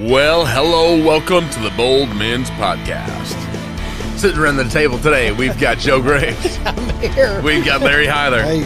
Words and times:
Well, 0.00 0.46
hello, 0.46 1.02
welcome 1.04 1.48
to 1.50 1.60
the 1.60 1.70
Bold 1.70 2.14
Men's 2.14 2.50
Podcast. 2.50 3.36
Sitting 4.16 4.38
around 4.38 4.56
the 4.56 4.64
table 4.68 4.96
today, 4.98 5.32
we've 5.32 5.58
got 5.58 5.78
Joe 5.78 6.00
Graves, 6.00 6.58
I'm 6.64 7.00
here. 7.00 7.40
we've 7.42 7.64
got 7.64 7.80
Larry 7.80 8.06
Hyler, 8.06 8.42
Hey, 8.42 8.62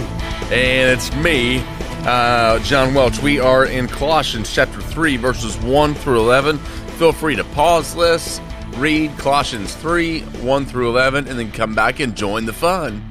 and 0.54 0.90
it's 0.90 1.14
me, 1.16 1.62
uh, 2.06 2.58
John 2.60 2.92
Welch. 2.92 3.22
We 3.22 3.40
are 3.40 3.64
in 3.64 3.88
Colossians 3.88 4.52
chapter 4.52 4.80
3, 4.82 5.16
verses 5.16 5.56
1 5.58 5.94
through 5.94 6.20
11. 6.20 6.58
Feel 6.98 7.12
free 7.12 7.36
to 7.36 7.44
pause 7.44 7.94
this, 7.94 8.40
read 8.76 9.16
Colossians 9.16 9.74
3, 9.76 10.20
1 10.20 10.66
through 10.66 10.90
11, 10.90 11.28
and 11.28 11.38
then 11.38 11.50
come 11.50 11.74
back 11.74 11.98
and 12.00 12.14
join 12.14 12.44
the 12.44 12.52
fun. 12.52 13.02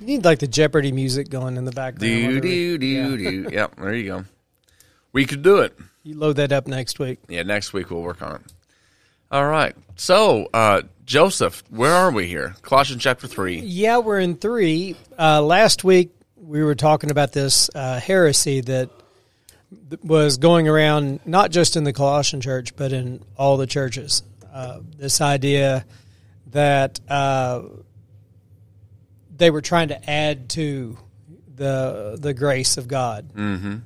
you 0.00 0.06
need 0.06 0.24
like 0.24 0.38
the 0.38 0.46
Jeopardy 0.48 0.92
music 0.92 1.28
going 1.28 1.58
in 1.58 1.66
the 1.66 1.72
background. 1.72 2.00
Do, 2.00 2.40
do, 2.40 2.78
do, 2.78 3.16
do. 3.18 3.48
Yep, 3.54 3.76
there 3.76 3.94
you 3.94 4.04
go. 4.06 4.24
We 5.16 5.24
could 5.24 5.40
do 5.40 5.60
it. 5.60 5.74
You 6.02 6.18
load 6.18 6.36
that 6.36 6.52
up 6.52 6.66
next 6.66 6.98
week. 6.98 7.20
Yeah, 7.26 7.42
next 7.42 7.72
week 7.72 7.88
we'll 7.88 8.02
work 8.02 8.20
on 8.20 8.34
it. 8.34 8.52
All 9.30 9.46
right. 9.46 9.74
So, 9.94 10.50
uh, 10.52 10.82
Joseph, 11.06 11.64
where 11.70 11.94
are 11.94 12.10
we 12.10 12.26
here? 12.26 12.54
Colossians 12.60 13.02
chapter 13.02 13.26
3. 13.26 13.60
Yeah, 13.60 13.96
we're 13.96 14.20
in 14.20 14.36
three. 14.36 14.94
Uh, 15.18 15.40
last 15.40 15.84
week 15.84 16.10
we 16.36 16.62
were 16.62 16.74
talking 16.74 17.10
about 17.10 17.32
this 17.32 17.70
uh, 17.74 17.98
heresy 17.98 18.60
that 18.60 18.90
was 20.02 20.36
going 20.36 20.68
around 20.68 21.20
not 21.24 21.50
just 21.50 21.76
in 21.76 21.84
the 21.84 21.94
Colossian 21.94 22.42
church, 22.42 22.76
but 22.76 22.92
in 22.92 23.24
all 23.38 23.56
the 23.56 23.66
churches. 23.66 24.22
Uh, 24.52 24.80
this 24.98 25.22
idea 25.22 25.86
that 26.48 27.00
uh, 27.08 27.62
they 29.34 29.50
were 29.50 29.62
trying 29.62 29.88
to 29.88 30.10
add 30.10 30.50
to 30.50 30.98
the 31.54 32.18
the 32.20 32.34
grace 32.34 32.76
of 32.76 32.86
God 32.86 33.30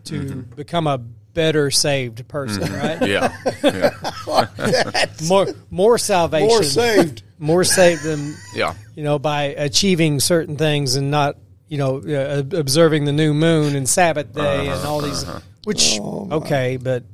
to 0.06 0.44
become 0.56 0.88
a 0.88 1.00
better 1.34 1.70
saved 1.70 2.26
person, 2.28 2.72
right? 2.72 3.06
Yeah. 3.06 3.32
yeah. 3.62 5.06
More 5.28 5.46
more 5.70 5.98
salvation, 5.98 6.48
More 6.48 6.62
saved. 6.62 7.22
more 7.38 7.64
saved 7.64 8.02
than 8.04 8.34
Yeah. 8.54 8.74
you 8.94 9.02
know, 9.04 9.18
by 9.18 9.44
achieving 9.44 10.20
certain 10.20 10.56
things 10.56 10.96
and 10.96 11.10
not, 11.10 11.36
you 11.68 11.78
know, 11.78 11.98
uh, 11.98 12.42
observing 12.56 13.04
the 13.04 13.12
new 13.12 13.32
moon 13.34 13.76
and 13.76 13.88
Sabbath 13.88 14.32
day 14.34 14.68
and 14.68 14.84
all 14.86 15.00
these, 15.00 15.24
which 15.64 15.98
okay, 16.00 16.76
but 16.76 17.04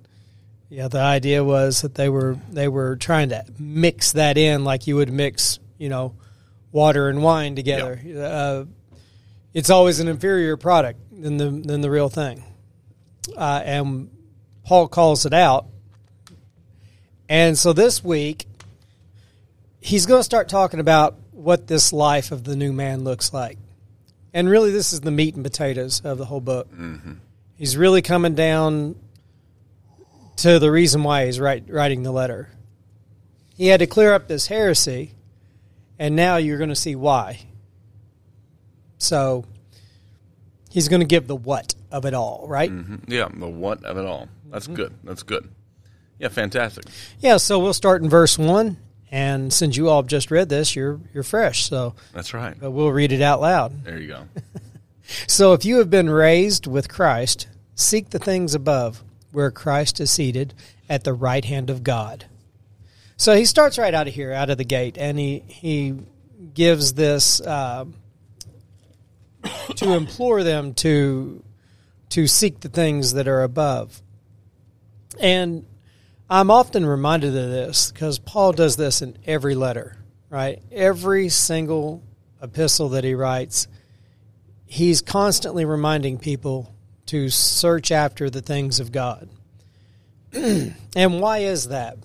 yeah, 0.69 0.89
the 0.89 1.01
idea 1.01 1.45
was 1.45 1.83
that 1.83 1.95
they 1.95 2.09
were 2.09 2.37
they 2.51 2.69
were 2.69 2.97
trying 2.97 3.29
to 3.31 3.45
mix 3.59 4.13
that 4.13 4.37
in 4.39 4.65
like 4.65 4.87
you 4.87 4.97
would 4.97 5.13
mix, 5.13 5.59
you 5.79 5.89
know, 5.89 6.15
water 6.73 7.09
and 7.09 7.23
wine 7.23 7.55
together. 7.55 8.01
Uh, 8.19 8.65
it's 9.55 9.71
always 9.71 10.01
an 10.01 10.09
inferior 10.09 10.57
product 10.57 11.01
than 11.13 11.37
the 11.37 11.51
than 11.51 11.81
the 11.83 11.91
real 11.91 12.09
thing, 12.09 12.43
uh, 13.37 13.63
and 13.65 14.11
Paul 14.65 14.89
calls 14.89 15.27
it 15.27 15.33
out. 15.33 15.67
And 17.29 17.57
so 17.57 17.73
this 17.73 18.05
week, 18.05 18.47
he's 19.81 20.07
going 20.07 20.21
to 20.21 20.25
start 20.25 20.49
talking 20.49 20.81
about 20.81 21.17
what 21.33 21.67
this 21.67 21.93
life 21.93 22.33
of 22.33 22.45
the 22.45 22.57
new 22.57 22.73
man 22.73 23.05
looks 23.05 23.33
like. 23.33 23.59
And 24.35 24.49
really, 24.49 24.71
this 24.71 24.93
is 24.93 25.01
the 25.01 25.11
meat 25.11 25.35
and 25.35 25.45
potatoes 25.45 26.01
of 26.05 26.19
the 26.19 26.25
whole 26.27 26.41
book. 26.41 26.69
He's 27.57 27.77
really 27.77 28.03
coming 28.03 28.35
down 28.35 28.97
to 30.37 30.59
the 30.59 30.71
reason 30.71 31.03
why 31.03 31.27
he's 31.27 31.41
write, 31.41 31.65
writing 31.71 32.03
the 32.03 32.13
letter. 32.13 32.51
He 33.57 33.69
had 33.69 33.81
to 33.81 33.87
clear 33.87 34.13
up 34.13 34.29
this 34.29 34.49
heresy, 34.49 35.13
and 35.99 36.15
now 36.15 36.37
you're 36.37 36.59
going 36.59 36.69
to 36.69 36.77
see 36.77 36.95
why. 36.95 37.41
So 38.99 39.47
he's 40.69 40.89
going 40.89 41.01
to 41.01 41.07
give 41.07 41.27
the 41.27 41.37
what 41.37 41.75
of 41.97 42.05
it 42.05 42.15
all, 42.15 42.45
right? 42.49 42.71
Mm-hmm. 42.71 43.11
Yeah. 43.11 43.29
The 43.33 43.49
what 43.49 43.85
of 43.85 43.97
it 43.97 44.05
all. 44.05 44.29
That's 44.51 44.67
mm-hmm. 44.67 44.77
good. 44.77 44.95
That's 45.05 45.23
good. 45.23 45.49
Yeah, 46.19 46.29
fantastic. 46.29 46.85
Yeah, 47.21 47.37
so 47.37 47.59
we'll 47.59 47.75
start 47.75 48.03
in 48.03 48.09
verse 48.09 48.39
1. 48.39 48.77
And 49.11 49.53
since 49.53 49.77
you 49.77 49.89
all 49.89 50.03
have 50.03 50.09
just 50.09 50.31
read 50.31 50.49
this, 50.49 50.75
you're 50.75 51.01
you're 51.15 51.23
fresh. 51.23 51.69
So 51.69 51.95
That's 52.13 52.35
right. 52.35 52.57
but 52.59 52.73
we'll 52.73 52.91
read 52.91 53.13
it 53.13 53.23
out 53.23 53.41
loud. 53.41 53.85
There 53.85 53.99
you 53.99 54.09
go. 54.09 54.29
So 55.29 55.53
if 55.53 55.65
you 55.65 55.79
have 55.79 55.89
been 55.89 56.11
raised 56.11 56.67
with 56.67 56.89
Christ, 56.89 57.47
seek 57.77 58.11
the 58.11 58.19
things 58.19 58.57
above, 58.57 59.05
where 59.31 59.51
Christ 59.51 60.01
is 60.01 60.11
seated 60.11 60.53
at 60.89 61.05
the 61.05 61.13
right 61.13 61.45
hand 61.45 61.71
of 61.71 61.85
God. 61.85 62.25
So 63.17 63.37
he 63.37 63.45
starts 63.45 63.79
right 63.79 63.95
out 63.95 64.09
of 64.09 64.15
here, 64.15 64.33
out 64.33 64.51
of 64.51 64.59
the 64.59 64.65
gate, 64.65 64.99
and 64.99 65.19
he 65.19 65.45
he 65.47 65.95
gives 66.55 66.95
this 66.95 67.41
uh, 67.41 67.85
to 69.77 69.93
implore 69.93 70.43
them 70.43 70.75
to 70.75 71.43
to 72.11 72.27
seek 72.27 72.61
the 72.61 72.69
things 72.69 73.15
that 73.15 73.29
are 73.29 73.43
above. 73.43 74.03
And 75.21 75.67
I'm 76.29 76.51
often 76.51 76.85
reminded 76.85 77.37
of 77.37 77.51
this 77.51 77.93
because 77.93 78.19
Paul 78.19 78.53
does 78.53 78.77
this 78.77 79.03
in 79.03 79.17
every 79.27 79.55
letter, 79.55 79.97
right? 80.29 80.63
Every 80.73 81.29
single 81.29 82.03
epistle 82.43 82.91
that 82.91 83.05
he 83.05 83.15
writes, 83.15 83.69
he's 84.67 85.01
constantly 85.03 85.65
reminding 85.65 86.19
people 86.19 86.75
to 87.07 87.29
search 87.29 87.93
after 87.93 88.29
the 88.29 88.43
things 88.43 88.81
of 88.81 88.93
God. 88.93 89.29
and 90.33 91.21
why 91.21 91.39
is 91.39 91.69
that? 91.69 91.99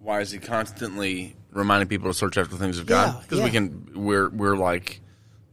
Why 0.00 0.20
is 0.20 0.30
he 0.30 0.38
constantly 0.38 1.36
reminding 1.52 1.88
people 1.88 2.10
to 2.10 2.14
search 2.14 2.38
after 2.38 2.52
the 2.54 2.58
things 2.58 2.78
of 2.78 2.86
God? 2.86 3.14
Yeah, 3.14 3.20
Because 3.22 3.40
we 3.42 3.50
can, 3.50 3.90
we're, 3.94 4.28
we're 4.30 4.56
like 4.56 5.00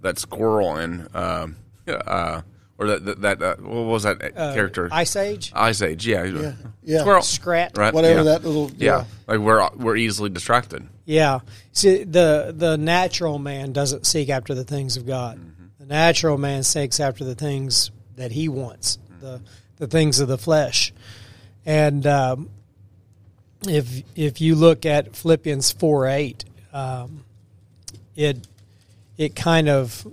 that 0.02 0.20
squirrel 0.20 0.78
in, 0.78 1.08
um, 1.14 1.58
uh, 1.88 2.42
or 2.78 2.88
that, 2.88 3.06
that, 3.06 3.22
that 3.22 3.42
uh, 3.42 3.56
what 3.58 3.86
was 3.86 4.04
that 4.04 4.20
character? 4.36 4.90
Ice 4.92 5.16
Age? 5.16 5.52
Ice 5.56 5.82
Age, 5.82 6.08
yeah. 6.08 6.24
Yeah, 6.24 6.54
yeah. 6.82 7.00
Squirrel. 7.02 7.22
Scrat? 7.22 7.78
Right? 7.78 7.94
Whatever 7.94 8.20
yeah. 8.20 8.24
that 8.24 8.44
little 8.44 8.72
Yeah. 8.78 8.98
yeah. 8.98 9.06
Like 9.28 9.40
we're, 9.40 9.70
we're 9.76 9.96
easily 9.96 10.30
distracted. 10.30 10.88
Yeah. 11.06 11.40
See, 11.74 12.04
the 12.04 12.54
the 12.56 12.78
natural 12.78 13.38
man 13.38 13.74
doesn't 13.74 14.06
seek 14.06 14.30
after 14.30 14.54
the 14.54 14.64
things 14.64 14.96
of 14.96 15.06
God. 15.06 15.40
The 15.80 15.86
natural 15.86 16.38
man 16.38 16.64
seeks 16.64 17.00
after 17.00 17.26
the 17.26 17.36
things 17.36 17.92
that 18.16 18.32
he 18.32 18.48
wants, 18.48 19.00
the 19.20 19.42
the 19.78 19.88
things 19.88 20.22
of 20.22 20.30
the 20.30 20.38
flesh. 20.38 20.94
And 21.66 22.08
um, 22.08 22.50
if 23.68 24.04
if 24.16 24.40
you 24.40 24.56
look 24.56 24.86
at 24.86 25.14
Philippians 25.14 25.74
four 25.74 26.08
eight, 26.08 26.46
um, 26.72 27.26
it 28.16 28.48
it 29.18 29.36
kind 29.36 29.68
of 29.68 30.08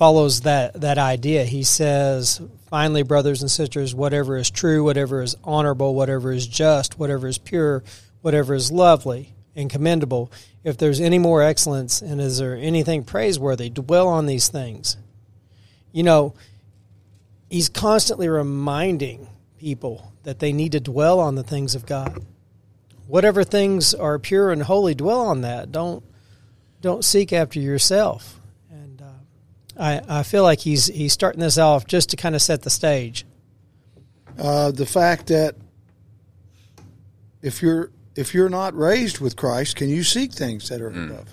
follows 0.00 0.40
that 0.40 0.80
that 0.80 0.96
idea. 0.96 1.44
He 1.44 1.62
says, 1.62 2.40
"Finally, 2.70 3.02
brothers 3.02 3.42
and 3.42 3.50
sisters, 3.50 3.94
whatever 3.94 4.38
is 4.38 4.48
true, 4.48 4.82
whatever 4.82 5.22
is 5.22 5.36
honorable, 5.44 5.94
whatever 5.94 6.32
is 6.32 6.46
just, 6.46 6.98
whatever 6.98 7.28
is 7.28 7.36
pure, 7.36 7.84
whatever 8.22 8.54
is 8.54 8.72
lovely 8.72 9.34
and 9.54 9.68
commendable, 9.68 10.32
if 10.64 10.78
there's 10.78 11.02
any 11.02 11.18
more 11.18 11.42
excellence 11.42 12.00
and 12.00 12.18
is 12.18 12.38
there 12.38 12.56
anything 12.56 13.04
praiseworthy, 13.04 13.68
dwell 13.68 14.08
on 14.08 14.24
these 14.24 14.48
things." 14.48 14.96
You 15.92 16.02
know, 16.02 16.32
he's 17.50 17.68
constantly 17.68 18.30
reminding 18.30 19.28
people 19.58 20.12
that 20.22 20.38
they 20.38 20.54
need 20.54 20.72
to 20.72 20.80
dwell 20.80 21.20
on 21.20 21.34
the 21.34 21.42
things 21.42 21.74
of 21.74 21.84
God. 21.84 22.24
Whatever 23.06 23.44
things 23.44 23.92
are 23.92 24.18
pure 24.18 24.50
and 24.50 24.62
holy, 24.62 24.94
dwell 24.94 25.20
on 25.20 25.42
that. 25.42 25.70
Don't 25.70 26.02
don't 26.80 27.04
seek 27.04 27.34
after 27.34 27.60
yourself. 27.60 28.39
And 29.76 29.82
I 30.10 30.20
I 30.20 30.22
feel 30.22 30.42
like 30.42 30.60
he's 30.60 30.86
he's 30.86 31.12
starting 31.12 31.40
this 31.40 31.58
off 31.58 31.86
just 31.86 32.10
to 32.10 32.16
kind 32.16 32.34
of 32.34 32.42
set 32.42 32.62
the 32.62 32.70
stage. 32.70 33.26
Uh, 34.38 34.70
the 34.70 34.86
fact 34.86 35.26
that 35.28 35.56
if 37.42 37.62
you're 37.62 37.90
if 38.16 38.34
you're 38.34 38.48
not 38.48 38.76
raised 38.76 39.20
with 39.20 39.36
Christ, 39.36 39.76
can 39.76 39.88
you 39.88 40.02
seek 40.02 40.32
things 40.32 40.68
that 40.68 40.80
are 40.80 40.90
mm. 40.90 41.10
above? 41.10 41.28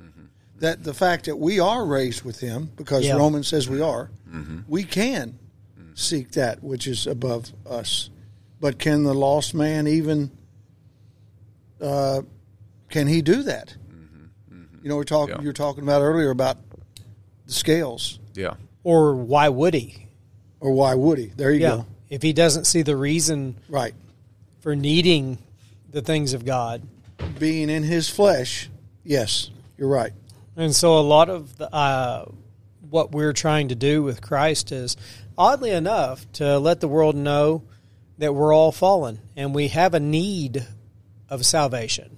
Mm-hmm. 0.00 0.24
That 0.58 0.84
the 0.84 0.94
fact 0.94 1.26
that 1.26 1.36
we 1.36 1.60
are 1.60 1.84
raised 1.84 2.22
with 2.22 2.40
Him, 2.40 2.70
because 2.76 3.06
Yeah. 3.06 3.16
Romans 3.16 3.48
says 3.48 3.68
we 3.68 3.80
are, 3.80 4.10
mm-hmm. 4.28 4.60
we 4.68 4.84
can 4.84 5.38
seek 5.94 6.32
that 6.32 6.62
which 6.62 6.86
is 6.86 7.06
above 7.06 7.52
us. 7.68 8.10
But 8.60 8.78
can 8.78 9.04
the 9.04 9.14
lost 9.14 9.54
man 9.54 9.86
even? 9.86 10.30
Uh, 11.80 12.22
can 12.88 13.06
he 13.06 13.20
do 13.20 13.42
that? 13.42 13.74
Mm-hmm. 13.92 14.82
You 14.82 14.88
know, 14.88 14.96
we're 14.96 15.04
talking. 15.04 15.36
Yeah. 15.36 15.42
You're 15.42 15.52
talking 15.52 15.82
about 15.82 16.02
earlier 16.02 16.30
about 16.30 16.58
the 17.46 17.52
scales, 17.52 18.18
Yeah. 18.34 18.54
Or 18.82 19.14
why 19.14 19.48
would 19.48 19.74
he? 19.74 20.06
or 20.60 20.72
why 20.72 20.94
would 20.94 21.18
he? 21.18 21.26
There 21.36 21.52
you 21.52 21.60
Yeah. 21.60 21.68
go. 21.76 21.86
If 22.08 22.22
he 22.22 22.32
doesn't 22.32 22.64
see 22.66 22.80
the 22.82 22.96
reason 22.96 23.56
Right. 23.68 23.94
for 24.60 24.74
needing 24.74 25.36
the 25.90 26.00
things 26.00 26.32
of 26.32 26.44
God. 26.46 26.82
Being 27.38 27.68
in 27.68 27.82
his 27.82 28.08
flesh, 28.08 28.70
yes, 29.04 29.50
you're 29.76 29.88
right. 29.88 30.12
And 30.56 30.74
so 30.74 30.98
a 30.98 31.02
lot 31.02 31.28
of 31.28 31.56
the, 31.58 31.72
uh, 31.74 32.26
what 32.88 33.12
we're 33.12 33.32
trying 33.34 33.68
to 33.68 33.74
do 33.74 34.02
with 34.02 34.20
Christ 34.22 34.72
is, 34.72 34.96
oddly 35.36 35.70
enough, 35.70 36.30
to 36.34 36.58
let 36.58 36.80
the 36.80 36.88
world 36.88 37.14
know 37.16 37.62
that 38.18 38.34
we're 38.34 38.54
all 38.54 38.72
fallen 38.72 39.18
and 39.36 39.54
we 39.54 39.68
have 39.68 39.92
a 39.94 40.00
need 40.00 40.64
of 41.28 41.44
salvation. 41.44 42.16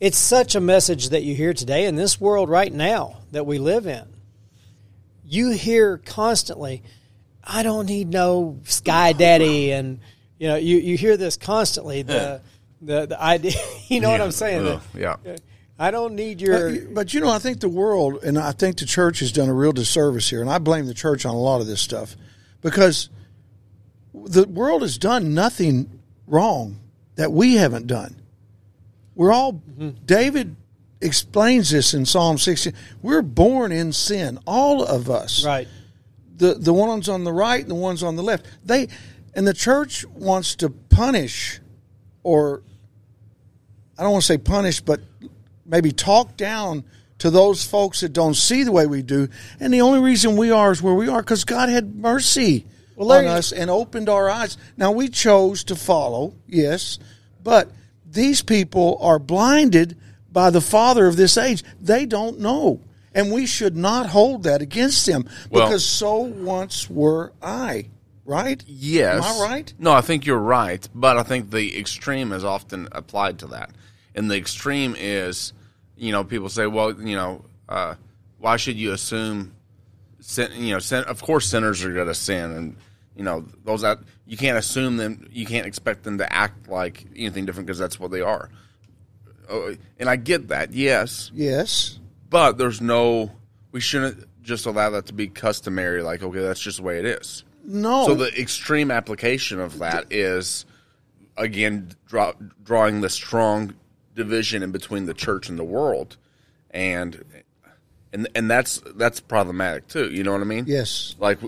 It's 0.00 0.16
such 0.18 0.54
a 0.54 0.60
message 0.60 1.08
that 1.08 1.24
you 1.24 1.34
hear 1.34 1.52
today 1.52 1.84
in 1.86 1.96
this 1.96 2.20
world 2.20 2.48
right 2.48 2.72
now 2.72 3.16
that 3.32 3.44
we 3.46 3.58
live 3.58 3.86
in. 3.86 4.04
You 5.28 5.50
hear 5.50 5.98
constantly, 5.98 6.82
I 7.44 7.62
don't 7.62 7.86
need 7.86 8.08
no 8.08 8.58
sky 8.64 9.12
daddy, 9.12 9.72
and 9.72 10.00
you 10.38 10.48
know, 10.48 10.56
you, 10.56 10.78
you 10.78 10.96
hear 10.96 11.16
this 11.16 11.36
constantly. 11.36 12.02
The 12.02 12.40
the 12.80 13.06
the 13.06 13.22
idea, 13.22 13.52
you 13.88 14.00
know 14.00 14.10
what 14.10 14.20
I'm 14.20 14.32
saying? 14.32 14.66
Ugh, 14.66 14.80
that- 14.94 15.20
yeah. 15.24 15.36
I 15.78 15.92
don't 15.92 16.14
need 16.14 16.40
your. 16.40 16.72
But, 16.72 16.94
but 16.94 17.14
you 17.14 17.20
know, 17.20 17.30
I 17.30 17.38
think 17.38 17.60
the 17.60 17.68
world 17.68 18.24
and 18.24 18.36
I 18.36 18.52
think 18.52 18.78
the 18.78 18.84
church 18.84 19.20
has 19.20 19.30
done 19.30 19.48
a 19.48 19.54
real 19.54 19.72
disservice 19.72 20.28
here, 20.28 20.40
and 20.40 20.50
I 20.50 20.58
blame 20.58 20.86
the 20.86 20.94
church 20.94 21.24
on 21.24 21.34
a 21.34 21.38
lot 21.38 21.60
of 21.60 21.66
this 21.66 21.80
stuff 21.80 22.16
because 22.62 23.10
the 24.12 24.46
world 24.48 24.82
has 24.82 24.98
done 24.98 25.34
nothing 25.34 26.00
wrong 26.26 26.80
that 27.14 27.32
we 27.32 27.54
haven't 27.54 27.86
done. 27.86 28.16
We're 29.14 29.32
all 29.32 29.54
mm-hmm. 29.54 29.90
David 30.04 30.56
explains 31.00 31.70
this 31.70 31.94
in 31.94 32.04
Psalm 32.06 32.38
16. 32.38 32.72
We're 33.02 33.22
born 33.22 33.72
in 33.72 33.92
sin, 33.92 34.38
all 34.46 34.82
of 34.82 35.10
us 35.10 35.44
right. 35.44 35.68
the 36.36 36.54
the 36.54 36.72
ones 36.72 37.08
on 37.08 37.24
the 37.24 37.32
right 37.32 37.60
and 37.60 37.70
the 37.70 37.76
ones 37.76 38.02
on 38.02 38.16
the 38.16 38.22
left. 38.22 38.46
They 38.64 38.88
and 39.34 39.46
the 39.46 39.54
church 39.54 40.04
wants 40.06 40.56
to 40.56 40.70
punish 40.70 41.60
or 42.22 42.62
I 43.98 44.02
don't 44.02 44.12
want 44.12 44.22
to 44.22 44.26
say 44.26 44.38
punish, 44.38 44.80
but 44.80 45.00
maybe 45.66 45.92
talk 45.92 46.36
down 46.36 46.84
to 47.18 47.30
those 47.30 47.64
folks 47.64 48.00
that 48.00 48.12
don't 48.12 48.34
see 48.34 48.62
the 48.62 48.72
way 48.72 48.86
we 48.86 49.02
do. 49.02 49.28
And 49.58 49.74
the 49.74 49.80
only 49.80 49.98
reason 49.98 50.36
we 50.36 50.50
are 50.50 50.70
is 50.70 50.80
where 50.80 50.94
we 50.94 51.08
are 51.08 51.20
because 51.20 51.44
God 51.44 51.68
had 51.68 51.96
mercy 51.96 52.64
Well, 52.94 53.12
on 53.12 53.26
us 53.26 53.52
and 53.52 53.70
opened 53.70 54.08
our 54.08 54.30
eyes. 54.30 54.56
Now 54.76 54.92
we 54.92 55.08
chose 55.08 55.64
to 55.64 55.74
follow, 55.74 56.34
yes, 56.46 57.00
but 57.42 57.70
these 58.06 58.40
people 58.40 58.98
are 59.00 59.18
blinded 59.18 59.96
by 60.32 60.50
the 60.50 60.60
father 60.60 61.06
of 61.06 61.16
this 61.16 61.36
age. 61.36 61.64
They 61.80 62.06
don't 62.06 62.40
know. 62.40 62.80
And 63.14 63.32
we 63.32 63.46
should 63.46 63.76
not 63.76 64.06
hold 64.10 64.42
that 64.44 64.62
against 64.62 65.06
them 65.06 65.28
Well- 65.50 65.66
because 65.66 65.84
so 65.84 66.18
once 66.18 66.88
were 66.90 67.32
I, 67.42 67.86
right? 68.24 68.62
Yes. 68.66 69.24
Am 69.24 69.40
I 69.42 69.44
right? 69.44 69.74
No, 69.78 69.92
I 69.92 70.02
think 70.02 70.26
you're 70.26 70.38
right, 70.38 70.86
but 70.94 71.16
I 71.16 71.22
think 71.22 71.50
the 71.50 71.78
extreme 71.78 72.32
is 72.32 72.44
often 72.44 72.88
applied 72.92 73.38
to 73.40 73.46
that. 73.48 73.70
And 74.14 74.30
the 74.30 74.36
extreme 74.36 74.94
is, 74.98 75.52
you 75.96 76.12
know, 76.12 76.22
people 76.24 76.48
say, 76.48 76.66
well, 76.66 76.92
you 77.00 77.16
know, 77.16 77.44
uh, 77.68 77.94
why 78.38 78.56
should 78.56 78.76
you 78.76 78.92
assume, 78.92 79.54
sin, 80.20 80.50
you 80.54 80.72
know, 80.74 80.78
sin, 80.78 81.04
of 81.04 81.22
course 81.22 81.46
sinners 81.46 81.82
are 81.84 81.92
going 81.92 82.06
to 82.06 82.14
sin, 82.14 82.52
and 82.52 82.76
you 83.16 83.24
know 83.24 83.44
those 83.64 83.82
that 83.82 83.98
you 84.26 84.36
can't 84.36 84.56
assume 84.56 84.96
them, 84.96 85.28
you 85.32 85.44
can't 85.44 85.66
expect 85.66 86.04
them 86.04 86.18
to 86.18 86.32
act 86.32 86.68
like 86.68 87.04
anything 87.16 87.46
different 87.46 87.66
because 87.66 87.78
that's 87.78 87.98
what 87.98 88.10
they 88.12 88.20
are. 88.20 88.48
Oh, 89.48 89.74
and 89.98 90.08
I 90.10 90.16
get 90.16 90.48
that, 90.48 90.72
yes, 90.74 91.30
Yes. 91.34 91.98
but 92.28 92.58
there's 92.58 92.80
no, 92.80 93.30
we 93.72 93.80
shouldn't 93.80 94.26
just 94.42 94.66
allow 94.66 94.90
that 94.90 95.06
to 95.06 95.12
be 95.14 95.28
customary. 95.28 96.02
Like, 96.02 96.22
okay, 96.22 96.40
that's 96.40 96.60
just 96.60 96.78
the 96.78 96.82
way 96.82 96.98
it 96.98 97.04
is. 97.06 97.44
No. 97.64 98.06
So 98.06 98.14
the 98.14 98.28
extreme 98.40 98.90
application 98.90 99.58
of 99.60 99.78
that 99.78 100.06
is, 100.10 100.66
again, 101.36 101.90
draw, 102.06 102.32
drawing 102.62 103.00
the 103.00 103.08
strong 103.08 103.74
division 104.14 104.62
in 104.62 104.70
between 104.72 105.06
the 105.06 105.14
church 105.14 105.48
and 105.48 105.58
the 105.58 105.64
world, 105.64 106.16
and 106.70 107.24
and 108.12 108.26
and 108.34 108.50
that's 108.50 108.80
that's 108.96 109.20
problematic 109.20 109.86
too. 109.88 110.10
You 110.10 110.24
know 110.24 110.32
what 110.32 110.40
I 110.40 110.44
mean? 110.44 110.64
Yes. 110.66 111.14
Like, 111.18 111.38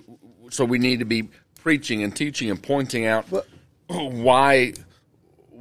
so 0.50 0.64
we 0.64 0.78
need 0.78 0.98
to 1.00 1.04
be 1.06 1.28
preaching 1.62 2.02
and 2.02 2.14
teaching 2.14 2.50
and 2.50 2.62
pointing 2.62 3.06
out 3.06 3.26
But- 3.30 3.46
why 3.88 4.74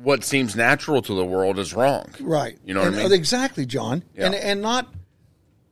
what 0.03 0.23
seems 0.23 0.55
natural 0.55 1.01
to 1.01 1.13
the 1.13 1.25
world 1.25 1.59
is 1.59 1.73
wrong. 1.73 2.05
Right. 2.19 2.57
You 2.65 2.73
know 2.73 2.81
what 2.81 2.93
I 2.93 2.97
mean? 2.97 3.11
Uh, 3.11 3.15
exactly, 3.15 3.65
John. 3.65 4.03
Yeah. 4.15 4.27
And 4.27 4.35
and 4.35 4.61
not 4.61 4.93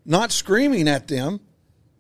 not 0.05 0.31
screaming 0.31 0.87
at 0.87 1.07
them 1.07 1.39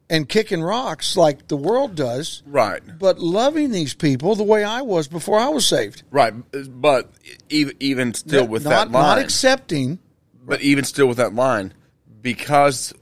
and 0.09 0.27
kicking 0.29 0.61
rocks 0.63 1.17
like 1.17 1.47
the 1.49 1.57
world 1.57 1.95
does, 1.95 2.41
Right. 2.45 2.81
but 2.97 3.19
loving 3.19 3.71
these 3.71 3.93
people 3.93 4.35
the 4.35 4.43
way 4.43 4.63
I 4.63 4.81
was 4.81 5.07
before 5.09 5.37
I 5.37 5.49
was 5.49 5.65
saved. 5.67 6.03
Right. 6.11 6.33
But 6.69 7.11
even 7.49 7.75
even 7.79 8.13
still 8.13 8.47
with 8.47 8.63
not, 8.63 8.69
that 8.69 8.91
line, 8.91 9.03
not 9.03 9.19
accepting. 9.19 9.99
But 10.45 10.61
even 10.61 10.85
still 10.85 11.07
with 11.07 11.17
that 11.17 11.33
line, 11.33 11.73
because 12.21 12.93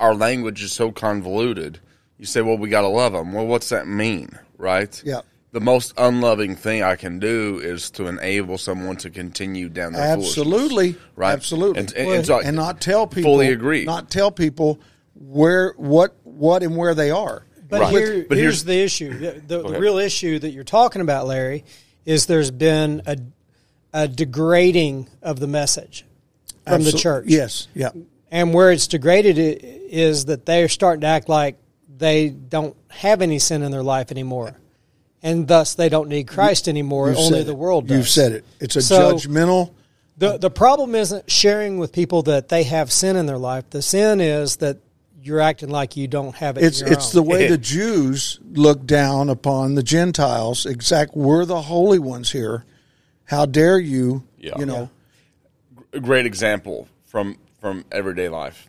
our 0.00 0.14
language 0.14 0.62
is 0.62 0.72
so 0.72 0.90
convoluted, 0.90 1.78
you 2.18 2.24
say, 2.24 2.40
well, 2.40 2.56
we 2.56 2.70
got 2.70 2.80
to 2.80 2.88
love 2.88 3.12
them. 3.12 3.32
Well, 3.34 3.46
what's 3.46 3.68
that 3.68 3.86
mean, 3.86 4.38
right? 4.56 5.02
Yeah. 5.04 5.20
The 5.54 5.60
most 5.60 5.94
unloving 5.96 6.56
thing 6.56 6.82
I 6.82 6.96
can 6.96 7.20
do 7.20 7.60
is 7.62 7.88
to 7.92 8.08
enable 8.08 8.58
someone 8.58 8.96
to 8.96 9.08
continue 9.08 9.68
down 9.68 9.92
their 9.92 10.02
Absolutely. 10.02 10.96
right? 11.14 11.32
Absolutely. 11.32 11.78
And, 11.78 11.92
and, 11.94 12.08
and 12.10 12.26
so- 12.26 12.40
and 12.40 12.56
not 12.56 12.80
tell 12.80 13.06
people 13.06 13.34
Fully 13.34 13.52
agree. 13.52 13.84
Not 13.84 14.10
tell 14.10 14.32
people 14.32 14.80
where 15.14 15.72
what 15.76 16.16
what 16.24 16.64
and 16.64 16.76
where 16.76 16.92
they 16.96 17.12
are. 17.12 17.46
But, 17.68 17.82
Right. 17.82 17.90
here, 17.92 18.26
But 18.28 18.36
here's 18.36 18.62
here's- 18.62 18.62
the 18.64 18.80
issue. 18.82 19.16
The, 19.16 19.42
the, 19.46 19.68
the 19.70 19.78
real 19.78 19.98
issue 19.98 20.40
that 20.40 20.50
you're 20.50 20.64
talking 20.64 21.00
about, 21.02 21.28
Larry, 21.28 21.64
is 22.04 22.26
there's 22.26 22.50
been 22.50 23.02
a, 23.06 23.16
a 23.92 24.08
degrading 24.08 25.08
of 25.22 25.38
the 25.38 25.46
message 25.46 26.04
from 26.66 26.82
the 26.82 26.90
church. 26.92 27.26
Yes. 27.28 27.68
Yeah. 27.74 27.90
And 28.28 28.52
where 28.52 28.72
it's 28.72 28.88
degraded 28.88 29.38
is 29.38 30.24
that 30.24 30.46
they're 30.46 30.68
starting 30.68 31.02
to 31.02 31.06
act 31.06 31.28
like 31.28 31.58
they 31.96 32.28
don't 32.30 32.74
have 32.88 33.22
any 33.22 33.38
sin 33.38 33.62
in 33.62 33.70
their 33.70 33.84
life 33.84 34.10
anymore. 34.10 34.56
And 35.24 35.48
thus 35.48 35.74
they 35.74 35.88
don't 35.88 36.08
need 36.10 36.28
Christ 36.28 36.68
anymore. 36.68 37.08
You've 37.08 37.18
Only 37.18 37.42
the 37.42 37.54
world 37.54 37.88
does. 37.88 37.96
You've 37.96 38.08
said 38.08 38.32
it. 38.32 38.44
It's 38.60 38.76
a 38.76 38.82
So- 38.82 39.14
judgmental. 39.14 39.70
The 40.16 40.38
the 40.38 40.50
problem 40.50 40.94
isn't 40.94 41.28
sharing 41.28 41.78
with 41.78 41.90
people 41.90 42.22
that 42.24 42.48
they 42.48 42.62
have 42.64 42.92
sin 42.92 43.16
in 43.16 43.26
their 43.26 43.38
life. 43.38 43.64
The 43.70 43.82
sin 43.82 44.20
is 44.20 44.56
that 44.56 44.76
you're 45.20 45.40
acting 45.40 45.70
like 45.70 45.96
you 45.96 46.06
don't 46.06 46.36
have 46.36 46.56
it. 46.56 46.62
It's 46.62 46.80
in 46.82 46.86
your 46.86 46.96
it's 46.96 47.10
the 47.10 47.22
way 47.22 47.48
the 47.48 47.58
Jews 47.58 48.38
look 48.52 48.86
down 48.86 49.28
upon 49.30 49.74
the 49.74 49.82
Gentiles. 49.82 50.66
Exact, 50.66 51.16
we're 51.16 51.44
the 51.46 51.62
holy 51.62 51.98
ones 51.98 52.30
here. 52.30 52.64
How 53.24 53.46
dare 53.46 53.78
you? 53.78 54.22
Yeah. 54.38 54.58
You 54.58 54.66
know. 54.66 54.90
a 55.92 56.00
great 56.00 56.26
example 56.26 56.86
from 57.06 57.38
from 57.60 57.84
everyday 57.90 58.28
life. 58.28 58.68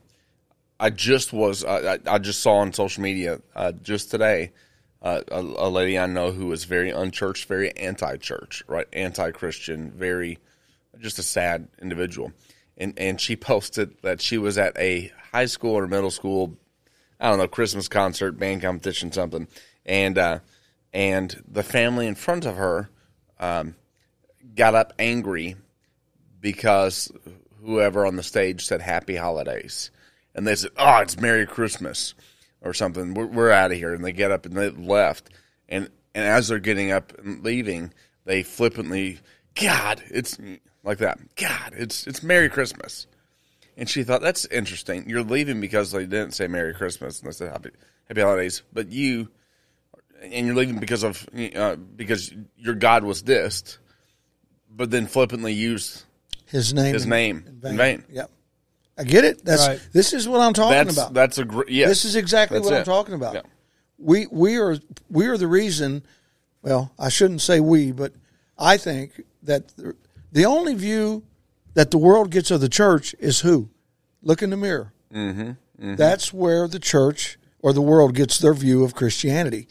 I 0.79 0.89
just 0.89 1.33
was 1.33 1.63
I, 1.63 1.95
I 1.95 1.99
I 2.07 2.17
just 2.17 2.41
saw 2.41 2.55
on 2.55 2.73
social 2.73 3.03
media 3.03 3.41
uh, 3.55 3.73
just 3.83 4.09
today 4.09 4.51
uh, 5.05 5.21
a, 5.31 5.39
a 5.39 5.69
lady 5.69 5.99
I 5.99 6.07
know 6.07 6.31
who 6.31 6.51
is 6.51 6.65
very 6.65 6.89
unchurched, 6.89 7.47
very 7.47 7.71
anti-church, 7.77 8.63
right, 8.67 8.87
anti-Christian, 8.91 9.91
very 9.91 10.39
just 10.99 11.19
a 11.19 11.23
sad 11.23 11.67
individual, 11.79 12.33
and 12.75 12.97
and 12.97 13.21
she 13.21 13.35
posted 13.35 14.01
that 14.01 14.19
she 14.19 14.39
was 14.39 14.57
at 14.57 14.75
a 14.77 15.11
high 15.31 15.45
school 15.45 15.77
or 15.77 15.87
middle 15.87 16.09
school, 16.09 16.57
I 17.19 17.29
don't 17.29 17.37
know, 17.37 17.47
Christmas 17.47 17.87
concert, 17.87 18.31
band 18.39 18.63
competition, 18.63 19.11
something, 19.11 19.47
and 19.85 20.17
uh, 20.17 20.39
and 20.91 21.39
the 21.47 21.63
family 21.63 22.07
in 22.07 22.15
front 22.15 22.45
of 22.45 22.55
her 22.55 22.89
um, 23.39 23.75
got 24.55 24.73
up 24.73 24.93
angry 24.97 25.55
because 26.41 27.11
whoever 27.63 28.07
on 28.07 28.15
the 28.15 28.23
stage 28.23 28.65
said 28.65 28.81
happy 28.81 29.15
holidays. 29.15 29.91
And 30.33 30.47
they 30.47 30.55
said 30.55 30.71
oh 30.77 30.97
it's 30.97 31.17
merry 31.17 31.45
christmas 31.45 32.13
or 32.65 32.73
something. 32.73 33.13
We're, 33.13 33.27
we're 33.27 33.51
out 33.51 33.71
of 33.71 33.77
here. 33.77 33.93
And 33.93 34.03
they 34.03 34.11
get 34.11 34.31
up 34.31 34.45
and 34.45 34.57
they 34.57 34.69
left. 34.71 35.29
And 35.69 35.89
and 36.13 36.25
as 36.25 36.47
they're 36.49 36.59
getting 36.59 36.91
up 36.91 37.17
and 37.19 37.43
leaving 37.43 37.93
they 38.25 38.41
flippantly 38.43 39.19
god 39.61 40.01
it's 40.09 40.37
like 40.83 40.97
that 40.99 41.19
god 41.35 41.73
it's 41.77 42.05
it's 42.07 42.21
merry 42.23 42.49
christmas. 42.49 43.07
And 43.77 43.89
she 43.89 44.03
thought 44.03 44.21
that's 44.21 44.45
interesting. 44.45 45.09
You're 45.09 45.23
leaving 45.23 45.59
because 45.61 45.91
they 45.91 46.05
didn't 46.05 46.31
say 46.31 46.47
merry 46.47 46.73
christmas. 46.73 47.19
And 47.19 47.27
they 47.27 47.33
said 47.33 47.51
happy 47.51 47.69
happy 48.09 48.21
holidays. 48.21 48.63
But 48.73 48.91
you 48.91 49.29
and 50.21 50.47
you're 50.47 50.55
leaving 50.55 50.79
because 50.79 51.03
of 51.03 51.27
uh, 51.55 51.75
because 51.75 52.33
your 52.57 52.75
god 52.75 53.03
was 53.03 53.21
dissed 53.21 53.77
but 54.69 54.91
then 54.91 55.07
flippantly 55.07 55.53
used 55.53 56.03
His 56.47 56.73
name. 56.73 56.93
his 56.93 57.03
in- 57.03 57.09
name 57.09 57.59
in 57.63 57.77
vain. 57.77 58.03
Yep. 58.11 58.31
I 58.97 59.03
get 59.03 59.25
it. 59.25 59.43
That's 59.43 59.67
Right. 59.67 59.79
this 59.91 60.13
is 60.13 60.27
what 60.27 60.39
I'm 60.41 60.53
talking 60.53 60.71
That's 60.85 60.93
about. 60.97 61.13
that's 61.13 61.37
a 61.37 61.45
great. 61.45 61.69
Yes, 61.69 61.89
This 61.89 62.05
is 62.05 62.15
exactly 62.15 62.59
That's 62.59 62.69
what 62.69 62.77
I'm 62.79 62.85
talking 62.85 63.13
about. 63.15 63.33
Yeah. 63.35 63.41
We 63.97 64.27
we 64.31 64.57
are 64.57 64.77
we 65.09 65.27
are 65.27 65.37
the 65.37 65.47
reason. 65.47 66.03
Well, 66.61 66.91
I 66.97 67.09
shouldn't 67.09 67.41
say 67.41 67.59
we, 67.59 67.91
but 67.91 68.13
I 68.57 68.77
think 68.77 69.21
that 69.43 69.67
the, 69.77 69.95
the 70.31 70.45
only 70.45 70.73
view 70.73 71.23
that 71.75 71.91
the 71.91 71.97
world 71.97 72.31
gets 72.31 72.49
of 72.51 72.61
the 72.61 72.69
church 72.69 73.13
is 73.19 73.41
who? 73.41 73.69
Look 74.21 74.41
in 74.41 74.49
the 74.49 74.57
mirror. 74.57 74.91
Mm-hmm, 75.13 75.95
That's 75.95 76.33
where 76.33 76.67
the 76.67 76.79
church 76.79 77.37
or 77.59 77.71
the 77.73 77.81
world 77.81 78.15
gets 78.15 78.39
their 78.39 78.53
view 78.53 78.83
of 78.83 78.95
Christianity, 78.95 79.67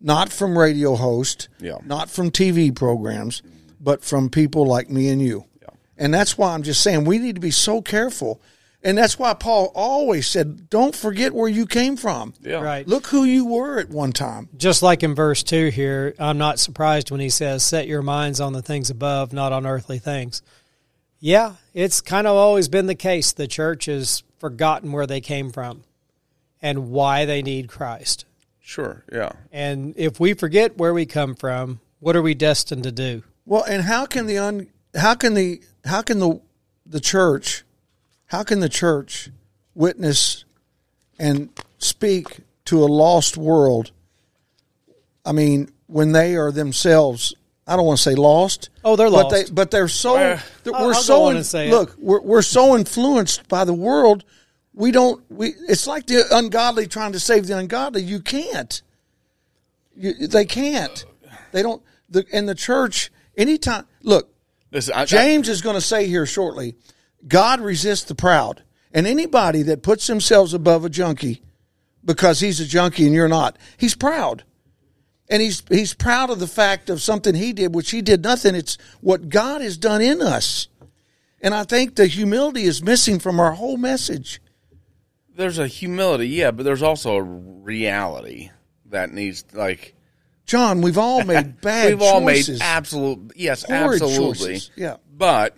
not 0.00 0.30
from 0.32 0.56
radio 0.58 0.96
hosts, 0.96 1.48
Yeah. 1.60 1.78
not 1.84 2.08
from 2.10 2.30
TV 2.30 2.74
programs, 2.74 3.42
but 3.80 4.02
from 4.04 4.30
people 4.30 4.64
like 4.66 4.88
me 4.90 5.08
and 5.10 5.20
you. 5.20 5.44
Yeah. 5.60 5.68
And 5.98 6.14
that's 6.14 6.38
why 6.38 6.54
I'm 6.54 6.62
just 6.62 6.80
saying 6.82 7.04
we 7.04 7.18
need 7.18 7.34
to 7.34 7.40
be 7.40 7.50
so 7.50 7.82
careful. 7.82 8.40
And 8.82 8.96
that's 8.96 9.18
why 9.18 9.34
Paul 9.34 9.70
always 9.74 10.26
said, 10.26 10.70
don't 10.70 10.96
forget 10.96 11.34
where 11.34 11.48
you 11.48 11.66
came 11.66 11.96
from. 11.96 12.32
Yeah. 12.40 12.62
Right. 12.62 12.88
Look 12.88 13.08
who 13.08 13.24
you 13.24 13.44
were 13.44 13.78
at 13.78 13.90
one 13.90 14.12
time. 14.12 14.48
just 14.56 14.82
like 14.82 15.02
in 15.02 15.14
verse 15.14 15.42
2 15.42 15.68
here, 15.68 16.14
I'm 16.18 16.38
not 16.38 16.58
surprised 16.58 17.10
when 17.10 17.20
he 17.20 17.28
says, 17.28 17.62
Set 17.62 17.86
your 17.86 18.02
minds 18.02 18.40
on 18.40 18.54
the 18.54 18.62
things 18.62 18.88
above, 18.88 19.32
not 19.32 19.52
on 19.52 19.66
earthly 19.66 19.98
things. 19.98 20.42
Yeah, 21.18 21.56
it's 21.74 22.00
kind 22.00 22.26
of 22.26 22.34
always 22.34 22.68
been 22.68 22.86
the 22.86 22.94
case. 22.94 23.32
The 23.32 23.46
church 23.46 23.84
has 23.84 24.22
forgotten 24.38 24.92
where 24.92 25.06
they 25.06 25.20
came 25.20 25.50
from 25.50 25.84
and 26.62 26.90
why 26.90 27.26
they 27.26 27.42
need 27.42 27.68
Christ. 27.68 28.24
Sure. 28.58 29.04
Yeah. 29.12 29.32
And 29.52 29.92
if 29.98 30.18
we 30.18 30.32
forget 30.32 30.78
where 30.78 30.94
we 30.94 31.04
come 31.04 31.34
from, 31.34 31.80
what 31.98 32.16
are 32.16 32.22
we 32.22 32.34
destined 32.34 32.84
to 32.84 32.92
do? 32.92 33.22
Well, 33.44 33.64
and 33.64 33.82
how 33.82 34.06
can 34.06 34.26
the 34.26 34.38
un, 34.38 34.68
how 34.94 35.14
can 35.14 35.34
the 35.34 35.60
how 35.84 36.00
can 36.00 36.20
the 36.20 36.40
the 36.86 37.00
church 37.00 37.64
how 38.30 38.42
can 38.44 38.60
the 38.60 38.68
church 38.68 39.30
witness 39.74 40.44
and 41.18 41.48
speak 41.78 42.38
to 42.66 42.82
a 42.84 42.86
lost 42.86 43.36
world? 43.36 43.90
I 45.26 45.32
mean, 45.32 45.70
when 45.86 46.12
they 46.12 46.36
are 46.36 46.52
themselves, 46.52 47.34
I 47.66 47.76
don't 47.76 47.84
want 47.86 47.98
to 47.98 48.02
say 48.02 48.14
lost. 48.14 48.70
Oh, 48.84 48.96
they're 48.96 49.10
but 49.10 49.30
lost. 49.32 49.46
they 49.48 49.52
but 49.52 49.70
they're 49.70 49.88
so 49.88 50.14
Well, 50.14 50.40
that 50.64 50.74
I'll- 50.74 50.86
we're 50.86 50.94
I'll 50.94 51.02
so 51.02 51.28
in- 51.30 51.44
say 51.44 51.70
look 51.70 51.94
we're 51.98 52.20
we're 52.22 52.42
so 52.42 52.76
influenced 52.76 53.48
by 53.48 53.64
the 53.64 53.74
world. 53.74 54.24
We 54.74 54.92
don't 54.92 55.22
we. 55.30 55.54
It's 55.68 55.86
like 55.86 56.06
the 56.06 56.24
ungodly 56.30 56.86
trying 56.86 57.12
to 57.12 57.20
save 57.20 57.46
the 57.48 57.58
ungodly. 57.58 58.02
You 58.02 58.20
can't. 58.20 58.80
You, 59.96 60.26
they 60.28 60.44
can't. 60.44 61.04
They 61.52 61.62
don't. 61.62 61.82
The 62.08 62.24
in 62.32 62.46
the 62.46 62.54
church 62.54 63.10
anytime. 63.36 63.86
Look, 64.02 64.32
Listen, 64.72 64.94
I, 64.94 65.04
James 65.04 65.48
is 65.48 65.60
going 65.60 65.74
to 65.74 65.80
say 65.80 66.06
here 66.06 66.24
shortly 66.26 66.76
God 67.26 67.60
resists 67.60 68.04
the 68.04 68.14
proud. 68.14 68.62
And 68.92 69.06
anybody 69.06 69.62
that 69.62 69.82
puts 69.82 70.06
themselves 70.06 70.52
above 70.54 70.84
a 70.84 70.90
junkie 70.90 71.42
because 72.04 72.40
he's 72.40 72.60
a 72.60 72.66
junkie 72.66 73.06
and 73.06 73.14
you're 73.14 73.28
not, 73.28 73.56
he's 73.76 73.94
proud. 73.94 74.44
And 75.28 75.40
he's 75.40 75.62
he's 75.68 75.94
proud 75.94 76.30
of 76.30 76.40
the 76.40 76.48
fact 76.48 76.90
of 76.90 77.00
something 77.00 77.36
he 77.36 77.52
did, 77.52 77.72
which 77.72 77.92
he 77.92 78.02
did 78.02 78.24
nothing. 78.24 78.56
It's 78.56 78.76
what 79.00 79.28
God 79.28 79.60
has 79.60 79.78
done 79.78 80.00
in 80.02 80.20
us. 80.20 80.66
And 81.40 81.54
I 81.54 81.62
think 81.62 81.94
the 81.94 82.06
humility 82.08 82.64
is 82.64 82.82
missing 82.82 83.20
from 83.20 83.38
our 83.38 83.52
whole 83.52 83.76
message. 83.76 84.40
there's 85.36 85.58
a 85.58 85.68
humility, 85.68 86.28
yeah, 86.28 86.50
but 86.50 86.64
there's 86.64 86.82
also 86.82 87.14
a 87.16 87.22
reality 87.22 88.50
that 88.86 89.12
needs 89.12 89.44
like 89.52 89.94
John, 90.46 90.82
we've 90.82 90.98
all 90.98 91.22
made 91.24 91.60
bad 91.60 91.90
we've 91.90 92.02
all 92.02 92.20
choices. 92.20 92.58
made 92.58 92.64
absolute 92.64 93.32
yes, 93.36 93.62
Horrid 93.62 94.02
absolutely. 94.02 94.54
choices. 94.54 94.70
Yeah. 94.74 94.96
But 95.16 95.56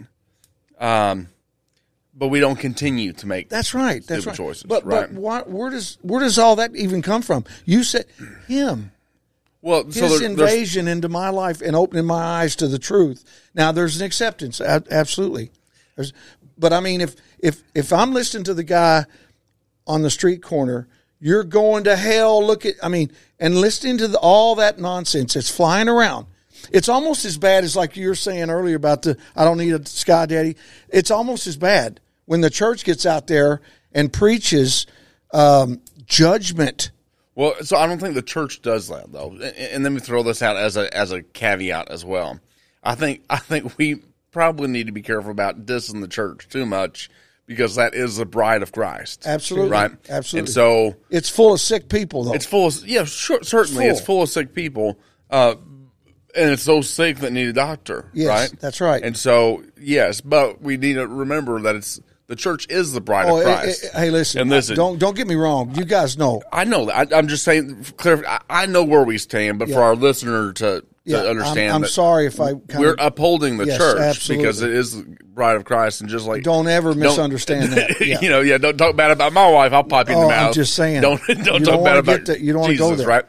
um 0.79 1.29
but 2.15 2.29
we 2.29 2.41
don't 2.41 2.57
continue 2.57 3.13
to 3.15 3.27
make 3.27 3.49
That's 3.49 3.75
right. 3.75 4.07
That's 4.07 4.27
right. 4.27 4.37
choices, 4.37 4.65
but 4.65 4.85
right. 4.85 5.09
but 5.09 5.13
why, 5.13 5.41
where 5.43 5.71
does 5.71 5.99
where 6.03 6.21
does 6.21 6.39
all 6.39 6.57
that 6.57 6.75
even 6.77 7.03
come 7.03 7.23
from? 7.23 7.45
You 7.65 7.85
said 7.85 8.07
him. 8.47 8.93
well 9.61 9.85
his 9.85 9.97
so 9.97 10.19
there, 10.19 10.29
invasion 10.29 10.89
into 10.89 11.09
my 11.09 11.31
life 11.31 11.63
and 11.63 11.75
opening 11.75 12.07
my 12.07 12.23
eyes 12.23 12.57
to 12.57 12.69
the 12.69 12.79
truth. 12.79 13.25
Now 13.55 13.73
there's 13.73 14.01
an 14.01 14.07
acceptance, 14.07 14.61
absolutely. 14.61 15.51
There's, 15.97 16.13
but 16.59 16.73
I 16.73 16.81
mean, 16.81 17.01
if 17.01 17.17
if 17.39 17.63
if 17.75 17.93
I'm 17.93 18.13
listening 18.13 18.45
to 18.45 18.55
the 18.55 18.65
guy 18.65 19.07
on 19.87 20.03
the 20.03 20.11
street 20.11 20.43
corner, 20.43 20.89
you're 21.21 21.45
going 21.45 21.85
to 21.85 21.97
hell. 21.97 22.45
Look 22.45 22.67
at, 22.67 22.75
I 22.83 22.89
mean, 22.89 23.11
and 23.39 23.57
listening 23.57 23.99
to 23.99 24.09
the, 24.09 24.19
all 24.19 24.55
that 24.57 24.79
nonsense 24.79 25.35
that's 25.35 25.51
flying 25.51 25.89
around. 25.89 26.27
It's 26.71 26.89
almost 26.89 27.25
as 27.25 27.37
bad 27.39 27.65
as 27.65 27.75
like 27.77 27.97
you 27.97 28.09
were 28.09 28.15
saying 28.15 28.51
earlier 28.51 28.77
about 28.77 29.03
the 29.03 29.17
I 29.35 29.45
don't 29.45 29.59
need 29.59 29.73
a 29.75 29.85
sky 29.87 30.27
daddy. 30.27 30.57
It's 30.89 31.11
almost 31.11 31.47
as 31.47 31.57
bad 31.57 32.01
when 32.27 32.41
the 32.41 32.51
church 32.51 32.85
gets 32.85 33.05
out 33.07 33.27
there 33.27 33.61
and 33.93 34.13
preaches 34.13 34.87
um, 35.33 35.81
judgment. 36.07 36.91
Well, 37.35 37.55
so 37.63 37.77
I 37.79 37.87
don't 37.87 37.99
think 37.99 38.15
the 38.15 38.23
church 38.23 38.61
does 38.63 38.89
that 38.89 39.11
though. 39.13 39.31
And, 39.31 39.43
and 39.43 39.85
let 39.85 39.93
me 39.93 40.01
throw 40.01 40.23
this 40.23 40.43
out 40.43 40.57
as 40.57 40.77
a 40.77 40.95
as 40.97 41.13
a 41.13 41.23
caveat 41.23 41.91
as 41.91 42.05
well. 42.05 42.39
I 42.83 42.95
think 42.95 43.23
I 43.31 43.39
think 43.39 43.79
we 43.79 44.03
probably 44.31 44.69
need 44.69 44.87
to 44.87 44.93
be 44.93 45.03
careful 45.03 45.31
about 45.31 45.67
dissing 45.67 46.01
the 46.01 46.09
church 46.09 46.49
too 46.49 46.67
much 46.67 47.11
because 47.47 47.75
that 47.77 47.95
is 47.95 48.17
the 48.17 48.25
bride 48.25 48.63
of 48.63 48.73
Christ. 48.73 49.27
Absolutely. 49.27 49.71
Right. 49.71 49.91
Absolutely. 50.09 50.39
And 50.41 50.49
so 50.49 50.97
It's 51.11 51.29
full 51.29 51.53
of 51.53 51.61
sick 51.61 51.89
people, 51.89 52.25
though. 52.25 52.33
it's 52.35 52.47
full 52.47 52.67
of 52.69 52.87
yeah, 52.87 53.05
sure, 53.05 53.43
certainly 53.43 53.87
it's 53.87 54.01
full. 54.01 54.17
full 54.17 54.23
of 54.23 54.29
sick 54.31 54.55
people. 54.55 54.99
Uh, 55.31 55.55
and 56.37 56.51
it's 56.51 56.65
those 56.65 56.89
sick 56.89 57.19
that 57.19 57.33
need 57.33 57.49
a 57.49 57.53
doctor, 57.53 58.07
Yes, 58.13 58.29
right? 58.51 58.61
that's 58.61 58.81
right. 58.81 59.03
And 59.03 59.17
so, 59.17 59.63
yes, 59.81 60.21
but 60.21 60.61
we 60.63 60.77
need 60.77 60.95
to 60.95 61.07
remember 61.07 61.61
that 61.63 61.77
it's 61.77 62.01
the 62.29 62.37
church 62.37 62.67
is 62.71 62.93
the 62.93 63.01
bride 63.01 63.29
Oh, 63.29 63.39
of 63.39 63.43
Christ. 63.45 63.87
hey, 63.95 64.11
listen, 64.11 64.41
and 64.43 64.51
listen, 64.51 64.75
don't 64.77 64.99
don't 64.99 65.15
get 65.17 65.27
me 65.27 65.35
wrong. 65.35 65.75
You 65.75 65.85
guys 65.85 66.17
know. 66.17 66.43
I 66.53 66.65
know 66.65 66.87
that. 66.87 67.13
I, 67.13 67.19
I'm 67.19 67.29
just 67.29 67.45
saying, 67.45 67.85
clear. 67.97 68.25
I, 68.27 68.41
I 68.49 68.67
know 68.67 68.85
where 68.85 69.05
we 69.05 69.19
stand, 69.19 69.59
but 69.59 69.69
for 69.69 69.83
our 69.83 69.95
listener 69.95 70.53
to, 70.55 70.81
to 70.81 70.87
Yeah, 71.05 71.19
I'm- 71.19 71.27
understand, 71.29 71.73
I'm 71.75 71.83
that 71.83 71.89
sorry 71.89 72.27
if 72.27 72.41
I 72.41 72.53
we're 72.55 72.95
upholding 72.99 73.59
the 73.59 73.67
Yes, 73.67 73.77
church 73.77 73.99
absolutely. 74.01 74.45
because 74.45 74.63
it 74.63 74.71
is 74.71 74.97
the 74.97 75.17
bride 75.27 75.57
of 75.57 75.65
Christ, 75.65 76.01
and 76.01 76.09
just 76.09 76.27
like 76.27 76.43
Don't 76.43 76.69
ever 76.69 76.95
misunderstand 76.95 77.73
that. 77.75 78.01
Yeah. 78.01 78.21
you 78.23 78.31
know, 78.31 78.41
yeah. 78.41 78.57
Don't 78.57 78.79
talk 78.79 78.97
bad 78.97 79.11
about 79.11 79.33
my 79.35 79.51
wife. 79.51 79.73
I'll 79.75 79.85
pop 79.85 80.09
you 80.09 80.15
in 80.15 80.21
Oh, 80.25 80.29
the 80.29 80.35
I'm 80.35 80.45
mouth. 80.47 80.55
just 80.55 80.75
saying. 80.75 81.03
Don't 81.03 81.21
don't 81.27 81.39
You 81.39 81.45
talk 81.45 81.57
don't 81.65 81.85
bad 81.85 81.97
about 81.99 82.25
that- 82.27 82.41
you 82.41 82.53
don't 82.55 82.63
wanna 82.63 82.73
Jesus, 82.75 82.89
go 82.89 82.97
there. 82.97 83.07
right? 83.09 83.25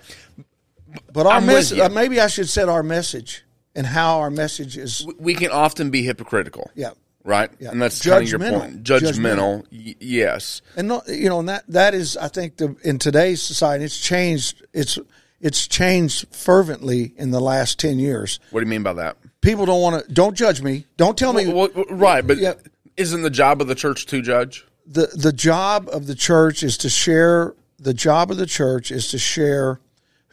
But 1.11 1.25
our 1.27 1.41
message. 1.41 1.79
Uh, 1.79 1.89
maybe 1.89 2.19
I 2.19 2.27
should 2.27 2.49
set 2.49 2.69
our 2.69 2.83
message 2.83 3.43
and 3.75 3.85
how 3.87 4.19
our 4.19 4.29
message 4.29 4.77
is. 4.77 5.05
We 5.19 5.33
can 5.35 5.51
often 5.51 5.89
be 5.91 6.03
hypocritical. 6.03 6.69
Yeah. 6.75 6.91
Right, 7.25 7.49
Yeah. 7.57 7.71
and 7.71 7.81
that's 7.81 8.01
kind 8.01 8.21
of 8.23 8.29
your 8.29 8.37
Judgmental. 8.39 8.59
point. 8.59 8.83
Judgmental, 8.83 9.63
Y- 9.71 9.95
yes. 10.01 10.61
And 10.75 10.89
no, 10.89 11.01
you 11.07 11.29
know, 11.29 11.39
and 11.39 11.47
that 11.47 11.63
that 11.69 11.93
is, 11.93 12.17
I 12.17 12.27
think, 12.27 12.57
the 12.57 12.75
in 12.83 12.99
today's 12.99 13.41
society, 13.41 13.85
it's 13.85 13.97
changed. 13.97 14.65
It's 14.73 14.99
it's 15.39 15.65
changed 15.67 16.25
fervently 16.35 17.13
in 17.17 17.31
the 17.31 17.39
last 17.39 17.79
ten 17.79 17.97
years. 17.97 18.39
What 18.51 18.59
do 18.59 18.65
you 18.65 18.69
mean 18.69 18.83
by 18.83 18.91
that? 18.93 19.15
People 19.39 19.65
don't 19.65 19.81
want 19.81 20.05
to. 20.05 20.13
Don't 20.13 20.35
judge 20.35 20.61
me. 20.61 20.85
Don't 20.97 21.17
tell 21.17 21.31
me. 21.31 21.47
Well, 21.47 21.69
well, 21.73 21.85
right, 21.91 22.27
but 22.27 22.37
Yeah. 22.39 22.55
isn't 22.97 23.21
the 23.21 23.29
job 23.29 23.61
of 23.61 23.67
the 23.69 23.75
church 23.75 24.05
to 24.07 24.21
judge? 24.21 24.65
the 24.85 25.07
the 25.15 25.31
job 25.31 25.87
of 25.93 26.07
the 26.07 26.15
church 26.15 26.61
is 26.61 26.77
to 26.79 26.89
share 26.89 27.53
the 27.79 27.93
job 27.93 28.31
of 28.31 28.35
the 28.37 28.45
church 28.45 28.91
is 28.91 29.07
to 29.07 29.17
share 29.17 29.79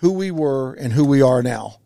who 0.01 0.13
we 0.13 0.31
were 0.31 0.75
and 0.75 0.93
who 0.93 1.05
we 1.05 1.23
are 1.23 1.43
now 1.43 1.77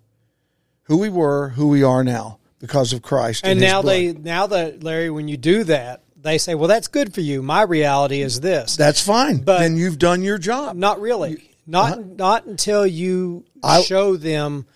who 0.84 0.96
we 0.98 1.08
were 1.08 1.50
who 1.50 1.68
we 1.68 1.82
are 1.82 2.02
now 2.04 2.38
because 2.58 2.92
of 2.92 3.02
christ 3.02 3.44
And 3.46 3.60
his 3.60 3.70
now 3.70 3.82
they 3.82 4.12
now 4.12 4.46
that 4.48 4.82
Larry, 4.82 5.10
when 5.10 5.28
you 5.28 5.36
do 5.36 5.64
that, 5.64 6.02
they 6.20 6.38
say, 6.38 6.54
"Well, 6.54 6.68
that's 6.68 6.88
good 6.88 7.12
for 7.12 7.20
you." 7.20 7.42
My 7.42 7.62
reality 7.62 8.22
is 8.22 8.40
this. 8.40 8.76
that's 8.76 9.00
fine 9.02 9.38
But- 9.38 9.58
then 9.60 9.76
you've 9.76 9.98
done 9.98 10.22
your 10.22 10.38
job 10.38 10.76
Not 10.76 11.00
really. 11.00 11.50
Not 11.66 12.04
not 12.16 12.46
until 12.46 12.86
you 12.86 13.44
I- 13.62 13.82
show 13.82 14.16
them 14.16 14.66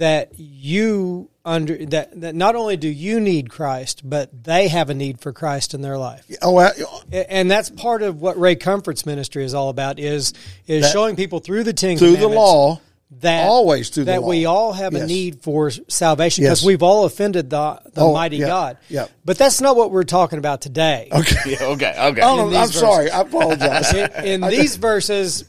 that 0.00 0.32
you 0.38 1.28
under 1.44 1.76
that 1.86 2.20
that 2.20 2.34
not 2.34 2.54
only 2.56 2.76
do 2.76 2.88
you 2.88 3.20
need 3.20 3.48
Christ, 3.48 4.02
but 4.04 4.44
they 4.44 4.68
have 4.68 4.90
a 4.90 4.94
need 4.94 5.20
for 5.20 5.32
Christ 5.32 5.72
in 5.74 5.80
their 5.80 5.96
life. 5.96 6.26
oh 6.42 6.58
uh, 6.58 6.70
I- 6.76 7.16
A- 7.16 7.32
And 7.32 7.50
that's 7.50 7.70
part 7.70 8.02
of 8.02 8.20
what 8.20 8.38
Ray 8.38 8.56
Comfort's 8.56 9.06
ministry 9.06 9.44
is 9.44 9.54
all 9.54 9.68
about 9.70 9.98
is 9.98 10.32
is 10.66 10.82
That- 10.84 10.92
showing 10.92 11.16
people 11.16 11.38
through 11.40 11.64
the 11.64 11.72
Ten 11.72 11.96
through 11.96 12.16
the 12.16 12.28
law 12.28 12.80
that 13.22 13.44
always 13.44 13.88
through 13.88 14.04
the 14.04 14.12
that 14.12 14.22
law. 14.22 14.28
we 14.28 14.44
all 14.46 14.72
have 14.72 14.94
a 14.94 15.04
need 15.06 15.42
for 15.42 15.70
salvation 15.88 16.44
because 16.44 16.60
Yes. 16.62 16.66
we've 16.66 16.82
all 16.82 17.04
offended 17.06 17.50
the, 17.50 17.80
the 17.92 18.02
Oh, 18.02 18.12
mighty 18.12 18.36
yeah, 18.36 18.46
God. 18.46 18.78
yeah. 18.88 19.06
But 19.24 19.36
that's 19.36 19.60
not 19.60 19.74
what 19.76 19.90
we're 19.90 20.04
talking 20.04 20.38
about 20.38 20.60
today. 20.60 21.08
okay 21.10 21.36
Yeah, 21.60 21.64
okay, 21.74 21.94
okay. 21.98 22.20
oh, 22.22 22.44
i'm 22.46 22.50
these 22.52 22.74
sorry 22.78 23.10
i 23.10 23.20
apologize 23.22 23.92
In, 23.92 24.44
in 24.44 24.50
these 24.56 24.76
verses, 24.76 25.44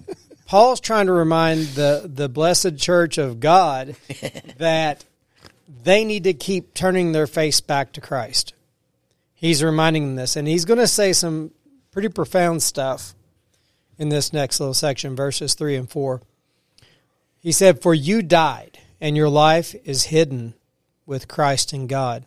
Paul's 0.51 0.81
trying 0.81 1.05
to 1.05 1.13
remind 1.13 1.62
the 1.75 2.12
the 2.13 2.27
blessed 2.27 2.75
church 2.75 3.17
of 3.17 3.39
God 3.39 3.96
that 4.58 5.05
they 5.86 6.03
need 6.03 6.25
to 6.25 6.34
keep 6.34 6.74
turning 6.74 7.13
their 7.13 7.25
face 7.25 7.62
back 7.62 7.93
to 7.93 8.01
Christ. 8.01 8.53
He's 9.34 9.63
reminding 9.63 10.08
them 10.08 10.15
this, 10.17 10.36
and 10.36 10.50
he's 10.50 10.65
going 10.65 10.81
to 10.81 10.88
say 10.88 11.13
some 11.13 11.51
pretty 11.91 12.10
profound 12.10 12.63
stuff 12.63 13.15
in 13.98 14.10
this 14.10 14.34
next 14.34 14.60
little 14.60 14.74
section, 14.74 15.15
verses 15.15 15.53
three 15.53 15.77
and 15.77 15.89
four. 15.89 16.22
He 17.39 17.53
said, 17.53 17.81
For 17.81 17.93
you 17.93 18.22
died, 18.22 18.77
and 19.00 19.15
your 19.15 19.29
life 19.29 19.74
is 19.86 20.08
hidden 20.08 20.55
with 21.05 21.29
Christ 21.29 21.72
in 21.72 21.88
God. 21.88 22.25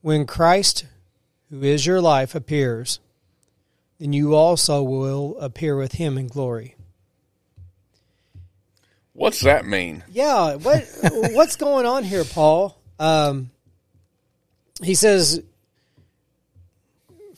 When 0.00 0.26
Christ, 0.26 0.86
who 1.48 1.62
is 1.62 1.86
your 1.86 2.00
life, 2.00 2.34
appears, 2.34 2.98
then 4.02 4.12
you 4.12 4.34
also 4.34 4.82
will 4.82 5.38
appear 5.38 5.76
with 5.76 5.92
him 5.92 6.18
in 6.18 6.26
glory. 6.26 6.74
What's 9.12 9.42
that 9.42 9.64
mean? 9.64 10.02
Yeah, 10.10 10.56
what 10.56 10.88
what's 11.30 11.54
going 11.54 11.86
on 11.86 12.02
here, 12.02 12.24
Paul? 12.24 12.76
Um, 12.98 13.52
he 14.82 14.96
says, 14.96 15.40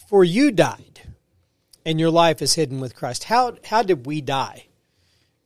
"For 0.08 0.24
you 0.24 0.52
died, 0.52 1.02
and 1.84 2.00
your 2.00 2.10
life 2.10 2.40
is 2.40 2.54
hidden 2.54 2.80
with 2.80 2.96
Christ." 2.96 3.24
How 3.24 3.58
how 3.66 3.82
did 3.82 4.06
we 4.06 4.22
die? 4.22 4.68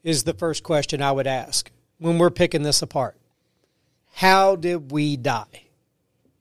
Is 0.04 0.22
the 0.22 0.34
first 0.34 0.62
question 0.62 1.02
I 1.02 1.10
would 1.10 1.26
ask 1.26 1.68
when 1.98 2.18
we're 2.18 2.30
picking 2.30 2.62
this 2.62 2.80
apart. 2.80 3.16
How 4.12 4.54
did 4.54 4.92
we 4.92 5.16
die? 5.16 5.64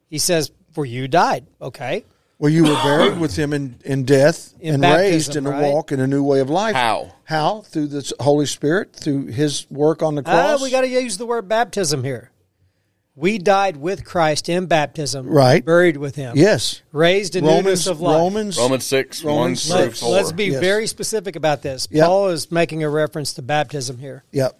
He 0.08 0.20
says, 0.20 0.52
"For 0.72 0.86
you 0.86 1.08
died." 1.08 1.48
Okay, 1.60 2.06
well 2.40 2.52
you 2.52 2.64
were 2.64 2.76
buried 2.76 3.20
with 3.20 3.36
him 3.36 3.54
in, 3.54 3.76
in 3.86 4.04
death 4.06 4.54
In 4.60 4.76
and 4.76 4.82
baptism, 4.82 5.12
raised 5.12 5.36
in 5.36 5.46
a 5.48 5.50
right? 5.52 5.72
walk 5.74 5.92
in 5.92 6.00
a 6.00 6.08
new 6.08 6.24
way 6.24 6.40
of 6.40 6.50
life 6.50 6.76
How? 6.76 7.14
how 7.26 7.62
through 7.62 7.88
the 7.88 8.14
holy 8.20 8.46
spirit 8.46 8.94
through 8.96 9.28
his 9.28 9.66
work 9.70 10.02
on 10.04 10.16
the 10.16 10.22
ah, 10.26 10.32
cross 10.32 10.62
we 10.64 10.70
got 10.72 10.82
to 10.82 10.88
use 10.88 11.18
the 11.18 11.26
word 11.26 11.48
baptism 11.48 12.04
here. 12.04 12.32
We 13.20 13.40
died 13.40 13.78
with 13.78 14.06
Christ 14.06 14.48
in 14.48 14.68
baptism, 14.68 15.28
Right. 15.28 15.66
Buried 15.66 15.98
with 15.98 16.16
Him, 16.16 16.38
Yes. 16.38 16.84
raised 16.92 17.36
in 17.36 17.46
Romans 17.46 17.64
newness 17.66 17.88
of 17.88 18.00
life. 18.00 18.14
Romans 18.16 18.58
Romans 18.60 18.86
six 18.86 19.24
Romans 19.24 19.68
one 19.68 19.78
through 19.80 19.86
Let, 19.88 19.98
four. 19.98 20.10
let's 20.12 20.32
be 20.32 20.46
Yes. 20.46 20.60
very 20.60 20.86
specific 20.86 21.36
about 21.36 21.64
this. 21.64 21.88
Yep. 21.90 22.06
Paul 22.06 22.28
is 22.28 22.52
making 22.52 22.84
a 22.84 22.90
reference 22.92 23.34
to 23.34 23.42
baptism 23.42 23.98
here. 23.98 24.24
Yep. 24.34 24.60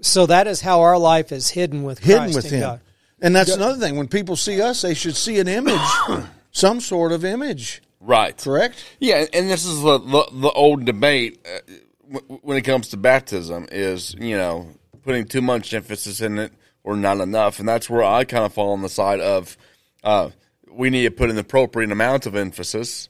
So 0.00 0.24
that 0.24 0.46
is 0.46 0.62
how 0.62 0.80
our 0.80 0.96
life 0.96 1.32
is 1.32 1.50
hidden 1.50 1.82
with 1.82 1.98
Hidden 1.98 2.22
Christ 2.32 2.36
with 2.36 2.46
in 2.46 2.52
him. 2.54 2.60
God. 2.62 2.80
And 3.20 3.36
that's 3.36 3.50
another 3.52 3.78
thing. 3.78 3.96
When 3.96 4.08
people 4.08 4.36
see 4.36 4.62
us, 4.62 4.80
they 4.80 4.94
should 4.94 5.14
see 5.14 5.38
an 5.38 5.46
image, 5.48 5.78
some 6.52 6.80
sort 6.80 7.10
of 7.12 7.24
image. 7.24 7.82
right. 8.00 8.36
Correct? 8.36 8.84
Yeah, 9.00 9.24
and 9.32 9.50
this 9.50 9.64
is 9.64 9.82
the 9.82 9.98
the, 9.98 10.28
the 10.32 10.50
old 10.50 10.84
debate 10.84 11.44
uh, 11.46 12.18
when 12.42 12.56
it 12.56 12.62
comes 12.62 12.88
to 12.88 12.96
baptism 12.96 13.66
is 13.72 14.14
you 14.18 14.36
know 14.36 14.68
putting 15.02 15.26
too 15.26 15.42
much 15.42 15.74
emphasis 15.74 16.20
in 16.20 16.38
it 16.38 16.52
or 16.84 16.96
not 16.96 17.18
enough, 17.20 17.58
and 17.58 17.68
that's 17.68 17.90
where 17.90 18.04
I 18.04 18.24
kind 18.24 18.44
of 18.44 18.52
fall 18.52 18.72
on 18.72 18.82
the 18.82 18.88
side 18.88 19.20
of 19.20 19.56
uh, 20.04 20.30
we 20.70 20.90
need 20.90 21.04
to 21.04 21.10
put 21.10 21.30
an 21.30 21.38
appropriate 21.38 21.90
amount 21.90 22.26
of 22.26 22.34
emphasis. 22.34 23.08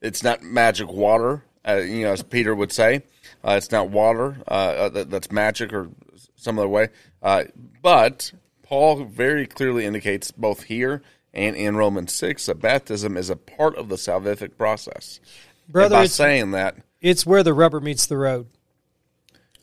It's 0.00 0.22
not 0.22 0.42
magic 0.42 0.90
water, 0.90 1.44
uh, 1.66 1.76
you 1.76 2.02
know, 2.02 2.12
as 2.12 2.22
Peter 2.22 2.54
would 2.54 2.72
say. 2.72 3.02
Uh, 3.42 3.52
it's 3.52 3.70
not 3.70 3.90
water 3.90 4.36
uh, 4.48 4.50
uh, 4.50 4.88
that, 4.90 5.10
that's 5.10 5.30
magic 5.30 5.72
or 5.72 5.88
some 6.36 6.58
other 6.58 6.68
way. 6.68 6.88
Uh, 7.22 7.44
but 7.82 8.32
Paul 8.62 9.04
very 9.04 9.46
clearly 9.46 9.84
indicates 9.84 10.30
both 10.30 10.64
here 10.64 11.02
and 11.34 11.54
in 11.56 11.76
Romans 11.76 12.14
6 12.14 12.46
that 12.46 12.60
baptism 12.60 13.16
is 13.18 13.28
a 13.28 13.36
part 13.36 13.76
of 13.76 13.88
the 13.90 13.96
salvific 13.96 14.56
process. 14.56 15.20
Brother, 15.68 15.86
and 15.96 16.00
by 16.00 16.04
it's- 16.04 16.14
saying 16.14 16.52
that, 16.52 16.76
It's 17.02 17.26
where 17.26 17.42
the 17.42 17.52
rubber 17.52 17.80
meets 17.80 18.06
the 18.06 18.16
road 18.16 18.46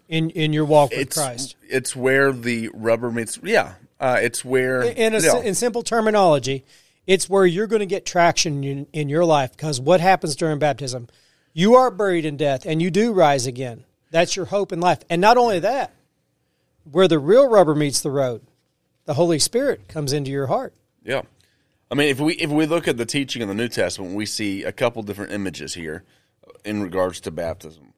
in 0.08 0.30
in 0.32 0.54
your 0.54 0.66
walk 0.66 0.92
with 0.92 1.00
it's 1.00 1.18
Christ. 1.18 1.56
it's 1.70 1.96
where 1.96 2.32
the 2.32 2.70
rubber 2.74 3.10
meets. 3.12 3.40
Yeah, 3.42 3.74
uh, 4.00 4.20
it's 4.22 4.44
where 4.44 4.82
In 4.84 5.16
a, 5.16 5.20
yeah. 5.20 5.40
in 5.42 5.56
simple 5.56 5.84
terminology, 5.84 6.66
it's 7.08 7.30
where 7.30 7.46
you're 7.46 7.68
going 7.68 7.80
to 7.80 7.86
get 7.86 8.06
traction 8.06 8.64
in, 8.64 8.88
in 8.94 9.10
your 9.10 9.26
life 9.26 9.52
because 9.52 9.80
what 9.80 10.02
happens 10.02 10.36
during 10.36 10.60
baptism? 10.60 11.08
You 11.54 11.76
are 11.76 11.90
buried 11.92 12.26
in 12.26 12.38
death 12.38 12.66
and 12.66 12.82
you 12.82 12.92
do 12.92 13.12
rise 13.14 13.46
again. 13.48 13.84
That's 14.12 14.36
your 14.36 14.46
hope 14.46 14.72
in 14.72 14.80
life. 14.82 15.00
And 15.10 15.22
not 15.22 15.38
only 15.38 15.60
that, 15.60 15.92
where 16.90 17.08
the 17.08 17.20
real 17.20 17.48
rubber 17.50 17.76
meets 17.76 18.02
the 18.02 18.12
road, 18.12 18.42
the 19.06 19.14
Holy 19.16 19.40
Spirit 19.40 19.88
comes 19.88 20.14
into 20.14 20.32
your 20.32 20.48
heart. 20.48 20.74
Yeah, 21.04 21.22
I 21.92 21.96
mean, 21.96 22.08
if 22.08 22.20
we 22.22 22.34
if 22.36 22.50
we 22.50 22.66
look 22.66 22.88
at 22.88 22.96
the 22.98 23.06
teaching 23.06 23.42
in 23.42 23.50
the 23.50 23.54
New 23.54 23.68
Testament, 23.68 24.16
we 24.16 24.26
see 24.26 24.64
a 24.64 24.72
couple 24.72 25.04
different 25.04 25.34
images 25.34 25.74
here 25.74 26.06
in 26.64 26.82
regards 26.82 27.20
to 27.22 27.32
baptism. 27.32 27.94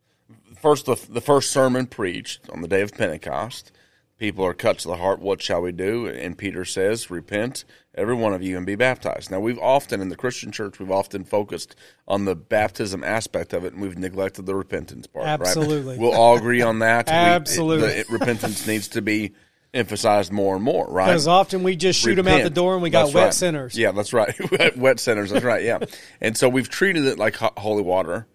First, 0.59 0.87
the 0.87 0.95
the 1.07 1.21
first 1.21 1.51
sermon 1.51 1.85
preached 1.85 2.49
on 2.49 2.61
the 2.61 2.67
day 2.67 2.81
of 2.81 2.93
Pentecost. 2.93 3.71
People 4.17 4.45
are 4.45 4.53
cut 4.53 4.79
to 4.79 4.87
the 4.87 4.95
heart. 4.95 5.19
What 5.19 5.41
shall 5.41 5.61
we 5.61 5.71
do? 5.71 6.07
And 6.07 6.37
Peter 6.37 6.65
says, 6.65 7.11
"Repent, 7.11 7.65
every 7.93 8.15
one 8.15 8.33
of 8.33 8.41
you, 8.41 8.57
and 8.57 8.65
be 8.65 8.75
baptized." 8.75 9.29
Now, 9.29 9.39
we've 9.39 9.59
often 9.59 10.01
in 10.01 10.09
the 10.09 10.15
Christian 10.15 10.51
church, 10.51 10.79
we've 10.79 10.91
often 10.91 11.23
focused 11.23 11.75
on 12.07 12.25
the 12.25 12.35
baptism 12.35 13.03
aspect 13.03 13.53
of 13.53 13.65
it, 13.65 13.73
and 13.73 13.81
we've 13.81 13.97
neglected 13.97 14.45
the 14.45 14.55
repentance 14.55 15.05
part. 15.07 15.25
right? 15.25 15.39
Absolutely. 15.41 15.97
we'll 15.99 16.13
all 16.13 16.37
agree 16.37 16.61
on 16.61 16.79
that. 16.79 17.07
We- 17.07 17.13
Absolutely. 17.13 18.03
the 18.03 18.05
repentance 18.09 18.65
needs 18.65 18.87
to 18.89 19.01
be 19.01 19.33
emphasized 19.73 20.31
more 20.31 20.55
and 20.55 20.63
more. 20.63 20.87
Right? 20.89 21.07
Because 21.07 21.27
often 21.27 21.63
we 21.63 21.75
just 21.75 21.99
shoot 21.99 22.15
them 22.15 22.27
out 22.27 22.43
the 22.43 22.49
door 22.49 22.73
and 22.73 22.83
we 22.83 22.89
got 22.89 23.03
That's 23.05 23.15
wet 23.15 23.23
right. 23.25 23.33
sinners. 23.33 23.77
Yeah, 23.77 23.91
that's 23.91 24.13
right. 24.13 24.33
Wet- 24.51 24.77
wet 24.77 24.99
sinners. 24.99 25.31
That's 25.31 25.43
right. 25.45 25.63
Yeah, 25.63 25.79
and 26.21 26.37
so 26.37 26.49
we've 26.49 26.69
treated 26.69 27.05
it 27.05 27.17
like 27.17 27.35
holy 27.35 27.83
water 27.83 28.27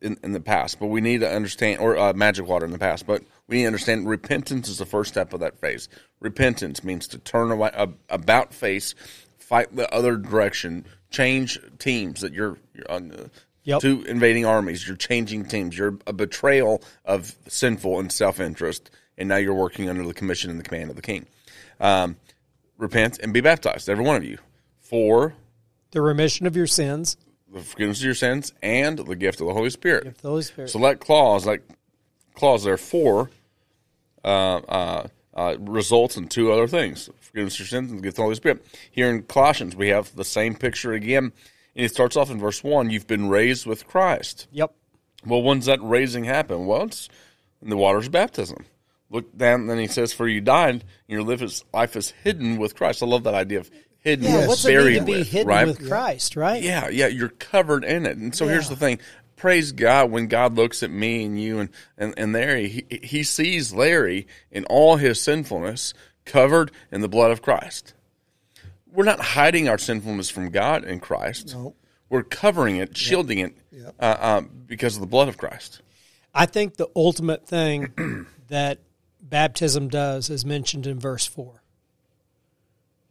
in, 0.00 0.16
in 0.22 0.32
the 0.32 0.40
past, 0.40 0.78
but 0.80 0.86
we 0.86 1.00
need 1.00 1.20
to 1.20 1.30
understand, 1.30 1.80
or 1.80 1.96
uh, 1.96 2.12
magic 2.12 2.46
water 2.46 2.64
in 2.66 2.72
the 2.72 2.78
past, 2.78 3.06
but 3.06 3.22
we 3.46 3.56
need 3.56 3.62
to 3.62 3.66
understand 3.68 4.08
repentance 4.08 4.68
is 4.68 4.78
the 4.78 4.86
first 4.86 5.12
step 5.12 5.32
of 5.32 5.40
that 5.40 5.58
phase. 5.58 5.88
Repentance 6.20 6.82
means 6.84 7.06
to 7.08 7.18
turn 7.18 7.50
away, 7.50 7.70
uh, 7.74 7.86
about 8.08 8.52
face, 8.54 8.94
fight 9.38 9.74
the 9.74 9.92
other 9.94 10.16
direction, 10.16 10.86
change 11.10 11.58
teams 11.78 12.20
that 12.22 12.32
you're, 12.32 12.58
you're 12.74 12.90
on. 12.90 13.12
Uh, 13.12 13.28
Yep. 13.64 13.80
Two 13.80 14.02
invading 14.08 14.44
armies. 14.44 14.88
You're 14.88 14.96
changing 14.96 15.44
teams. 15.44 15.78
You're 15.78 15.96
a 16.08 16.12
betrayal 16.12 16.82
of 17.04 17.32
sinful 17.46 18.00
and 18.00 18.10
self 18.10 18.40
interest, 18.40 18.90
and 19.22 19.28
now 19.28 19.36
you're 19.36 19.54
working 19.54 19.88
under 19.88 20.04
the 20.04 20.12
commission 20.12 20.50
and 20.50 20.58
the 20.58 20.64
command 20.64 20.90
of 20.90 20.96
the 20.96 21.02
king. 21.02 21.26
Um, 21.78 22.16
repent 22.76 23.20
and 23.20 23.32
be 23.32 23.40
baptized, 23.40 23.88
every 23.88 24.04
one 24.04 24.16
of 24.16 24.24
you, 24.24 24.38
for 24.80 25.34
The 25.92 26.02
remission 26.02 26.44
of 26.44 26.56
your 26.56 26.66
sins, 26.66 27.16
the 27.48 27.60
forgiveness 27.60 28.00
of 28.00 28.04
your 28.04 28.14
sins 28.14 28.52
and 28.62 28.98
the 28.98 29.14
gift 29.14 29.40
of 29.40 29.46
the 29.46 29.54
Holy 29.54 29.70
Spirit. 29.70 30.18
the 30.18 30.28
Holy 30.28 30.42
Spirit. 30.42 30.70
So 30.70 30.80
that 30.80 30.98
clause, 30.98 31.44
that 31.44 31.60
clause 32.34 32.64
there, 32.64 32.76
for, 32.76 33.30
uh, 34.24 34.56
uh, 34.56 35.06
uh, 35.34 35.56
results 35.60 36.16
in 36.16 36.26
two 36.26 36.50
other 36.50 36.66
things: 36.66 37.08
forgiveness 37.20 37.54
of 37.54 37.60
your 37.60 37.66
sins 37.68 37.90
and 37.90 38.00
the 38.00 38.02
gift 38.02 38.14
of 38.14 38.16
the 38.16 38.22
Holy 38.22 38.34
Spirit. 38.34 38.66
Here 38.90 39.08
in 39.08 39.22
Colossians, 39.22 39.76
we 39.76 39.88
have 39.88 40.16
the 40.16 40.24
same 40.24 40.56
picture 40.56 40.92
again, 40.94 41.32
and 41.76 41.86
it 41.86 41.90
starts 41.92 42.16
off 42.16 42.28
in 42.28 42.40
verse 42.40 42.64
one: 42.64 42.90
"You've 42.90 43.06
been 43.06 43.28
raised 43.28 43.66
with 43.66 43.86
Christ." 43.86 44.48
yep. 44.50 44.74
Well, 45.24 45.42
when's 45.42 45.66
that 45.66 45.78
raising 45.80 46.24
happen? 46.24 46.66
Well, 46.66 46.82
it's 46.82 47.08
in 47.62 47.70
the 47.70 47.76
waters 47.76 48.06
of 48.06 48.12
baptism. 48.12 48.64
Look 49.12 49.36
down, 49.36 49.60
and 49.60 49.70
then 49.70 49.78
he 49.78 49.86
says, 49.86 50.12
"For 50.12 50.26
you 50.26 50.40
died, 50.40 50.70
and 50.70 50.82
your 51.06 51.22
life 51.22 51.42
is, 51.42 51.64
life 51.72 51.94
is 51.94 52.10
hidden 52.24 52.56
with 52.56 52.74
Christ." 52.74 53.02
I 53.02 53.06
love 53.06 53.24
that 53.24 53.34
idea 53.34 53.60
of 53.60 53.70
hidden, 54.02 54.24
Yeah, 54.24 54.46
what's 54.46 54.64
it 54.64 54.68
mean 54.68 54.76
buried 54.76 54.98
to 54.98 55.04
be 55.04 55.18
with, 55.18 55.28
hidden 55.28 55.48
right? 55.48 55.66
with 55.66 55.88
Christ, 55.88 56.36
right? 56.36 56.62
Yeah, 56.62 56.88
yeah, 56.88 57.06
you're 57.06 57.28
covered 57.28 57.84
in 57.84 58.06
it. 58.06 58.16
And 58.16 58.34
so 58.34 58.48
here's 58.48 58.68
the 58.68 58.76
thing. 58.76 58.98
Praise 59.36 59.72
God 59.72 60.10
when 60.10 60.26
God 60.26 60.54
looks 60.54 60.82
at 60.82 60.90
me 60.90 61.24
and 61.24 61.40
you 61.40 61.58
and, 61.58 61.68
and, 61.98 62.14
and 62.16 62.32
Larry, 62.32 62.68
he, 62.68 63.00
he 63.02 63.22
sees 63.22 63.72
Larry 63.72 64.26
in 64.50 64.64
all 64.66 64.96
his 64.96 65.20
sinfulness 65.20 65.94
covered 66.24 66.70
in 66.92 67.00
the 67.00 67.08
blood 67.08 67.30
of 67.32 67.42
Christ. 67.42 67.94
We're 68.92 69.04
not 69.04 69.20
hiding 69.20 69.68
our 69.68 69.78
sinfulness 69.78 70.30
from 70.30 70.50
God 70.50 70.84
in 70.84 71.00
Christ. 71.00 71.54
No. 71.54 71.74
We're 72.08 72.22
covering 72.22 72.76
it, 72.76 72.96
shielding 72.96 73.38
it 73.38 73.54
uh, 73.98 74.02
uh, 74.04 74.40
because 74.42 74.96
of 74.96 75.00
the 75.00 75.06
blood 75.06 75.28
of 75.28 75.38
Christ. 75.38 75.80
I 76.34 76.46
think 76.46 76.76
the 76.76 76.88
ultimate 76.94 77.46
thing 77.46 78.26
that 78.48 78.80
baptism 79.22 79.88
does 79.88 80.28
is 80.28 80.44
mentioned 80.44 80.86
in 80.86 80.98
verse 80.98 81.26
4. 81.26 81.62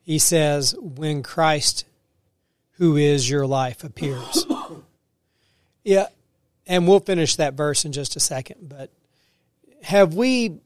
He 0.03 0.19
says, 0.19 0.75
When 0.79 1.23
Christ, 1.23 1.85
who 2.73 2.97
is 2.97 3.29
your 3.29 3.47
life, 3.47 3.83
appears. 3.83 4.45
yeah, 5.83 6.07
and 6.67 6.87
we'll 6.87 6.99
finish 6.99 7.35
that 7.37 7.53
verse 7.53 7.85
in 7.85 7.91
just 7.91 8.15
a 8.15 8.19
second, 8.19 8.69
but 8.69 8.89
have 9.83 10.13
we 10.13 10.59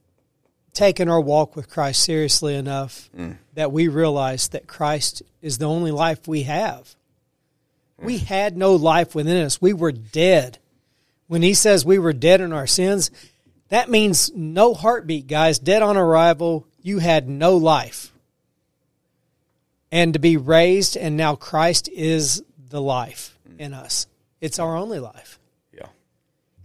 taken 0.73 1.07
our 1.09 1.21
walk 1.21 1.55
with 1.55 1.69
Christ 1.69 2.03
seriously 2.03 2.55
enough 2.55 3.09
mm. 3.17 3.37
that 3.53 3.71
we 3.71 3.87
realize 3.87 4.49
that 4.49 4.67
Christ 4.67 5.23
is 5.41 5.57
the 5.57 5.67
only 5.67 5.91
life 5.91 6.27
we 6.27 6.43
have? 6.43 6.95
We 7.97 8.17
had 8.17 8.57
no 8.57 8.75
life 8.75 9.15
within 9.15 9.45
us. 9.45 9.61
We 9.61 9.73
were 9.73 9.93
dead. 9.93 10.57
When 11.27 11.41
he 11.41 11.53
says 11.53 11.85
we 11.85 11.97
were 11.97 12.13
dead 12.13 12.41
in 12.41 12.51
our 12.51 12.67
sins, 12.67 13.09
that 13.69 13.89
means 13.89 14.31
no 14.35 14.73
heartbeat, 14.73 15.27
guys. 15.27 15.59
Dead 15.59 15.81
on 15.81 15.97
arrival, 15.97 16.67
you 16.81 16.99
had 16.99 17.27
no 17.27 17.57
life. 17.57 18.11
And 19.91 20.13
to 20.13 20.19
be 20.19 20.37
raised, 20.37 20.97
and 20.97 21.15
now 21.15 21.35
Christ 21.35 21.89
is 21.89 22.43
the 22.69 22.81
life 22.81 23.37
mm. 23.49 23.59
in 23.59 23.73
us. 23.73 24.07
It's 24.41 24.59
our 24.59 24.75
only 24.75 24.99
life. 24.99 25.39
Yeah. 25.73 25.87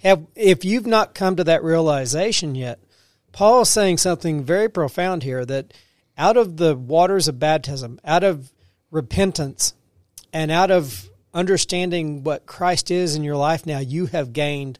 Have 0.02 0.26
if 0.34 0.64
you've 0.64 0.86
not 0.86 1.14
come 1.14 1.36
to 1.36 1.44
that 1.44 1.62
realization 1.62 2.54
yet, 2.54 2.80
Paul 3.32 3.62
is 3.62 3.68
saying 3.68 3.98
something 3.98 4.42
very 4.42 4.68
profound 4.68 5.22
here 5.22 5.44
that 5.46 5.72
out 6.18 6.36
of 6.36 6.56
the 6.56 6.74
waters 6.76 7.28
of 7.28 7.38
baptism, 7.38 8.00
out 8.04 8.24
of 8.24 8.52
repentance, 8.90 9.74
and 10.32 10.50
out 10.50 10.70
of 10.70 11.08
understanding 11.32 12.24
what 12.24 12.46
Christ 12.46 12.90
is 12.90 13.14
in 13.14 13.24
your 13.24 13.36
life 13.36 13.64
now, 13.64 13.78
you 13.78 14.06
have 14.06 14.32
gained 14.32 14.78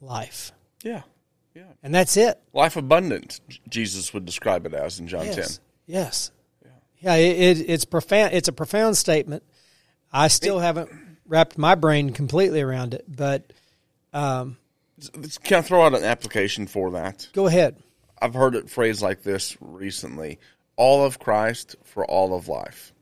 life. 0.00 0.52
Yeah. 0.82 1.02
And 1.82 1.94
that's 1.94 2.16
it. 2.16 2.38
Life 2.52 2.76
abundant, 2.76 3.40
Jesus 3.68 4.12
would 4.12 4.24
describe 4.26 4.66
it 4.66 4.74
as 4.74 5.00
in 5.00 5.08
John 5.08 5.24
Yes. 5.26 5.56
10. 5.56 5.64
Yes. 5.86 6.30
Yeah, 6.98 7.14
it, 7.14 7.58
it, 7.60 7.70
it's 7.70 7.84
profound. 7.86 8.34
It's 8.34 8.48
a 8.48 8.52
profound 8.52 8.96
statement. 8.98 9.42
I 10.12 10.28
still 10.28 10.58
haven't 10.58 10.90
wrapped 11.26 11.56
my 11.56 11.74
brain 11.74 12.10
completely 12.10 12.60
around 12.60 12.92
it, 12.92 13.04
but 13.08 13.52
um, 14.12 14.58
Can 15.44 15.58
I 15.58 15.62
throw 15.62 15.82
out 15.86 15.94
an 15.94 16.04
application 16.04 16.66
for 16.66 16.90
that? 16.90 17.28
go 17.32 17.46
ahead. 17.46 17.76
I've 18.20 18.34
heard 18.34 18.54
it 18.54 18.68
phrased 18.68 19.00
like 19.00 19.22
this 19.22 19.56
recently 19.62 20.38
all 20.76 21.04
of 21.06 21.18
Christ 21.18 21.76
for 21.84 22.04
all 22.04 22.34
of 22.34 22.48
life. 22.48 22.92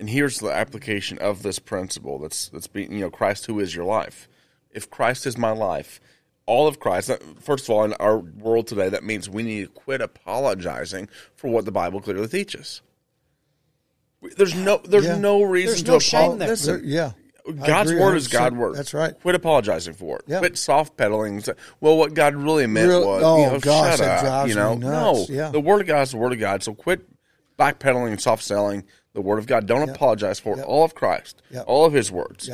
And 0.00 0.10
here's 0.10 0.40
the 0.40 0.50
application 0.50 1.18
of 1.18 1.44
this 1.44 1.60
principle 1.60 2.18
that's 2.18 2.48
that's 2.48 2.66
being 2.66 2.90
you 2.92 3.02
know 3.02 3.10
Christ 3.10 3.46
who 3.46 3.60
is 3.60 3.76
your 3.76 3.84
life. 3.84 4.26
If 4.72 4.90
Christ 4.90 5.24
is 5.24 5.38
my 5.38 5.50
life, 5.52 6.00
all 6.46 6.66
of 6.66 6.78
Christ. 6.80 7.10
First 7.40 7.64
of 7.64 7.70
all, 7.70 7.84
in 7.84 7.92
our 7.94 8.18
world 8.18 8.66
today, 8.66 8.88
that 8.88 9.02
means 9.04 9.28
we 9.30 9.42
need 9.42 9.62
to 9.64 9.68
quit 9.70 10.00
apologizing 10.00 11.08
for 11.36 11.48
what 11.50 11.64
the 11.64 11.72
Bible 11.72 12.00
clearly 12.00 12.28
teaches. 12.28 12.82
There's 14.36 14.54
no 14.54 14.78
there's 14.84 15.04
Yeah. 15.04 15.16
no 15.18 15.42
reason 15.42 15.84
There's 15.84 16.08
to 16.10 16.18
no 16.18 16.22
apologize. 16.26 16.38
there. 16.38 16.48
Listen, 16.48 16.74
There- 16.76 16.84
yeah. 16.84 17.10
God's 17.66 17.92
word 17.92 18.16
is 18.16 18.26
100%. 18.26 18.32
God's 18.32 18.56
word. 18.56 18.74
That's 18.74 18.94
right. 18.94 19.20
Quit 19.20 19.34
apologizing 19.34 19.92
for 19.92 20.16
it. 20.16 20.24
Yeah. 20.26 20.38
Quit 20.38 20.56
soft 20.56 20.96
pedaling. 20.96 21.42
Well, 21.78 21.98
what 21.98 22.14
God 22.14 22.34
really 22.34 22.66
meant 22.66 22.88
Real- 22.88 23.06
was, 23.06 23.22
oh, 23.22 23.36
you 23.38 23.46
know, 23.52 23.58
gosh, 23.60 23.98
shut 23.98 24.08
up. 24.24 24.48
You 24.48 24.54
know, 24.54 24.74
no, 24.76 25.26
Yeah. 25.28 25.50
the 25.50 25.60
word 25.60 25.82
of 25.82 25.86
God 25.86 26.00
is 26.02 26.12
the 26.12 26.16
word 26.16 26.32
of 26.32 26.38
God. 26.38 26.62
So 26.62 26.72
quit 26.72 27.02
backpedaling 27.58 28.08
and 28.12 28.20
soft 28.20 28.42
selling 28.44 28.84
the 29.12 29.20
word 29.20 29.38
of 29.38 29.46
God. 29.46 29.66
Don't 29.66 29.86
apologize 29.90 30.40
for 30.40 30.58
it. 30.58 30.62
all 30.64 30.84
of 30.84 30.94
Christ, 30.94 31.42
Yep. 31.50 31.64
all 31.66 31.84
of 31.84 31.92
His 31.92 32.10
words. 32.10 32.48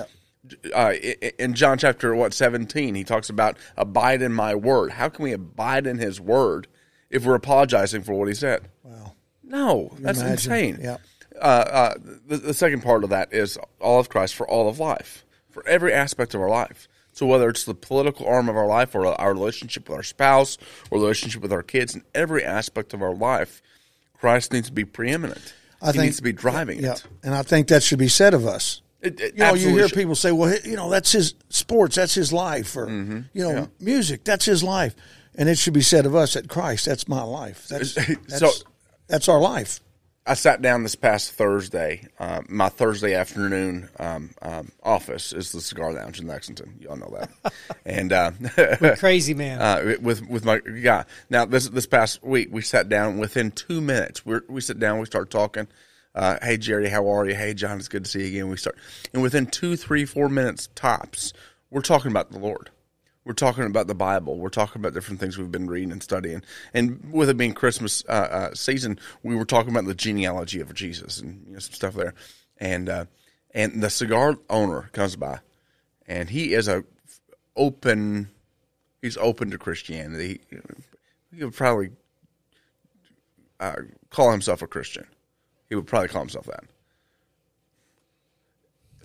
Uh, 0.74 0.92
in 1.38 1.54
John 1.54 1.78
chapter 1.78 2.14
what 2.14 2.32
seventeen, 2.34 2.94
he 2.94 3.04
talks 3.04 3.28
about 3.30 3.56
abide 3.76 4.22
in 4.22 4.32
my 4.32 4.54
word. 4.54 4.92
How 4.92 5.08
can 5.08 5.24
we 5.24 5.32
abide 5.32 5.86
in 5.86 5.98
His 5.98 6.20
word 6.20 6.66
if 7.10 7.24
we're 7.24 7.34
apologizing 7.34 8.02
for 8.02 8.12
what 8.14 8.28
He 8.28 8.34
said? 8.34 8.68
Wow. 8.82 9.12
No, 9.42 9.90
that's 9.98 10.18
imagine? 10.20 10.32
insane. 10.32 10.78
Yeah. 10.80 10.96
Uh, 11.40 11.44
uh, 11.44 11.94
the, 12.26 12.36
the 12.36 12.54
second 12.54 12.82
part 12.82 13.02
of 13.04 13.10
that 13.10 13.32
is 13.32 13.58
all 13.80 13.98
of 13.98 14.08
Christ 14.08 14.34
for 14.34 14.48
all 14.48 14.68
of 14.68 14.78
life, 14.78 15.24
for 15.50 15.66
every 15.66 15.92
aspect 15.92 16.34
of 16.34 16.40
our 16.40 16.48
life. 16.50 16.86
So 17.12 17.26
whether 17.26 17.48
it's 17.48 17.64
the 17.64 17.74
political 17.74 18.26
arm 18.28 18.48
of 18.48 18.56
our 18.56 18.66
life, 18.66 18.94
or 18.94 19.06
our 19.06 19.32
relationship 19.32 19.88
with 19.88 19.96
our 19.96 20.02
spouse, 20.02 20.58
or 20.90 20.98
relationship 21.00 21.42
with 21.42 21.52
our 21.52 21.62
kids, 21.62 21.94
in 21.94 22.02
every 22.14 22.44
aspect 22.44 22.94
of 22.94 23.02
our 23.02 23.14
life, 23.14 23.60
Christ 24.18 24.52
needs 24.52 24.68
to 24.68 24.72
be 24.72 24.84
preeminent. 24.84 25.52
I 25.82 25.86
he 25.86 25.92
think- 25.92 26.04
needs 26.04 26.16
to 26.18 26.22
be 26.22 26.32
driving 26.32 26.78
Yeah. 26.80 26.92
it. 26.92 27.04
And 27.24 27.34
I 27.34 27.42
think 27.42 27.68
that 27.68 27.82
should 27.82 27.98
be 27.98 28.08
said 28.08 28.32
of 28.34 28.46
us. 28.46 28.82
It- 29.02 29.20
it 29.20 29.32
You 29.34 29.40
know, 29.44 29.54
you 29.54 29.68
hear 29.70 29.88
should. 29.88 29.96
people 29.98 30.14
say, 30.14 30.30
"Well, 30.32 30.54
you 30.64 30.76
know, 30.76 30.90
that's 30.90 31.12
his 31.12 31.34
sports, 31.48 31.96
that's 31.96 32.14
his 32.14 32.32
life," 32.32 32.76
or 32.76 32.86
Mm-hmm. 32.86 33.20
you 33.32 33.42
know, 33.52 33.68
music, 33.80 34.24
that's 34.24 34.44
his 34.44 34.62
life, 34.62 34.94
and 35.36 35.48
it 35.48 35.56
should 35.58 35.74
be 35.74 35.80
said 35.82 36.06
of 36.06 36.14
us 36.14 36.36
at 36.36 36.48
Christ, 36.48 36.86
"That's 36.86 37.08
my 37.08 37.22
life." 37.22 37.66
That's 37.68 37.94
that's, 37.94 38.38
So- 38.38 38.50
that's 39.08 39.28
our 39.28 39.40
life. 39.40 39.80
I 40.26 40.34
sat 40.34 40.60
down 40.60 40.82
this 40.82 40.94
past 40.94 41.32
Thursday. 41.32 42.06
Uh, 42.18 42.42
my 42.46 42.68
Thursday 42.68 43.14
afternoon 43.14 43.88
um, 43.98 44.30
um, 44.42 44.70
office 44.82 45.32
is 45.32 45.50
the 45.50 45.62
Cigar 45.62 45.94
Lounge 45.94 46.20
in 46.20 46.26
Lexington. 46.26 46.74
Y'all 46.78 46.94
know 46.96 47.16
that. 47.18 47.52
and 47.86 48.12
uh, 48.12 48.30
Crazy 48.98 49.32
man. 49.32 49.60
uh, 49.62 49.96
with 50.00 50.20
with 50.28 50.44
my 50.44 50.58
guy. 50.58 51.04
Now 51.30 51.46
this 51.46 51.68
this 51.70 51.86
past 51.86 52.22
week 52.22 52.48
we 52.52 52.60
sat 52.60 52.88
down. 52.90 53.18
Within 53.18 53.50
two 53.50 53.80
minutes, 53.80 54.24
we 54.26 54.38
we 54.46 54.60
sit 54.60 54.78
down. 54.78 54.98
We 55.00 55.06
start 55.06 55.30
talking. 55.30 55.66
Uh, 56.14 56.36
hey 56.42 56.56
Jerry, 56.56 56.88
how 56.88 57.08
are 57.08 57.28
you? 57.28 57.34
Hey 57.34 57.54
John, 57.54 57.78
it's 57.78 57.88
good 57.88 58.04
to 58.04 58.10
see 58.10 58.22
you 58.22 58.28
again. 58.28 58.48
We 58.48 58.56
start, 58.56 58.76
and 59.12 59.22
within 59.22 59.46
two, 59.46 59.76
three, 59.76 60.04
four 60.04 60.28
minutes 60.28 60.68
tops, 60.74 61.32
we're 61.70 61.82
talking 61.82 62.10
about 62.10 62.32
the 62.32 62.38
Lord. 62.38 62.70
We're 63.24 63.34
talking 63.34 63.64
about 63.64 63.86
the 63.86 63.94
Bible. 63.94 64.38
We're 64.38 64.48
talking 64.48 64.80
about 64.80 64.94
different 64.94 65.20
things 65.20 65.38
we've 65.38 65.52
been 65.52 65.68
reading 65.68 65.92
and 65.92 66.02
studying. 66.02 66.42
And 66.72 67.12
with 67.12 67.28
it 67.28 67.36
being 67.36 67.52
Christmas 67.52 68.02
uh, 68.08 68.12
uh, 68.12 68.54
season, 68.54 68.98
we 69.22 69.36
were 69.36 69.44
talking 69.44 69.70
about 69.70 69.84
the 69.84 69.94
genealogy 69.94 70.60
of 70.60 70.74
Jesus 70.74 71.20
and 71.20 71.44
you 71.46 71.52
know, 71.52 71.58
some 71.58 71.74
stuff 71.74 71.94
there. 71.94 72.14
And 72.58 72.88
uh, 72.88 73.04
and 73.52 73.82
the 73.82 73.90
cigar 73.90 74.36
owner 74.48 74.90
comes 74.92 75.16
by, 75.16 75.40
and 76.08 76.28
he 76.28 76.54
is 76.54 76.66
a 76.66 76.82
open. 77.56 78.30
He's 79.00 79.16
open 79.16 79.50
to 79.52 79.58
Christianity. 79.58 80.40
He 81.34 81.44
would 81.44 81.54
probably 81.54 81.90
uh, 83.60 83.76
call 84.10 84.32
himself 84.32 84.60
a 84.60 84.66
Christian. 84.66 85.06
He 85.70 85.76
would 85.76 85.86
probably 85.86 86.08
call 86.08 86.20
himself 86.22 86.46
that. 86.46 86.64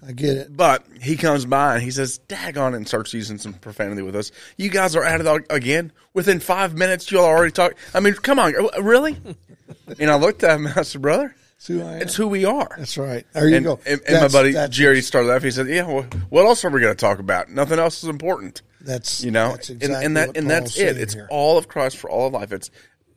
I 0.06 0.12
get 0.12 0.38
it. 0.38 0.56
But 0.56 0.86
he 1.02 1.16
comes 1.16 1.46
by 1.46 1.76
and 1.76 1.84
he 1.84 1.92
says, 1.92 2.20
"Daggone!" 2.28 2.76
and 2.76 2.88
starts 2.88 3.14
using 3.14 3.38
some 3.38 3.54
profanity 3.54 4.02
with 4.02 4.16
us. 4.16 4.32
You 4.58 4.70
guys 4.70 4.96
are 4.96 5.04
at 5.04 5.22
it 5.22 5.46
again. 5.50 5.92
Within 6.14 6.40
five 6.40 6.76
minutes, 6.76 7.12
you 7.12 7.20
all 7.20 7.26
already 7.26 7.52
talk. 7.52 7.76
I 7.94 8.00
mean, 8.00 8.14
come 8.16 8.38
on, 8.40 8.54
uh, 8.56 8.82
really? 8.82 9.18
and 10.00 10.12
I 10.12 10.16
looked 10.16 10.44
at 10.44 10.56
him 10.58 10.68
and 10.68 10.78
I 10.80 10.84
said, 10.84 11.02
"Brother, 11.02 11.36
It's 11.58 11.68
who 11.68 11.82
I 11.82 11.96
am. 11.96 12.02
it's 12.02 12.16
who 12.16 12.28
we 12.28 12.46
are." 12.46 12.76
That's 12.78 12.98
right. 12.98 13.26
There 13.34 13.48
you 13.48 13.56
and, 13.58 13.66
go. 13.66 13.80
And, 13.86 14.02
and 14.08 14.22
my 14.22 14.28
buddy 14.28 14.54
Jerry 14.70 15.02
started 15.02 15.28
laughing. 15.30 15.48
He 15.48 15.52
said, 15.52 15.68
"Yeah, 15.68 15.88
well, 15.88 16.06
what 16.30 16.46
else 16.46 16.66
are 16.66 16.70
we 16.70 16.82
going 16.82 16.96
to 16.96 17.00
talk 17.00 17.20
about? 17.20 17.50
Nothing 17.50 17.80
else 17.80 18.04
is 18.04 18.10
important." 18.10 18.62
That's 18.82 19.24
you 19.24 19.32
know, 19.32 19.52
That's 19.52 19.70
and, 19.70 19.82
exactly 19.82 20.06
and 20.06 20.18
that 20.18 20.28
what 20.28 20.38
and 20.38 20.50
that's 20.50 20.78
it. 20.78 20.98
It's 20.98 21.14
here. 21.16 21.28
all 21.32 21.58
of 21.58 21.68
Christ 21.68 21.98
for 21.98 22.10
all 22.10 22.28
of 22.28 22.34
life. 22.34 22.52
It's 22.52 22.70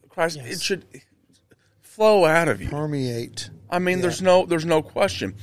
Christ. 0.08 0.38
It 0.38 0.60
should 0.62 0.84
flow 1.98 2.24
out 2.24 2.46
of 2.46 2.62
you. 2.62 2.68
permeate. 2.68 3.50
I 3.68 3.80
mean, 3.80 4.00
there's 4.00 4.22
no 4.22 4.46
there's 4.46 4.64
no 4.64 4.82
question. 4.82 5.34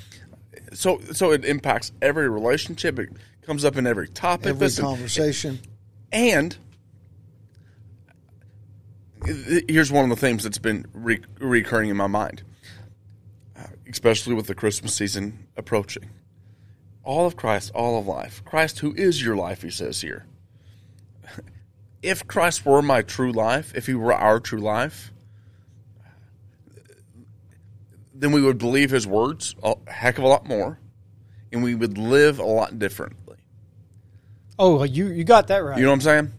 So 0.73 0.99
so 1.11 1.31
it 1.31 1.43
impacts 1.43 1.91
every 2.01 2.29
relationship. 2.29 2.97
It 2.97 3.09
comes 3.45 3.65
up 3.65 3.75
in 3.75 3.85
every 3.85 4.07
topic. 4.07 4.47
Every 4.47 4.67
Listen, 4.67 4.85
conversation. 4.85 5.59
and 6.13 6.57
here's 9.67 9.91
one 9.91 10.03
of 10.05 10.09
the 10.09 10.15
things 10.15 10.43
that's 10.43 10.57
been 10.57 10.85
re- 10.93 11.21
recurring 11.39 11.89
in 11.89 11.97
my 11.97 12.07
mind, 12.07 12.43
uh, 13.57 13.63
especially 13.89 14.33
with 14.33 14.47
the 14.47 14.55
Christmas 14.55 14.93
season 14.95 15.47
approaching. 15.57 16.09
All 17.03 17.25
of 17.27 17.35
Christ, 17.35 17.71
all 17.75 17.99
of 17.99 18.07
life. 18.07 18.43
Christ, 18.45 18.79
who 18.79 18.93
is 18.93 19.23
your 19.23 19.35
life, 19.35 19.61
he 19.61 19.69
says 19.69 20.01
here. 20.01 20.25
If 22.03 22.27
Christ 22.27 22.67
were 22.67 22.83
my 22.83 23.01
true 23.01 23.31
life, 23.31 23.73
if 23.73 23.87
he 23.87 23.95
were 23.95 24.13
our 24.13 24.39
true 24.39 24.59
life, 24.59 25.11
then 28.17 28.31
we 28.31 28.41
would 28.41 28.57
believe 28.57 28.91
his 28.91 29.05
words 29.05 29.55
a 29.61 29.75
heck 29.87 30.17
of 30.17 30.23
a 30.23 30.27
lot 30.27 30.47
more, 30.47 30.79
and 31.51 31.63
we 31.63 31.75
would 31.75 31.97
live 31.97 32.39
a 32.39 32.45
lot 32.45 32.79
differently. 32.79 33.37
oh, 34.57 34.83
you 34.83 35.07
you 35.07 35.23
got 35.23 35.47
that 35.47 35.57
right. 35.57 35.77
You 35.77 35.83
know 35.83 35.89
what 35.91 35.95
I'm 35.95 36.01
saying? 36.01 36.33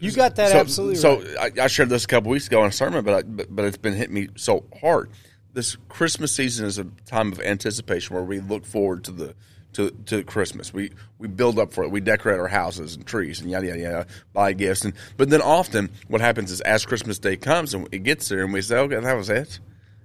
You 0.00 0.12
got 0.12 0.36
that 0.36 0.52
so, 0.52 0.58
absolutely 0.58 0.96
so 0.96 1.20
right. 1.20 1.58
I, 1.58 1.64
I 1.64 1.66
shared 1.66 1.88
this 1.88 2.04
a 2.04 2.06
couple 2.06 2.30
weeks 2.30 2.46
ago 2.46 2.62
in 2.62 2.68
a 2.68 2.72
sermon, 2.72 3.04
but, 3.04 3.14
I, 3.14 3.22
but 3.22 3.54
but 3.54 3.64
it's 3.64 3.76
been 3.76 3.94
hitting 3.94 4.14
me 4.14 4.28
so 4.36 4.64
hard. 4.80 5.10
This 5.54 5.76
Christmas 5.88 6.30
season 6.30 6.66
is 6.66 6.78
a 6.78 6.84
time 7.06 7.32
of 7.32 7.40
anticipation 7.40 8.14
where 8.14 8.24
we 8.24 8.38
look 8.40 8.64
forward 8.64 9.02
to 9.04 9.12
the 9.12 9.34
to, 9.72 9.90
to 10.06 10.22
Christmas. 10.22 10.72
We 10.72 10.92
we 11.18 11.26
build 11.28 11.58
up 11.58 11.72
for 11.72 11.84
it. 11.84 11.90
We 11.90 12.00
decorate 12.00 12.38
our 12.38 12.48
houses 12.48 12.94
and 12.96 13.06
trees 13.06 13.40
and 13.40 13.50
yada 13.50 13.66
yada 13.66 13.80
yada. 13.80 14.06
Buy 14.32 14.52
gifts 14.52 14.84
and 14.84 14.94
but 15.16 15.30
then 15.30 15.42
often 15.42 15.90
what 16.06 16.20
happens 16.20 16.50
is 16.52 16.60
as 16.60 16.84
Christmas 16.86 17.18
Day 17.18 17.36
comes 17.36 17.74
and 17.74 17.88
it 17.92 18.04
gets 18.04 18.28
there 18.28 18.44
and 18.44 18.52
we 18.52 18.62
say, 18.62 18.76
okay, 18.76 19.00
that 19.00 19.16
was 19.16 19.30
it. 19.30 19.58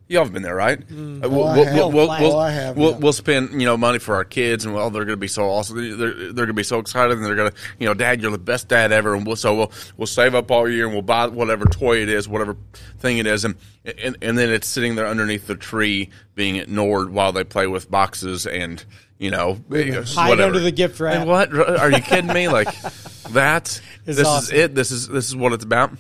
Y'all 0.10 0.26
have 0.26 0.34
been 0.34 0.44
there, 0.44 0.56
right? 0.56 0.80
Uh, 0.80 0.84
we'll, 1.30 1.46
I 1.48 1.56
we'll, 1.56 1.66
have. 1.66 1.76
we'll, 1.76 1.92
we'll, 1.92 2.12
Oh, 2.12 2.38
I 2.38 2.52
have, 2.52 2.78
we'll, 2.78 2.92
yeah. 2.92 2.98
we'll 2.98 3.14
spend 3.14 3.52
you 3.60 3.66
know 3.66 3.78
money 3.78 4.00
for 4.00 4.16
our 4.16 4.26
kids, 4.26 4.66
and 4.66 4.76
well, 4.76 4.90
they're 4.90 5.06
going 5.06 5.18
to 5.18 5.20
be 5.22 5.30
so 5.30 5.46
awesome. 5.50 5.78
They're 5.78 6.14
they're 6.14 6.34
going 6.34 6.48
to 6.48 6.54
be 6.54 6.64
so 6.64 6.80
excited, 6.80 7.18
and 7.18 7.26
they're 7.26 7.36
going 7.36 7.52
to 7.52 7.58
you 7.80 7.88
know, 7.88 7.94
Dad, 7.94 8.22
you're 8.22 8.30
the 8.32 8.38
best 8.38 8.68
dad 8.68 8.92
ever, 8.92 9.16
and 9.16 9.26
we'll 9.26 9.38
so 9.38 9.56
we'll 9.56 9.72
we'll 9.98 10.06
save 10.08 10.36
up 10.36 10.52
all 10.52 10.70
year 10.70 10.86
and 10.86 10.94
we'll 10.94 11.02
buy 11.04 11.28
whatever 11.28 11.66
toy 11.66 12.02
it 12.02 12.10
is, 12.10 12.28
whatever 12.28 12.58
thing 13.00 13.18
it 13.18 13.26
is, 13.28 13.46
and 13.46 13.56
and 14.04 14.18
and 14.22 14.38
then 14.38 14.50
it's 14.50 14.68
sitting 14.68 14.96
there 14.96 15.08
underneath 15.08 15.48
the 15.48 15.56
tree 15.56 16.10
being 16.36 16.58
ignored 16.58 17.10
while 17.10 17.32
they 17.32 17.46
play 17.46 17.68
with 17.68 17.90
boxes 17.90 18.46
and 18.46 18.84
you 19.20 19.32
know 19.32 19.54
Hide 19.72 20.30
whatever. 20.30 20.44
under 20.44 20.60
the 20.60 20.72
gift 20.72 21.00
wrap. 21.00 21.16
And 21.16 21.30
what 21.30 21.54
are 21.54 21.90
you 21.90 22.02
kidding 22.02 22.32
me? 22.34 22.50
Like 22.50 22.68
that? 23.32 23.82
It's 24.06 24.18
this 24.18 24.28
awesome. 24.28 24.54
is 24.56 24.62
it. 24.64 24.76
This 24.76 24.92
is 24.92 25.08
this 25.08 25.28
is 25.28 25.36
what 25.36 25.54
it's 25.54 25.64
about. 25.64 25.92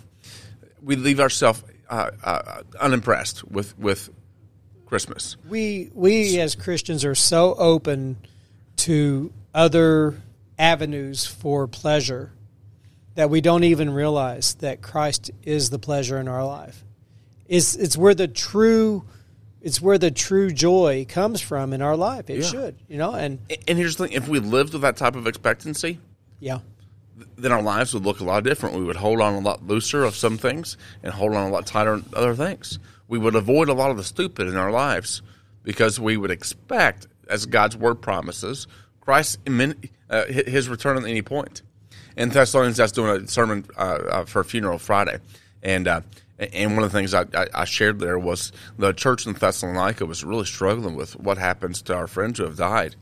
We 0.82 0.98
leave 0.98 1.22
ourselves 1.22 1.64
uh, 1.90 2.12
uh, 2.24 2.62
unimpressed 2.80 3.44
with 3.50 3.78
with 3.78 4.10
Christmas. 4.86 5.38
we 5.50 5.90
we 5.94 6.40
as 6.40 6.56
Christians 6.56 7.04
are 7.06 7.16
so 7.16 7.56
open 7.56 8.18
to 8.78 9.32
other 9.54 10.22
avenues 10.58 11.26
for 11.26 11.68
pleasure 11.68 12.32
that 13.16 13.30
we 13.30 13.42
don't 13.42 13.64
even 13.64 13.92
realize 13.92 14.56
that 14.56 14.82
Christ 14.82 15.32
is 15.44 15.70
the 15.70 15.80
pleasure 15.80 16.18
in 16.20 16.28
our 16.28 16.46
life. 16.46 16.84
It's 17.48 17.76
it's 17.76 17.98
where 17.98 18.16
the 18.16 18.28
true 18.28 19.04
it's 19.62 19.80
where 19.82 19.98
the 19.98 20.12
true 20.12 20.52
joy 20.52 21.06
comes 21.08 21.40
from 21.40 21.72
in 21.74 21.82
our 21.82 21.96
life. 21.96 22.30
It 22.30 22.40
Yeah. 22.40 22.48
should, 22.48 22.76
you 22.88 22.98
know, 22.98 23.14
and 23.14 23.40
And 23.68 23.78
here's 23.78 23.96
the 23.96 24.08
thing: 24.08 24.16
if 24.16 24.28
we 24.28 24.40
lived 24.40 24.74
with 24.74 24.82
that 24.82 24.98
type 24.98 25.16
of 25.16 25.26
expectancy, 25.28 26.00
yeah. 26.40 26.60
Then 27.38 27.52
our 27.52 27.62
lives 27.62 27.94
would 27.94 28.04
look 28.04 28.20
a 28.20 28.24
lot 28.24 28.44
different. 28.44 28.76
We 28.76 28.84
would 28.84 28.96
hold 28.96 29.22
on 29.22 29.34
a 29.34 29.40
lot 29.40 29.66
looser 29.66 30.04
of 30.04 30.16
some 30.16 30.38
things 30.38 30.78
and 31.02 31.14
hold 31.14 31.34
on 31.34 31.50
a 31.50 31.52
lot 31.52 31.66
tighter 31.66 31.94
on 31.94 32.06
other 32.14 32.36
things. 32.36 32.80
We 33.08 33.18
would 33.18 33.36
avoid 33.36 33.70
a 33.70 33.74
lot 33.74 33.92
of 33.92 33.98
the 33.98 34.04
stupid 34.04 34.48
in 34.48 34.56
our 34.56 34.72
lives 34.72 35.22
because 35.64 36.00
we 36.00 36.18
would 36.18 36.32
expect, 36.32 37.08
as 37.28 37.46
God's 37.46 37.76
word 37.76 37.96
promises, 37.96 38.68
Christ 39.02 39.40
uh, 39.48 40.26
his 40.26 40.70
return 40.70 40.98
at 40.98 41.04
any 41.04 41.22
point. 41.22 41.62
In 42.16 42.30
Thessalonians, 42.30 42.80
I 42.80 42.84
was 42.84 42.92
doing 42.92 43.24
a 43.24 43.28
sermon 43.28 43.66
uh, 43.76 43.82
uh, 43.82 44.26
for 44.26 44.44
funeral 44.44 44.78
Friday, 44.78 45.18
and 45.62 45.88
uh, 45.88 46.02
and 46.38 46.76
one 46.76 46.84
of 46.84 46.92
the 46.92 46.98
things 46.98 47.14
I, 47.14 47.26
I, 47.54 47.66
shared 47.66 48.00
there 48.00 48.20
was 48.20 48.52
the 48.78 48.92
church 48.92 49.26
in 49.26 49.34
Thessalonica 49.34 50.06
was 50.06 50.24
really 50.24 50.46
struggling 50.46 50.96
with 50.96 51.18
what 51.20 51.38
happens 51.38 51.82
to 51.84 51.96
our 51.96 52.08
friends 52.08 52.38
who 52.38 52.46
have 52.46 52.58
died 52.58 52.96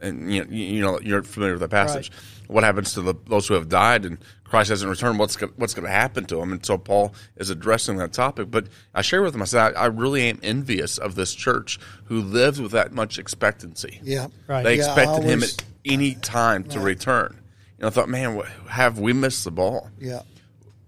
and 0.00 0.32
you 0.32 0.44
know, 0.44 0.50
you 0.50 0.80
know 0.80 1.00
you're 1.00 1.22
familiar 1.22 1.54
with 1.54 1.62
the 1.62 1.68
passage. 1.68 2.10
What 2.50 2.64
happens 2.64 2.94
to 2.94 3.02
the, 3.02 3.14
those 3.26 3.46
who 3.46 3.54
have 3.54 3.68
died 3.68 4.04
and 4.04 4.18
Christ 4.44 4.70
hasn't 4.70 4.90
returned? 4.90 5.18
What's 5.18 5.36
go, 5.36 5.48
what's 5.56 5.74
going 5.74 5.86
to 5.86 5.92
happen 5.92 6.24
to 6.26 6.36
them? 6.36 6.52
And 6.52 6.64
so 6.66 6.76
Paul 6.76 7.14
is 7.36 7.50
addressing 7.50 7.96
that 7.98 8.12
topic. 8.12 8.50
But 8.50 8.66
I 8.94 9.02
share 9.02 9.22
with 9.22 9.34
him. 9.34 9.42
I 9.42 9.44
said 9.44 9.74
I, 9.76 9.82
I 9.82 9.86
really 9.86 10.28
am 10.28 10.40
envious 10.42 10.98
of 10.98 11.14
this 11.14 11.34
church 11.34 11.78
who 12.04 12.20
lives 12.20 12.60
with 12.60 12.72
that 12.72 12.92
much 12.92 13.18
expectancy. 13.18 14.00
Yeah. 14.02 14.26
Right. 14.48 14.64
They 14.64 14.76
Yeah, 14.78 14.86
I 14.86 14.86
expected 14.86 15.24
him 15.24 15.42
at 15.42 15.64
any 15.84 16.14
time 16.14 16.64
to 16.64 16.80
return. 16.80 17.38
And 17.78 17.86
I 17.86 17.90
thought, 17.90 18.08
man, 18.08 18.34
what, 18.34 18.48
have 18.68 18.98
we 18.98 19.12
missed 19.12 19.44
the 19.44 19.50
ball? 19.50 19.88
Yeah. 19.98 20.22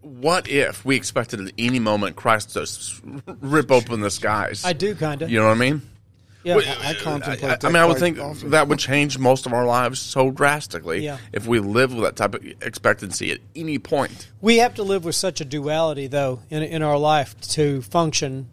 What 0.00 0.48
if 0.48 0.84
we 0.84 0.96
expected 0.96 1.40
at 1.40 1.52
any 1.56 1.78
moment 1.78 2.16
Christ 2.16 2.54
to 2.54 2.66
rip 3.40 3.70
open 3.70 4.00
the 4.00 4.10
skies? 4.10 4.64
I 4.64 4.72
do 4.72 4.96
kind 4.96 5.22
of. 5.22 5.30
You 5.30 5.38
know 5.38 5.46
what 5.46 5.52
I 5.56 5.60
mean? 5.60 5.82
Yeah. 6.44 6.56
Well, 6.56 6.64
I 6.82 6.94
contemplate 6.94 7.44
I, 7.44 7.52
I 7.54 7.56
that 7.56 7.64
mean, 7.64 7.76
I 7.76 7.84
would 7.86 7.98
think 7.98 8.18
often. 8.18 8.50
that 8.50 8.68
would 8.68 8.78
change 8.78 9.18
most 9.18 9.46
of 9.46 9.52
our 9.52 9.64
lives 9.66 10.00
so 10.00 10.30
drastically 10.30 11.04
Yeah. 11.04 11.18
if 11.32 11.46
we 11.46 11.58
live 11.60 11.92
with 11.94 12.04
that 12.04 12.16
type 12.16 12.34
of 12.34 12.44
expectancy 12.62 13.30
at 13.32 13.38
any 13.54 13.78
point. 13.78 14.28
We 14.40 14.58
have 14.58 14.74
to 14.74 14.82
live 14.82 15.04
with 15.04 15.14
such 15.14 15.40
a 15.40 15.44
duality, 15.44 16.06
though, 16.06 16.40
in 16.50 16.62
in 16.62 16.82
our 16.82 16.98
life 16.98 17.40
to 17.52 17.82
function 17.82 18.48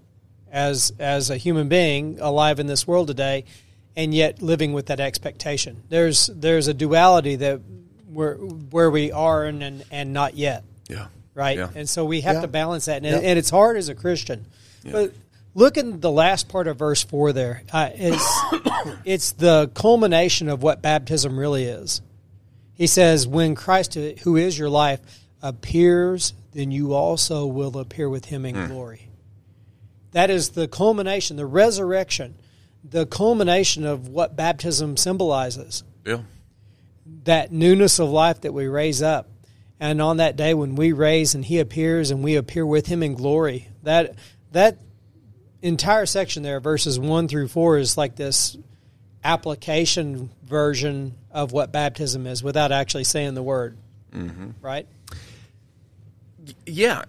as 0.51 0.91
as 0.99 1.29
a 1.29 1.37
human 1.37 1.67
being 1.69 2.19
alive 2.19 2.59
in 2.59 2.67
this 2.67 2.87
world 2.87 3.07
today, 3.07 3.45
and 3.95 4.13
yet 4.13 4.41
living 4.41 4.73
with 4.73 4.87
that 4.87 4.99
expectation. 4.99 5.83
There's 5.89 6.27
there's 6.33 6.67
a 6.67 6.73
duality 6.73 7.35
that 7.37 7.61
we're 8.07 8.35
where 8.35 8.89
we 8.89 9.11
are 9.11 9.45
and 9.45 9.61
and, 9.63 9.83
and 9.91 10.13
not 10.13 10.35
yet, 10.35 10.63
Yeah. 10.89 11.07
right? 11.35 11.57
Yeah. 11.57 11.69
And 11.75 11.87
so 11.87 12.05
we 12.05 12.21
have 12.21 12.35
Yeah. 12.37 12.41
to 12.41 12.47
balance 12.47 12.85
that, 12.85 12.97
and, 12.97 13.05
Yeah. 13.05 13.29
and 13.29 13.37
it's 13.37 13.49
hard 13.51 13.77
as 13.77 13.89
a 13.89 13.95
Christian. 13.95 14.45
But 14.83 15.13
look 15.59 15.77
in 15.77 15.99
the 15.99 16.11
last 16.11 16.49
part 16.49 16.67
of 16.67 16.77
verse 16.77 17.03
four. 17.03 17.33
There, 17.33 17.63
uh, 17.71 17.89
it's 17.93 18.39
it's 19.05 19.31
the 19.33 19.69
culmination 19.73 20.49
of 20.49 20.63
what 20.63 20.81
baptism 20.81 21.37
really 21.37 21.65
is. 21.65 22.01
He 22.73 22.87
says, 22.87 23.27
"When 23.27 23.55
Christ, 23.55 23.93
who 23.93 24.35
is 24.37 24.57
your 24.57 24.69
life, 24.69 25.01
appears, 25.41 26.33
then 26.53 26.71
you 26.71 26.93
also 26.93 27.45
will 27.45 27.77
appear 27.77 28.09
with 28.09 28.25
him 28.25 28.45
in 28.45 28.67
glory." 28.67 29.09
That 30.11 30.29
is 30.29 30.49
the 30.49 30.67
culmination, 30.67 31.37
the 31.37 31.45
resurrection, 31.45 32.35
the 32.83 33.05
culmination 33.05 33.85
of 33.85 34.07
what 34.07 34.35
baptism 34.35 34.97
symbolizes. 34.97 35.83
Yeah. 36.05 36.21
That 37.25 37.51
newness 37.51 37.99
of 37.99 38.09
life 38.09 38.41
that 38.41 38.53
we 38.53 38.67
raise 38.67 39.01
up. 39.01 39.29
And 39.79 40.01
on 40.01 40.17
that 40.17 40.35
day 40.35 40.53
when 40.53 40.75
we 40.75 40.91
raise 40.91 41.35
and 41.35 41.45
he 41.45 41.59
appears 41.59 42.11
and 42.11 42.23
we 42.23 42.35
appear 42.35 42.65
with 42.65 42.87
him 42.87 43.03
in 43.03 43.13
glory, 43.13 43.69
that 43.83 44.15
that 44.51 44.79
entire 45.61 46.05
section 46.05 46.43
there, 46.43 46.59
verses 46.59 46.99
one 46.99 47.27
through 47.27 47.47
four, 47.47 47.77
is 47.77 47.97
like 47.97 48.15
this 48.15 48.57
application 49.23 50.29
version 50.43 51.15
of 51.31 51.51
what 51.51 51.71
baptism 51.71 52.25
is 52.25 52.41
without 52.41 52.71
actually 52.71 53.03
saying 53.03 53.33
the 53.33 53.43
word. 53.43 53.77
Mm-hmm. 54.13 54.51
Right? 54.61 54.87
Yeah. 56.65 57.03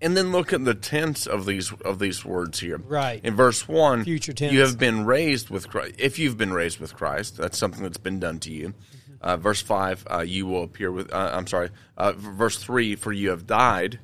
And 0.00 0.16
then 0.16 0.32
look 0.32 0.52
at 0.52 0.64
the 0.64 0.74
tense 0.74 1.26
of 1.26 1.46
these 1.46 1.72
of 1.72 1.98
these 1.98 2.24
words 2.24 2.60
here. 2.60 2.76
Right. 2.76 3.24
In 3.24 3.34
verse 3.34 3.66
one, 3.66 4.04
Future 4.04 4.34
tense. 4.34 4.52
You 4.52 4.60
have 4.60 4.78
been 4.78 5.06
raised 5.06 5.48
with 5.48 5.70
Christ. 5.70 5.94
If 5.98 6.18
you've 6.18 6.36
been 6.36 6.52
raised 6.52 6.78
with 6.78 6.94
Christ, 6.94 7.38
that's 7.38 7.56
something 7.56 7.82
that's 7.82 7.96
been 7.96 8.20
done 8.20 8.38
to 8.40 8.52
you. 8.52 8.68
Mm-hmm. 8.68 9.14
Uh, 9.22 9.36
verse 9.38 9.62
five, 9.62 10.06
uh, 10.10 10.20
you 10.20 10.44
will 10.46 10.62
appear 10.62 10.92
with. 10.92 11.10
Uh, 11.10 11.30
I'm 11.32 11.46
sorry. 11.46 11.70
Uh, 11.96 12.12
verse 12.12 12.58
three, 12.58 12.96
for 12.96 13.12
you 13.12 13.30
have 13.30 13.46
died. 13.46 13.98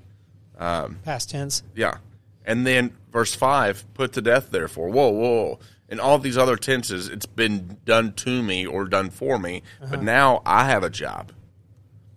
Past 0.59 1.31
tense. 1.31 1.62
Yeah. 1.75 1.99
And 2.44 2.66
then 2.66 2.92
verse 3.11 3.35
five, 3.35 3.85
put 3.94 4.12
to 4.14 4.22
death. 4.22 4.50
Therefore, 4.50 4.88
whoa, 4.88 5.11
whoa. 5.11 5.59
In 5.88 5.98
all 5.98 6.18
these 6.18 6.38
other 6.38 6.57
tenses, 6.57 7.09
it's 7.09 7.26
been 7.26 7.79
done 7.85 8.12
to 8.14 8.42
me 8.42 8.64
or 8.64 8.85
done 8.85 9.11
for 9.11 9.38
me. 9.38 9.62
But 9.90 10.03
now 10.03 10.40
I 10.46 10.66
have 10.66 10.85
a 10.85 10.90
job. 10.90 11.33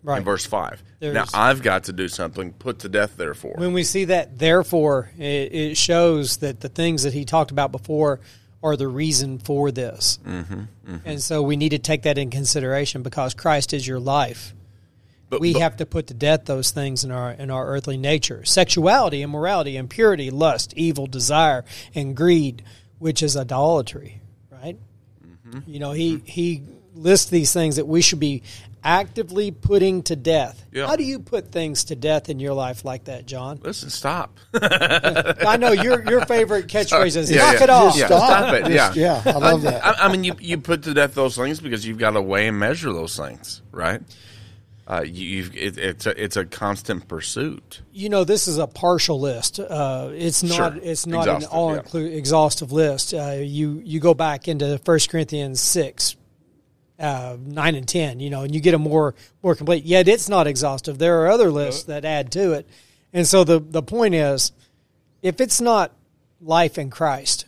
Right. 0.04 0.18
In 0.18 0.24
verse 0.24 0.46
five. 0.46 0.84
Now 1.02 1.26
I've 1.34 1.62
got 1.62 1.86
to 1.86 1.94
do 1.94 2.08
something. 2.08 2.54
Put 2.54 2.80
to 2.80 2.90
death. 2.90 3.16
Therefore. 3.16 3.56
when 3.58 3.74
we 3.74 3.84
see 3.84 4.06
that 4.06 4.38
therefore 4.38 5.12
it, 5.18 5.54
it 5.54 5.78
shows 5.78 6.38
that 6.38 6.60
the 6.60 6.70
things 6.70 7.04
that 7.04 7.14
he 7.14 7.26
talked 7.26 7.52
about 7.52 7.72
before 7.72 8.20
are 8.62 8.78
the 8.78 8.88
reason 8.88 9.40
for 9.40 9.72
this 9.72 10.20
mm-hmm, 10.26 10.64
and 11.04 11.22
so 11.22 11.42
we 11.42 11.58
need 11.58 11.70
to 11.70 11.80
take 11.80 12.04
that 12.04 12.18
in 12.18 12.30
consideration 12.30 13.04
because 13.04 13.34
christ 13.34 13.74
is 13.74 13.86
your 13.86 14.00
life 14.00 14.54
But- 15.34 15.42
we 15.42 15.54
but- 15.54 15.62
have 15.62 15.78
to 15.78 15.86
put 15.86 16.08
to 16.08 16.14
death 16.14 16.46
those 16.46 16.72
things 16.72 17.04
in 17.04 17.12
our 17.12 17.32
in 17.32 17.50
our 17.50 17.66
earthly 17.68 17.98
nature 17.98 18.44
sexuality 18.46 19.22
immorality 19.24 19.78
impurity 19.78 20.30
lust 20.32 20.74
evil 20.76 21.08
desire 21.08 21.66
and 21.96 22.16
greed 22.16 22.64
which 23.00 23.24
is 23.24 23.36
idolatry 23.36 24.22
right 24.52 24.78
mm-hmm. 25.26 25.60
you 25.66 25.80
know 25.80 25.92
he 25.92 26.16
mm-hmm. 26.18 26.26
he 26.26 26.62
lists 26.96 27.30
these 27.30 27.52
things 27.52 27.78
that 27.78 27.88
we 27.88 28.02
should 28.02 28.20
be 28.20 28.44
actively 28.84 29.50
putting 29.50 30.04
to 30.04 30.16
death 30.16 30.64
Yeah. 30.72 30.88
how 30.88 30.96
do 30.98 31.04
you 31.04 31.20
put 31.20 31.52
things 31.52 31.86
to 31.86 31.96
death 31.96 32.30
in 32.30 32.40
your 32.40 32.54
life 32.54 32.84
like 32.86 33.06
that 33.06 33.26
john 33.26 33.60
Listen, 33.64 33.90
stop. 33.90 34.38
I 34.54 35.58
know 35.58 35.72
your 35.72 36.04
your 36.10 36.26
favorite 36.26 36.68
catchphrase 36.74 37.16
is 37.16 37.32
Yeah, 37.32 37.38
knock 37.46 37.54
yeah. 37.56 37.64
it 37.64 37.70
off. 37.70 37.98
Yeah, 37.98 38.06
Stop. 38.08 38.30
stop 38.30 38.54
it. 38.54 38.66
Just- 38.66 38.96
Yeah, 38.98 39.22
yeah, 39.26 39.34
I 39.34 39.38
love 39.38 39.62
that. 39.64 39.86
I, 39.86 40.06
I 40.06 40.12
mean, 40.12 40.24
you 40.24 40.36
you 40.40 40.58
put 40.60 40.84
to 40.84 40.94
death 40.94 41.16
those 41.16 41.36
things 41.36 41.60
because 41.60 41.86
you've 41.88 41.98
got 41.98 42.12
to 42.12 42.22
weigh 42.22 42.48
and 42.50 42.60
measure 42.60 42.92
those 42.94 43.16
things, 43.18 43.62
right? 43.72 44.02
Uh, 44.86 45.02
you, 45.06 45.38
you've 45.38 45.56
it, 45.56 45.78
it's 45.78 46.06
a 46.06 46.22
it's 46.24 46.36
a 46.36 46.44
constant 46.46 47.08
pursuit. 47.08 47.82
You 47.94 48.10
know, 48.10 48.24
this 48.26 48.48
is 48.50 48.58
a 48.58 48.68
partial 48.68 49.20
list. 49.20 49.60
Uh, 49.60 50.10
it's 50.14 50.44
not 50.44 50.74
Sure. 50.74 50.82
it's 50.84 51.08
not 51.08 51.28
an 51.28 51.36
Exhaustive, 51.38 51.54
all 51.54 51.76
yeah. 51.76 52.18
exhaustive 52.18 52.72
list. 52.74 53.14
Uh, 53.14 53.38
you 53.40 53.82
you 53.86 54.00
go 54.02 54.14
back 54.14 54.48
into 54.48 54.80
1 54.84 55.00
Corinthians 55.10 55.62
six. 55.62 56.16
Uh, 57.00 57.38
nine 57.44 57.76
and 57.76 57.88
ten, 57.88 58.20
you 58.20 58.30
know, 58.30 58.44
and 58.44 58.54
you 58.54 58.62
get 58.62 58.74
a 58.76 58.78
more 58.78 59.16
more 59.42 59.56
complete. 59.56 59.84
Yet 59.84 60.08
it's 60.08 60.30
not 60.30 60.48
exhaustive. 60.48 61.00
There 61.00 61.22
are 61.24 61.28
other 61.32 61.50
lists 61.50 61.84
that 61.86 62.06
add 62.06 62.32
to 62.34 62.54
it, 62.54 62.68
and 63.12 63.28
so 63.28 63.44
the 63.44 63.60
the 63.60 63.82
point 63.82 64.14
is, 64.16 64.52
if 65.22 65.42
it's 65.42 65.60
not 65.60 65.92
life 66.40 66.78
in 66.78 66.92
Christ, 66.92 67.46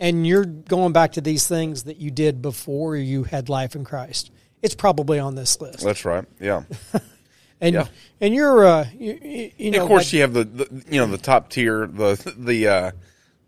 and 0.00 0.26
you're 0.26 0.44
going 0.44 0.92
back 0.92 1.12
to 1.12 1.20
these 1.20 1.46
things 1.46 1.84
that 1.84 1.98
you 1.98 2.10
did 2.10 2.42
before 2.42 2.96
you 2.96 3.22
had 3.24 3.48
life 3.48 3.76
in 3.76 3.84
Christ, 3.84 4.30
it's 4.64 4.74
probably 4.74 5.18
on 5.20 5.34
this 5.36 5.60
list. 5.60 5.84
That's 5.84 6.04
right. 6.04 6.24
Yeah. 6.40 6.62
and 7.60 7.74
Yeah. 7.74 7.86
and 8.20 8.34
you're 8.34 8.64
uh 8.64 8.86
you, 8.98 9.50
you- 9.56 9.70
know 9.70 9.82
of 9.82 9.88
course, 9.88 10.06
like- 10.06 10.12
you 10.14 10.20
have 10.22 10.32
the, 10.32 10.44
the 10.44 10.84
you 10.90 10.98
know 11.00 11.06
the 11.06 11.18
top 11.18 11.50
tier 11.50 11.86
the 11.86 12.34
the 12.36 12.66
uh, 12.68 12.90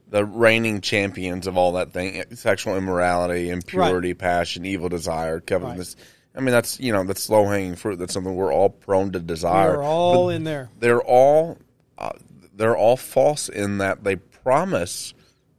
the 0.08 0.24
reigning 0.24 0.80
champions 0.80 1.46
of 1.48 1.56
all 1.56 1.72
that 1.72 1.92
thing: 1.92 2.22
sexual 2.34 2.76
immorality, 2.76 3.50
impurity, 3.50 4.14
passion, 4.14 4.64
evil 4.64 4.88
desire, 4.88 5.40
covetousness. 5.40 5.96
I 6.36 6.40
mean, 6.40 6.52
that's 6.52 6.78
you 6.78 6.92
know 6.92 7.02
that's 7.02 7.28
low 7.30 7.46
hanging 7.46 7.74
fruit. 7.76 7.98
That's 7.98 8.12
something 8.12 8.36
we're 8.36 8.52
all 8.52 8.68
prone 8.68 9.10
to 9.12 9.18
desire. 9.20 9.78
we're 9.78 9.84
all 9.84 10.26
But 10.26 10.34
in 10.36 10.44
there. 10.44 10.68
they're 10.78 11.02
all 11.02 11.58
uh, 11.98 12.12
they're 12.54 12.76
all 12.76 12.96
false 12.98 13.48
in 13.48 13.78
that 13.78 14.04
they 14.04 14.16
promise 14.16 15.14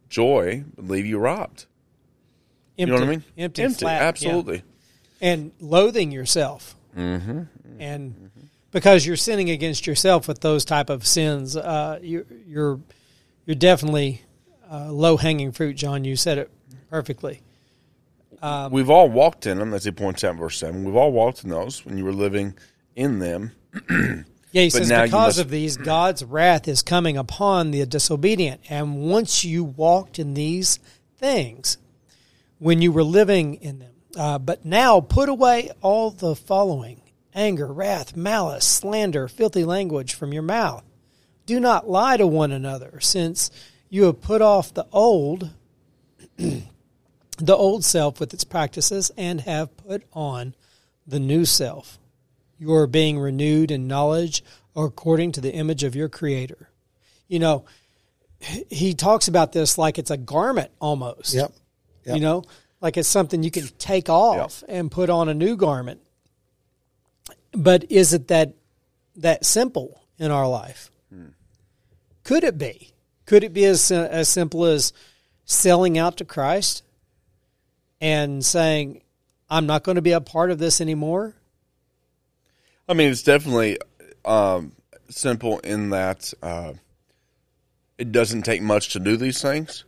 joy 0.07 0.63
but 0.75 0.87
leave 0.87 1.05
you 1.05 1.17
robbed. 1.17 1.65
Empty, 2.77 2.79
You 2.79 2.85
know 2.85 2.93
what 2.93 3.03
I 3.03 3.07
mean? 3.09 3.23
Empty, 3.37 3.67
flat, 3.69 4.21
yeah. 4.21 4.57
And 5.21 5.51
loathing 5.59 6.11
yourself, 6.11 6.75
mm-hmm. 6.95 7.43
and 7.79 8.31
because 8.71 9.05
you're 9.05 9.15
sinning 9.15 9.49
against 9.49 9.87
yourself 9.87 10.27
with 10.27 10.41
those 10.41 10.65
type 10.65 10.89
of 10.89 11.05
sins, 11.05 11.55
uh, 11.55 11.99
you're 12.01 12.25
you're 12.45 12.79
you're 13.45 13.55
definitely 13.55 14.21
uh, 14.71 14.91
low 14.91 15.17
hanging 15.17 15.51
fruit. 15.51 15.75
John, 15.75 16.03
you 16.03 16.15
said 16.15 16.37
it 16.37 16.51
perfectly. 16.89 17.41
Um, 18.41 18.71
We've 18.71 18.89
all 18.89 19.09
walked 19.09 19.47
in 19.47 19.57
them, 19.57 19.73
as 19.73 19.83
he 19.83 19.91
points 19.91 20.23
out 20.23 20.33
in 20.33 20.37
verse 20.37 20.57
seven. 20.57 20.83
We've 20.83 20.95
all 20.95 21.11
walked 21.11 21.43
in 21.43 21.49
those 21.49 21.85
when 21.85 21.97
you 21.97 22.05
were 22.05 22.13
living 22.13 22.53
in 22.95 23.19
them. 23.19 23.51
Yeah, 24.53 24.63
he 24.63 24.69
But 24.69 24.77
says 24.77 24.89
now 24.89 25.03
because 25.03 25.37
must- 25.37 25.39
of 25.39 25.49
these, 25.49 25.77
God's 25.77 26.23
wrath 26.23 26.67
is 26.67 26.81
coming 26.81 27.17
upon 27.17 27.71
the 27.71 27.85
disobedient. 27.85 28.61
And 28.69 29.01
once 29.01 29.43
you 29.43 29.63
walked 29.63 30.19
in 30.19 30.33
these 30.35 30.79
things, 31.17 31.77
when 32.57 32.81
you 32.81 32.91
were 32.91 33.03
living 33.03 33.55
in 33.55 33.79
them, 33.79 33.91
uh, 34.17 34.39
but 34.39 34.65
now 34.65 34.99
put 34.99 35.29
away 35.29 35.71
all 35.81 36.11
the 36.11 36.35
following: 36.35 37.01
anger, 37.33 37.67
wrath, 37.67 38.15
malice, 38.15 38.65
slander, 38.65 39.27
filthy 39.27 39.63
language 39.63 40.13
from 40.13 40.33
your 40.33 40.43
mouth. 40.43 40.83
Do 41.45 41.59
not 41.59 41.89
lie 41.89 42.17
to 42.17 42.27
one 42.27 42.51
another, 42.51 42.99
since 42.99 43.51
you 43.89 44.03
have 44.03 44.21
put 44.21 44.41
off 44.41 44.73
the 44.73 44.87
old, 44.91 45.51
the 46.37 46.63
old 47.47 47.85
self 47.85 48.19
with 48.19 48.33
its 48.33 48.43
practices, 48.43 49.11
and 49.15 49.41
have 49.41 49.77
put 49.77 50.03
on 50.11 50.55
the 51.05 51.19
new 51.19 51.45
self. 51.45 51.99
You 52.57 52.73
are 52.73 52.87
being 52.87 53.19
renewed 53.19 53.71
in 53.71 53.87
knowledge 53.87 54.43
according 54.75 55.31
to 55.33 55.41
the 55.41 55.53
image 55.53 55.83
of 55.83 55.95
your 55.95 56.09
Creator. 56.09 56.69
You 57.27 57.39
know, 57.39 57.65
he 58.39 58.93
talks 58.93 59.27
about 59.27 59.51
this 59.51 59.77
like 59.77 59.97
it's 59.97 60.11
a 60.11 60.17
garment 60.17 60.71
almost. 60.79 61.33
Yep. 61.33 61.51
Yep. 62.05 62.15
You 62.15 62.21
know, 62.21 62.43
like 62.81 62.97
it's 62.97 63.07
something 63.07 63.43
you 63.43 63.51
can 63.51 63.67
take 63.77 64.09
off 64.09 64.63
and 64.67 64.91
put 64.91 65.09
on 65.09 65.29
a 65.29 65.33
new 65.33 65.55
garment. 65.55 66.01
But 67.51 67.91
is 67.91 68.13
it 68.13 68.27
that 68.27 68.53
that 69.15 69.45
simple 69.45 70.01
in 70.19 70.31
our 70.31 70.47
life? 70.47 70.91
Could 72.23 72.43
it 72.43 72.57
be? 72.57 72.91
Could 73.25 73.43
it 73.43 73.53
be 73.53 73.63
as 73.65 73.89
as 73.91 74.27
simple 74.27 74.65
as 74.65 74.91
selling 75.45 75.97
out 75.97 76.17
to 76.17 76.25
Christ 76.25 76.83
and 78.01 78.43
saying, 78.43 79.01
"I'm 79.49 79.65
not 79.65 79.83
going 79.83 79.95
to 79.95 80.01
be 80.01 80.11
a 80.11 80.21
part 80.21 80.51
of 80.51 80.59
this 80.59 80.81
anymore"? 80.81 81.35
I 82.89 82.93
mean, 82.93 83.11
it's 83.11 83.23
definitely 83.23 83.77
um, 84.25 84.73
simple 85.09 85.59
in 85.59 85.89
that 85.91 86.33
uh, 86.43 86.73
it 87.97 88.11
doesn't 88.11 88.43
take 88.43 88.61
much 88.61 88.89
to 88.89 88.99
do 88.99 89.17
these 89.17 89.41
things, 89.41 89.85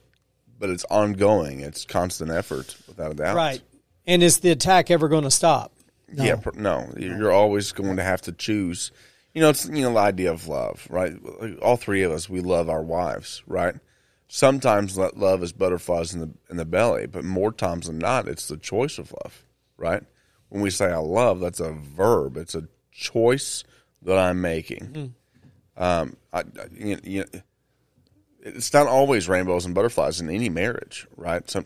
but 0.60 0.70
it's 0.70 0.86
ongoing. 0.92 1.62
It's 1.62 1.86
constant 1.86 2.30
effort, 2.32 2.76
without 2.88 3.12
a 3.12 3.16
doubt. 3.16 3.36
Right. 3.36 3.62
And 4.06 4.22
is 4.22 4.40
the 4.40 4.52
attack 4.52 4.92
ever 4.92 5.08
going 5.08 5.24
to 5.24 5.32
stop? 5.32 5.72
Yeah. 6.14 6.36
pr- 6.36 6.52
No, 6.60 6.92
you're 6.98 7.32
always 7.32 7.72
going 7.72 7.98
to 7.98 8.04
have 8.04 8.22
to 8.24 8.32
choose. 8.32 8.92
You 9.34 9.42
know, 9.42 9.50
it's 9.50 9.68
you 9.68 9.84
know 9.84 9.94
the 9.94 10.00
idea 10.00 10.32
of 10.32 10.48
love, 10.48 10.86
right? 10.90 11.14
All 11.62 11.78
three 11.78 12.02
of 12.04 12.12
us, 12.12 12.28
we 12.28 12.42
love 12.42 12.68
our 12.70 12.82
wives, 12.82 13.44
right? 13.48 13.76
Sometimes 14.28 14.96
that 14.96 15.18
love 15.18 15.42
is 15.44 15.52
butterflies 15.54 16.14
in 16.14 16.20
the 16.22 16.30
in 16.50 16.58
the 16.58 16.66
belly, 16.66 17.06
but 17.08 17.24
more 17.24 17.52
times 17.52 17.88
than 17.88 18.00
not, 18.00 18.28
it's 18.28 18.48
the 18.48 18.58
choice 18.58 18.98
of 18.98 19.12
love, 19.24 19.44
right? 19.78 20.04
When 20.50 20.62
we 20.64 20.72
say 20.72 20.86
I 20.92 20.98
love, 20.98 21.40
that's 21.40 21.60
a 21.60 21.72
verb. 21.74 22.38
It's 22.38 22.56
a 22.56 22.68
choice 22.92 23.64
that 24.02 24.18
I'm 24.18 24.42
making. 24.42 25.14
Um, 25.78 26.16
I, 26.34 26.40
I- 26.40 26.44
you, 26.76 26.98
you, 27.04 27.26
it's 28.42 28.74
not 28.74 28.88
always 28.88 29.28
rainbows 29.28 29.66
and 29.66 29.76
butterflies 29.76 30.22
in 30.22 30.30
any 30.30 30.50
marriage, 30.50 31.08
right? 31.18 31.48
Some, 31.50 31.66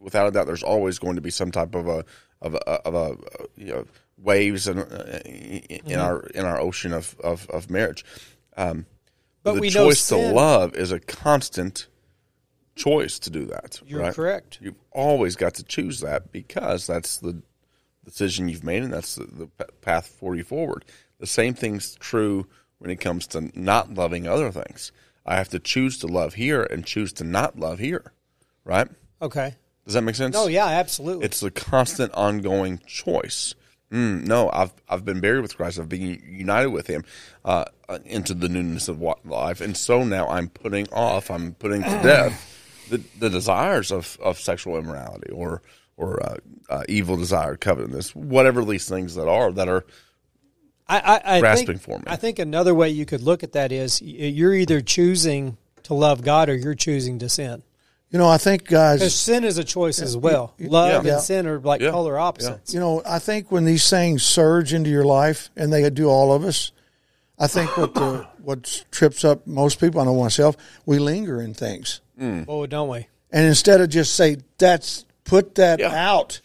without 0.00 0.28
a 0.28 0.30
doubt, 0.30 0.46
there's 0.46 0.62
always 0.62 0.98
going 0.98 1.16
to 1.16 1.20
be 1.20 1.30
some 1.30 1.50
type 1.50 1.74
of 1.74 1.86
a 1.88 2.04
of 2.40 2.54
a, 2.54 2.58
of 2.86 2.94
a 2.94 3.16
you 3.56 3.72
know 3.72 3.84
waves 4.16 4.68
in, 4.68 4.78
in 4.78 4.84
Mm-hmm. 4.84 6.00
our 6.00 6.20
in 6.34 6.44
our 6.44 6.60
ocean 6.60 6.92
of 6.92 7.16
of, 7.22 7.48
of 7.50 7.70
marriage. 7.70 8.04
Um, 8.56 8.86
But 9.42 9.54
the 9.54 9.60
we 9.60 9.70
know 9.70 9.86
choice 9.86 10.08
to 10.08 10.16
love 10.16 10.74
is 10.74 10.92
a 10.92 11.00
constant 11.00 11.86
choice 12.76 13.18
to 13.20 13.30
do 13.30 13.44
that. 13.46 13.80
You're 13.86 14.00
right? 14.02 14.14
correct. 14.14 14.58
You've 14.60 14.78
always 14.92 15.34
got 15.36 15.54
to 15.54 15.64
choose 15.64 16.00
that 16.00 16.30
because 16.32 16.86
that's 16.86 17.16
the 17.18 17.42
decision 18.04 18.48
you've 18.48 18.64
made 18.64 18.82
and 18.82 18.92
that's 18.92 19.16
the, 19.16 19.24
the 19.26 19.46
path 19.80 20.06
for 20.06 20.34
you 20.36 20.44
forward. 20.44 20.84
The 21.18 21.26
same 21.26 21.54
thing's 21.54 21.94
true 21.96 22.46
when 22.78 22.90
it 22.90 23.00
comes 23.00 23.26
to 23.28 23.50
not 23.60 23.94
loving 23.94 24.26
other 24.28 24.50
things. 24.52 24.92
I 25.28 25.36
have 25.36 25.50
to 25.50 25.58
choose 25.58 25.98
to 25.98 26.06
love 26.06 26.34
here 26.34 26.62
and 26.62 26.84
choose 26.84 27.12
to 27.14 27.24
not 27.24 27.58
love 27.58 27.78
here. 27.78 28.12
Right? 28.64 28.88
Okay. 29.20 29.54
Does 29.84 29.94
that 29.94 30.02
make 30.02 30.16
sense? 30.16 30.36
Oh 30.36 30.48
yeah, 30.48 30.66
absolutely. 30.66 31.24
It's 31.24 31.42
a 31.42 31.50
constant, 31.50 32.12
ongoing 32.14 32.80
choice. 32.86 33.54
Mm, 33.90 34.26
no, 34.26 34.50
I've 34.52 34.72
I've 34.88 35.04
been 35.04 35.20
buried 35.20 35.40
with 35.40 35.56
Christ. 35.56 35.78
I've 35.78 35.88
been 35.88 36.22
united 36.26 36.68
with 36.68 36.86
Him 36.86 37.04
uh, 37.44 37.64
uh, 37.88 37.98
into 38.04 38.34
the 38.34 38.48
newness 38.48 38.88
of 38.88 39.00
life, 39.24 39.62
and 39.62 39.74
so 39.76 40.04
now 40.04 40.28
I'm 40.28 40.50
putting 40.50 40.88
off. 40.92 41.30
I'm 41.30 41.54
putting 41.54 41.82
to 41.82 41.88
death 42.02 42.86
the, 42.90 43.02
the 43.18 43.30
desires 43.30 43.90
of, 43.90 44.18
of 44.22 44.38
sexual 44.38 44.76
immorality 44.76 45.30
or 45.30 45.62
or 45.96 46.22
uh, 46.22 46.36
uh, 46.68 46.84
evil 46.88 47.16
desire, 47.16 47.56
covetousness, 47.56 48.14
whatever 48.14 48.64
these 48.64 48.88
things 48.88 49.14
that 49.14 49.28
are 49.28 49.52
that 49.52 49.68
are. 49.68 49.86
I, 50.88 50.98
I, 50.98 51.36
I 51.36 51.40
grasping 51.40 51.66
think, 51.66 51.80
for 51.82 51.98
me. 51.98 52.04
I 52.06 52.16
think 52.16 52.38
another 52.38 52.74
way 52.74 52.88
you 52.88 53.04
could 53.04 53.20
look 53.22 53.42
at 53.42 53.52
that 53.52 53.72
is 53.72 54.00
you're 54.00 54.54
either 54.54 54.80
choosing 54.80 55.56
to 55.84 55.94
love 55.94 56.22
God 56.22 56.48
or 56.48 56.54
you're 56.54 56.74
choosing 56.74 57.18
to 57.20 57.28
sin. 57.28 57.62
You 58.10 58.18
know, 58.18 58.28
I 58.28 58.38
think 58.38 58.64
Because 58.64 59.14
sin 59.14 59.44
is 59.44 59.58
a 59.58 59.64
choice 59.64 60.00
as 60.00 60.16
well. 60.16 60.54
Love 60.58 61.04
Yeah. 61.04 61.14
and 61.14 61.22
sin 61.22 61.46
are 61.46 61.58
like 61.58 61.82
Yeah. 61.82 61.90
polar 61.90 62.18
opposites. 62.18 62.72
you 62.72 62.80
know, 62.80 63.02
I 63.04 63.18
think 63.18 63.50
when 63.52 63.66
these 63.66 63.88
things 63.90 64.22
surge 64.22 64.72
into 64.72 64.88
your 64.88 65.04
life, 65.04 65.50
and 65.56 65.70
they 65.70 65.88
do 65.90 66.08
all 66.08 66.32
of 66.32 66.42
us, 66.42 66.72
I 67.38 67.46
think 67.48 67.76
what 67.76 67.92
the 67.94 68.26
what 68.42 68.84
trips 68.90 69.24
up 69.24 69.46
most 69.46 69.78
people, 69.78 70.00
I 70.00 70.04
know 70.04 70.18
myself, 70.22 70.56
we 70.86 70.98
linger 70.98 71.42
in 71.42 71.52
things, 71.52 72.00
mm. 72.18 72.46
Oh, 72.48 72.64
don't 72.66 72.88
we? 72.88 73.08
and 73.30 73.44
instead 73.46 73.82
of 73.82 73.90
just 73.90 74.14
say 74.14 74.38
that's 74.56 75.04
put 75.24 75.56
that 75.56 75.78
Yeah. 75.78 75.92
out, 75.92 76.40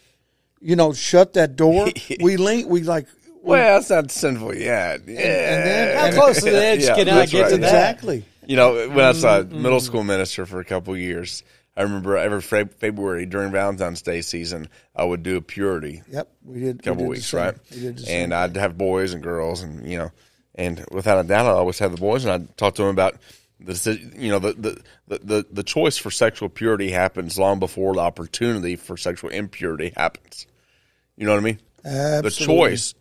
you 0.60 0.76
know, 0.76 0.92
shut 0.92 1.32
that 1.32 1.56
door. 1.56 1.88
we 2.20 2.36
link, 2.36 2.68
we 2.68 2.82
like 2.82 3.06
Well, 3.44 3.76
that's 3.78 3.90
not 3.90 4.10
sinful 4.10 4.54
yet. 4.56 5.02
Yeah. 5.06 5.20
and 5.20 5.66
then- 5.66 5.96
How 6.14 6.20
close 6.20 6.38
to 6.42 6.50
the 6.50 6.64
edge 6.64 6.82
Yeah, 6.84 6.94
can 6.94 7.08
I 7.08 7.26
get 7.26 7.42
right. 7.42 7.50
to 7.50 7.56
that? 7.58 7.64
exactly. 7.66 8.24
You 8.46 8.56
know, 8.56 8.88
when 8.88 9.00
I 9.04 9.08
was 9.08 9.24
a 9.24 9.44
Mm-hmm. 9.44 9.62
middle 9.62 9.80
school 9.80 10.02
minister 10.04 10.46
for 10.46 10.60
a 10.60 10.64
couple 10.64 10.94
of 10.94 11.00
years, 11.00 11.42
I 11.76 11.82
remember 11.82 12.16
every 12.16 12.40
February 12.40 13.26
during 13.26 13.50
Valentine's 13.52 14.02
Day 14.02 14.20
season, 14.22 14.68
I 14.94 15.04
would 15.04 15.22
do 15.22 15.36
a 15.36 15.40
purity 15.40 16.02
Yep, 16.10 16.28
we 16.44 16.60
did. 16.60 16.80
A 16.80 16.82
couple 16.82 17.04
we 17.04 17.08
did 17.14 17.18
weeks, 17.18 17.32
right? 17.32 17.54
We 17.72 17.80
did 17.80 17.96
the 17.98 18.02
same. 18.02 18.22
And 18.24 18.34
I'd 18.34 18.56
have 18.56 18.78
boys 18.78 19.12
and 19.12 19.22
girls, 19.22 19.62
and 19.62 19.86
you 19.90 19.98
know, 19.98 20.12
and 20.54 20.84
without 20.92 21.18
a 21.24 21.26
doubt, 21.26 21.46
I 21.46 21.50
always 21.50 21.78
had 21.80 21.90
the 21.92 21.96
boys, 21.96 22.24
and 22.24 22.32
I'd 22.32 22.56
talk 22.56 22.76
to 22.76 22.82
them 22.82 22.90
about 22.92 23.16
the 23.60 23.98
you 24.16 24.30
know 24.30 24.38
the 24.38 24.52
the, 24.52 24.80
the 25.08 25.18
the 25.24 25.46
the 25.50 25.62
choice 25.64 25.96
for 25.96 26.10
sexual 26.12 26.48
purity 26.48 26.90
happens 26.90 27.38
long 27.38 27.58
before 27.58 27.94
the 27.94 28.00
opportunity 28.00 28.76
for 28.76 28.96
sexual 28.96 29.30
impurity 29.30 29.92
happens. 29.96 30.46
You 31.16 31.26
know 31.26 31.32
what 31.32 31.38
I 31.40 31.42
mean? 31.42 31.58
Absolutely. 31.84 32.20
The 32.30 32.30
choice 32.70 32.94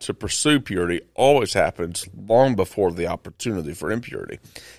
to 0.00 0.14
pursue 0.14 0.60
purity 0.60 1.00
always 1.14 1.52
happens 1.52 2.08
long 2.16 2.54
before 2.56 2.90
the 2.92 3.06
opportunity 3.06 3.72
for 3.74 3.90
impurity. 3.92 4.38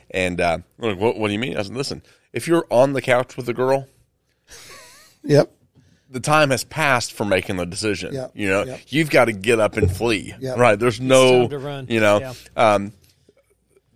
And 0.10 0.40
uh, 0.42 0.60
like, 0.78 0.98
what, 0.98 1.18
what 1.18 1.28
do 1.28 1.34
you 1.34 1.40
mean? 1.40 1.58
I 1.58 1.62
said, 1.62 1.76
listen, 1.76 2.02
if 2.34 2.48
you're 2.48 2.66
on 2.70 2.94
the 2.94 3.02
couch 3.02 3.38
with 3.38 3.48
a 3.50 3.54
girl, 3.54 3.88
Yep. 5.24 5.52
the 6.10 6.20
time 6.20 6.50
has 6.50 6.64
passed 6.64 7.14
for 7.14 7.26
making 7.26 7.58
the 7.58 7.66
decision. 7.66 8.14
Yep. 8.14 8.32
You 8.34 8.50
know, 8.50 8.64
Yep. 8.66 8.80
you've 8.88 9.10
got 9.10 9.26
to 9.26 9.34
get 9.34 9.60
up 9.60 9.78
and 9.78 9.96
flee. 9.96 10.34
Yep. 10.40 10.58
Right? 10.58 10.80
There's 10.80 11.00
no, 11.00 11.42
time 11.42 11.50
to 11.50 11.60
run. 11.60 11.88
you 11.90 12.00
know, 12.00 12.20
Yeah. 12.20 12.34
um, 12.56 12.94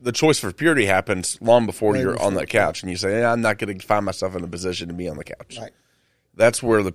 the 0.01 0.11
choice 0.11 0.38
for 0.38 0.51
purity 0.51 0.85
happens 0.85 1.39
long 1.41 1.65
before 1.65 1.93
Way 1.93 2.01
you're 2.01 2.11
before, 2.13 2.27
on 2.27 2.33
that 2.35 2.49
couch, 2.49 2.83
and 2.83 2.91
you 2.91 2.97
say, 2.97 3.19
yeah, 3.21 3.31
"I'm 3.31 3.41
not 3.41 3.57
going 3.57 3.75
to 3.79 3.85
find 3.85 4.05
myself 4.05 4.35
in 4.35 4.43
a 4.43 4.47
position 4.47 4.88
to 4.89 4.93
be 4.93 5.09
on 5.09 5.17
the 5.17 5.23
couch." 5.23 5.57
Right. 5.59 5.71
That's 6.35 6.61
where 6.61 6.83
the 6.83 6.93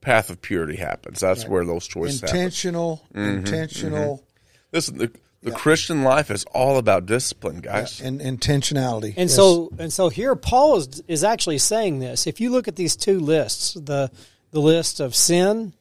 path 0.00 0.30
of 0.30 0.40
purity 0.40 0.76
happens. 0.76 1.20
That's 1.20 1.46
where 1.46 1.64
those 1.64 1.86
choices 1.86 2.20
happen. 2.20 2.36
Intentional. 2.36 3.06
Mm-hmm. 3.14 3.38
Intentional. 3.38 4.24
Listen, 4.72 4.98
the, 4.98 5.10
the 5.42 5.52
Christian 5.52 6.02
life 6.02 6.30
is 6.30 6.44
all 6.46 6.78
about 6.78 7.06
discipline, 7.06 7.60
guys. 7.60 8.00
And 8.00 8.20
intentionality. 8.20 9.14
And 9.16 9.28
Yes. 9.28 9.34
so 9.34 9.70
and 9.78 9.92
so 9.92 10.08
here 10.08 10.34
Paul 10.34 10.76
is 10.76 11.02
is 11.06 11.24
actually 11.24 11.58
saying 11.58 12.00
this. 12.00 12.26
If 12.26 12.40
you 12.40 12.50
look 12.50 12.68
at 12.68 12.76
these 12.76 12.96
two 12.96 13.20
lists, 13.20 13.74
the 13.74 14.10
the 14.50 14.60
list 14.60 15.00
of 15.00 15.14
sin 15.14 15.74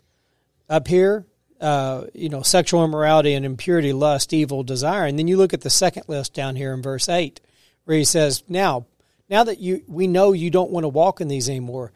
up 0.70 0.88
here, 0.88 1.26
uh, 1.60 2.06
you 2.14 2.30
know, 2.30 2.42
sexual 2.42 2.84
immorality 2.84 3.34
and 3.34 3.46
impurity, 3.46 3.94
lust, 3.94 4.34
evil, 4.34 4.64
desire, 4.64 5.06
and 5.06 5.18
then 5.18 5.28
you 5.28 5.38
look 5.38 5.54
at 5.54 5.62
the 5.62 5.70
second 5.70 6.04
list 6.08 6.34
down 6.34 6.56
here 6.56 6.74
in 6.74 6.82
verse 6.82 7.10
eight, 7.10 7.42
where 7.86 7.98
he 7.98 8.04
says, 8.04 8.44
Now 8.48 8.86
now 9.30 9.44
that 9.44 9.60
you 9.60 9.84
we 9.88 10.08
know 10.08 10.34
you 10.34 10.50
don't 10.50 10.72
want 10.72 10.84
to 10.84 10.90
walk 10.90 11.20
in 11.20 11.28
these 11.28 11.50
anymore, 11.50 11.92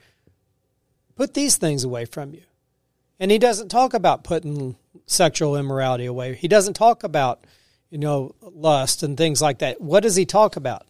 put 1.21 1.35
these 1.35 1.55
things 1.55 1.83
away 1.83 2.03
from 2.03 2.33
you. 2.33 2.41
And 3.19 3.29
he 3.29 3.37
doesn't 3.37 3.69
talk 3.69 3.93
about 3.93 4.23
putting 4.23 4.75
sexual 5.05 5.55
immorality 5.55 6.07
away. 6.07 6.33
He 6.33 6.47
doesn't 6.47 6.73
talk 6.73 7.03
about, 7.03 7.45
you 7.91 7.99
know, 7.99 8.33
lust 8.41 9.03
and 9.03 9.15
things 9.15 9.39
like 9.39 9.59
that. 9.59 9.79
What 9.79 10.01
does 10.01 10.15
he 10.15 10.25
talk 10.25 10.55
about? 10.55 10.87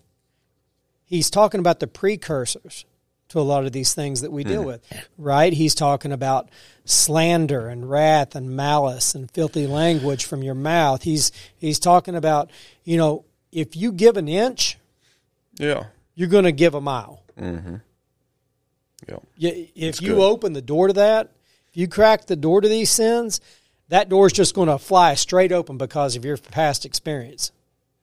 He's 1.04 1.30
talking 1.30 1.60
about 1.60 1.82
the 1.82 1.88
precursors 1.88 2.86
to 3.28 3.42
a 3.42 3.42
lot 3.42 3.66
of 3.66 3.74
these 3.74 3.94
things 3.94 4.22
that 4.22 4.32
we 4.32 4.46
deal 4.46 4.62
hmm. 4.62 4.68
with, 4.68 5.10
right? 5.18 5.52
He's 5.52 5.76
talking 5.76 6.14
about 6.14 6.48
slander 6.86 7.68
and 7.68 7.90
wrath 7.90 8.34
and 8.34 8.56
malice 8.56 9.14
and 9.14 9.30
filthy 9.32 9.68
language 9.68 10.24
from 10.24 10.44
your 10.44 10.56
mouth. 10.56 11.04
He's 11.04 11.34
he's 11.58 11.78
talking 11.78 12.16
about, 12.16 12.52
you 12.86 12.96
know, 12.96 13.26
if 13.52 13.76
you 13.76 13.92
give 13.92 14.16
an 14.16 14.30
inch, 14.30 14.78
Yeah. 15.60 15.88
you're 16.16 16.30
going 16.30 16.46
to 16.46 16.54
give 16.54 16.74
a 16.74 16.80
mile. 16.80 17.22
Mm-hmm. 17.38 17.76
Yeah. 19.08 19.18
Yeah, 19.36 19.52
if 19.76 20.02
you 20.02 20.16
good. 20.16 20.24
open 20.24 20.54
the 20.54 20.62
door 20.62 20.88
to 20.88 20.94
that, 20.94 21.32
if 21.70 21.78
you 21.78 21.88
crack 21.88 22.26
the 22.28 22.36
door 22.36 22.62
to 22.62 22.68
these 22.68 22.90
sins, 22.90 23.42
that 23.90 24.10
door 24.10 24.28
is 24.28 24.34
just 24.34 24.56
going 24.56 24.70
to 24.70 24.78
fly 24.78 25.16
straight 25.16 25.52
open 25.52 25.78
because 25.78 26.16
of 26.16 26.26
your 26.26 26.38
past 26.38 26.86
experience. 26.86 27.52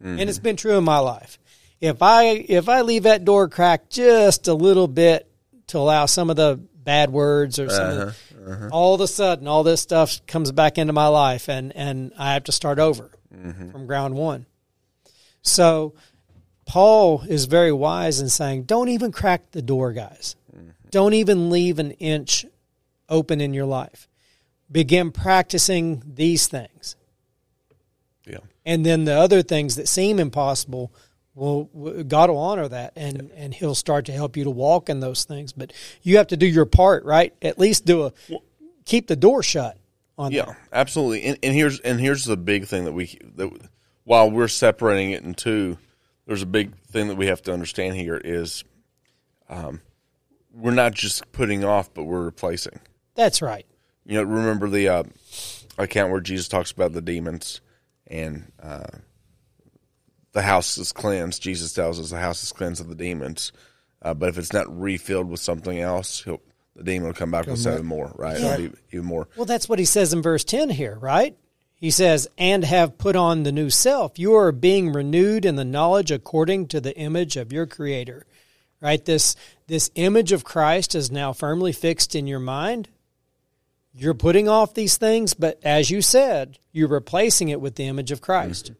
And 0.00 0.18
mm-hmm. 0.18 0.28
it's 0.28 0.38
been 0.38 0.56
true 0.56 0.78
in 0.78 0.84
my 0.84 0.98
life. 0.98 1.38
If 1.80 2.02
I 2.02 2.24
if 2.24 2.68
I 2.68 2.82
leave 2.82 3.04
that 3.04 3.24
door 3.24 3.48
cracked 3.48 3.90
just 3.90 4.48
a 4.48 4.54
little 4.54 4.88
bit 4.88 5.30
to 5.68 5.78
allow 5.78 6.06
some 6.06 6.30
of 6.30 6.37
the 6.37 6.61
bad 6.74 7.11
words 7.11 7.58
or 7.58 7.68
some 7.68 7.90
of 7.90 7.96
the, 7.96 8.06
uh-huh, 8.06 8.52
uh-huh. 8.52 8.68
all 8.72 8.94
of 8.94 9.00
a 9.00 9.06
sudden 9.06 9.46
all 9.46 9.62
this 9.62 9.80
stuff 9.80 10.24
comes 10.26 10.50
back 10.50 10.78
into 10.78 10.92
my 10.92 11.06
life 11.06 11.48
and 11.48 11.74
and 11.76 12.12
I 12.18 12.34
have 12.34 12.44
to 12.44 12.52
start 12.52 12.78
over 12.78 13.11
mm-hmm. 13.34 13.70
from 13.70 13.87
ground 13.87 14.14
one. 14.14 14.46
So 15.42 15.94
Paul 16.66 17.22
is 17.26 17.46
very 17.46 17.72
wise 17.72 18.20
in 18.20 18.28
saying, 18.28 18.64
don't 18.64 18.88
even 18.90 19.11
crack 19.11 19.52
the 19.52 19.62
door, 19.62 19.92
guys. 19.92 20.37
Don't 20.90 21.14
even 21.14 21.51
leave 21.51 21.79
an 21.79 21.92
inch 21.92 22.46
open 23.09 23.40
in 23.40 23.55
your 23.55 23.66
life. 23.66 24.09
Begin 24.70 25.12
practicing 25.12 26.03
these 26.07 26.46
things. 26.46 26.96
Yeah. 28.27 28.38
And 28.66 28.85
then 28.85 29.05
the 29.05 29.14
other 29.14 29.42
things 29.42 29.77
that 29.77 29.88
seem 29.88 30.18
impossible, 30.18 30.92
well, 31.35 31.64
God 32.07 32.29
will 32.29 32.38
honor 32.38 32.68
that 32.68 32.92
and, 32.96 33.31
and 33.35 33.55
He'll 33.55 33.74
start 33.74 34.05
to 34.07 34.12
help 34.12 34.37
you 34.37 34.44
to 34.44 34.51
walk 34.51 34.90
in 34.90 35.01
those 35.01 35.24
things. 35.24 35.53
But 35.53 35.72
you 36.03 36.18
have 36.18 36.27
to 36.29 36.37
do 36.37 36.46
your 36.46 36.66
part, 36.66 37.05
right? 37.05 37.33
At 37.40 37.59
least 37.59 37.87
do 37.87 38.05
a, 38.05 38.12
keep 38.85 39.07
the 39.07 39.16
door 39.16 39.42
shut 39.42 39.79
on 40.18 40.33
Yeah, 40.33 40.46
that. 40.46 40.57
absolutely. 40.72 41.24
And, 41.24 41.38
and 41.42 41.55
here's 41.55 41.81
and 41.81 41.98
here's 42.01 42.24
the 42.24 42.37
big 42.37 42.66
thing 42.66 42.85
that 42.85 42.92
we 42.92 43.18
that 43.37 43.51
while 44.05 44.31
we're 44.31 44.48
separating 44.48 45.12
it 45.12 45.22
in 45.22 45.35
two, 45.35 45.79
there's 46.27 46.42
a 46.42 46.46
big 46.46 46.77
thing 46.88 47.09
that 47.09 47.16
we 47.16 47.27
have 47.27 47.40
to 47.42 47.53
understand 47.53 47.94
here 47.96 48.20
is, 48.22 48.64
um, 49.48 49.81
we're 50.52 50.72
not 50.72 50.94
just 50.94 51.30
putting 51.32 51.64
off, 51.64 51.92
but 51.92 52.04
we're 52.04 52.25
replacing. 52.25 52.81
That's 53.14 53.42
right. 53.42 53.66
You 54.04 54.14
know, 54.14 54.23
remember 54.23 54.68
the 54.68 54.88
uh, 54.88 55.02
account 55.77 56.10
where 56.10 56.20
Jesus 56.20 56.48
talks 56.48 56.70
about 56.70 56.92
the 56.92 57.02
demons 57.02 57.60
and 58.06 58.50
uh, 58.62 58.87
the 60.33 60.42
house 60.42 60.79
is 60.79 60.92
cleansed. 60.92 61.42
Jesus 61.42 61.73
tells 61.73 62.00
us 62.00 62.10
the 62.10 62.18
house 62.18 62.42
is 62.42 62.52
cleansed 62.52 62.81
of 62.81 62.88
the 62.88 62.94
demons, 62.94 63.52
uh, 64.02 64.14
but 64.14 64.31
if 64.31 64.38
it's 64.38 64.52
not 64.52 64.66
refilled 64.81 65.29
with 65.29 65.40
something 65.40 65.79
else, 65.79 66.23
he'll, 66.23 66.40
the 66.75 66.85
demon 66.85 67.08
will 67.08 67.14
come 67.14 67.31
back 67.31 67.46
with 67.46 67.58
seven 67.58 67.85
more, 67.85 68.12
right? 68.16 68.37
It'll 68.37 68.56
be 68.56 68.77
even 68.92 69.06
more. 69.06 69.29
Well, 69.37 69.46
that's 69.46 69.68
what 69.68 69.79
he 69.79 69.85
says 69.85 70.12
in 70.12 70.23
verse 70.23 70.44
10 70.44 70.70
here, 70.70 70.96
right? 71.00 71.37
He 71.75 71.90
says, 71.90 72.29
and 72.38 72.64
have 72.64 72.98
put 72.98 73.14
on 73.14 73.42
the 73.42 73.52
new 73.52 73.70
self. 73.70 74.18
You 74.18 74.35
are 74.35 74.52
being 74.52 74.92
renewed 74.92 75.44
in 75.44 75.56
the 75.56 75.64
knowledge 75.64 76.10
according 76.10 76.68
to 76.68 76.81
the 76.81 76.96
image 76.96 77.37
of 77.37 77.52
your 77.52 77.66
creator. 77.66 78.27
Right? 78.81 79.04
This 79.04 79.35
this 79.69 79.90
image 79.94 80.33
of 80.33 80.44
Christ 80.44 80.94
is 80.94 81.10
now 81.10 81.33
firmly 81.33 81.73
fixed 81.73 82.14
in 82.14 82.27
your 82.27 82.40
mind. 82.40 82.88
You're 83.94 84.14
putting 84.14 84.48
off 84.48 84.75
these 84.75 84.96
things, 84.96 85.35
but 85.35 85.60
as 85.62 85.90
you 85.90 86.02
said, 86.02 86.58
you're 86.73 86.88
replacing 86.88 87.50
it 87.50 87.60
with 87.60 87.77
the 87.77 87.87
image 87.87 88.10
of 88.10 88.21
Christ. 88.21 88.73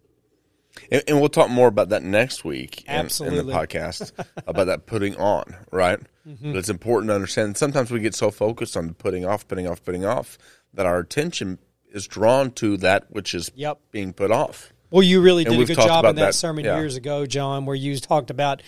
And, 0.91 1.03
and 1.07 1.21
we'll 1.21 1.29
talk 1.29 1.51
more 1.51 1.69
about 1.69 1.91
that 1.91 2.03
next 2.03 2.45
week 2.45 2.85
in, 2.89 3.01
in 3.01 3.35
the 3.35 3.45
podcast 3.53 4.13
about 4.47 4.67
that 4.67 4.87
putting 4.87 5.17
on, 5.17 5.57
right? 5.71 5.99
Mm-hmm. 6.27 6.53
But 6.53 6.59
it's 6.59 6.69
important 6.69 7.11
to 7.11 7.15
understand. 7.15 7.57
Sometimes 7.57 7.91
we 7.91 8.01
get 8.01 8.15
so 8.15 8.31
focused 8.31 8.77
on 8.77 8.95
putting 8.95 9.27
off, 9.27 9.47
putting 9.47 9.67
off, 9.67 9.85
putting 9.85 10.05
off 10.05 10.39
that 10.73 10.87
our 10.87 10.99
attention 10.99 11.59
is 11.93 12.07
drawn 12.07 12.51
to 12.53 12.77
that 12.79 13.11
which 13.11 13.35
is 13.35 13.51
Yep. 13.55 13.81
being 13.91 14.13
put 14.13 14.31
off. 14.31 14.73
Well, 14.91 15.03
you 15.03 15.21
really 15.21 15.45
And 15.45 15.55
did 15.55 15.63
a 15.71 15.75
good 15.75 15.83
job 15.85 16.05
in 16.07 16.17
that, 16.17 16.27
that, 16.27 16.35
sermon 16.35 16.65
yeah. 16.65 16.79
years 16.79 16.97
ago, 16.97 17.27
John, 17.27 17.67
where 17.67 17.77
you 17.77 17.99
talked 17.99 18.31
about. 18.31 18.63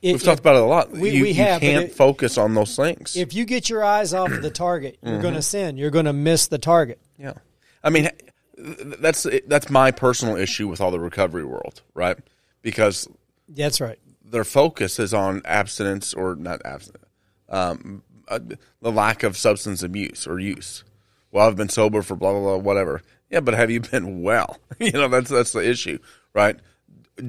It, 0.00 0.12
We've 0.12 0.22
talked 0.22 0.40
about 0.40 0.56
it 0.56 0.62
a 0.62 0.66
lot. 0.66 0.90
we- 0.90 1.10
you, 1.10 1.22
we 1.22 1.32
have, 1.34 1.62
you 1.62 1.70
can't 1.70 1.84
it- 1.86 1.94
focus 1.94 2.36
on 2.38 2.54
those 2.54 2.74
things. 2.76 3.16
If 3.16 3.34
you 3.34 3.44
get 3.44 3.68
your 3.70 3.84
eyes 3.84 4.12
off 4.14 4.30
of 4.32 4.42
the 4.42 4.50
target, 4.50 4.98
you're 5.02 5.12
Mm-hmm. 5.14 5.22
going 5.22 5.34
to 5.34 5.42
sin. 5.42 5.76
You're 5.76 5.90
going 5.90 6.04
to 6.06 6.12
miss 6.12 6.46
the 6.48 6.58
target. 6.58 6.98
Yeah, 7.18 7.34
I 7.84 7.90
mean, 7.90 8.08
that's 8.56 9.26
that's 9.46 9.70
my 9.70 9.90
personal 9.90 10.36
issue 10.36 10.68
with 10.68 10.80
all 10.80 10.90
the 10.90 11.00
recovery 11.00 11.44
world, 11.44 11.82
right? 11.94 12.16
Because 12.62 13.08
That's 13.48 13.80
right. 13.80 13.98
their 14.24 14.44
focus 14.44 14.98
is 14.98 15.12
on 15.14 15.42
abstinence 15.44 16.14
or 16.14 16.34
not 16.36 16.60
abstinence, 16.64 17.04
um, 17.48 18.02
uh, 18.28 18.38
the 18.80 18.92
lack 18.92 19.22
of 19.22 19.36
substance 19.36 19.82
abuse 19.82 20.26
or 20.26 20.38
use. 20.38 20.84
Well, 21.30 21.46
I've 21.48 21.56
been 21.56 21.68
sober 21.68 22.02
for 22.02 22.14
blah 22.16 22.32
blah 22.32 22.40
blah, 22.40 22.56
whatever. 22.56 23.02
Yeah, 23.30 23.40
but 23.40 23.54
have 23.54 23.70
you 23.70 23.80
been 23.80 24.22
well? 24.22 24.58
you 24.78 24.92
know, 24.92 25.08
that's 25.08 25.30
that's 25.30 25.52
the 25.52 25.68
issue, 25.68 25.98
right? 26.34 26.56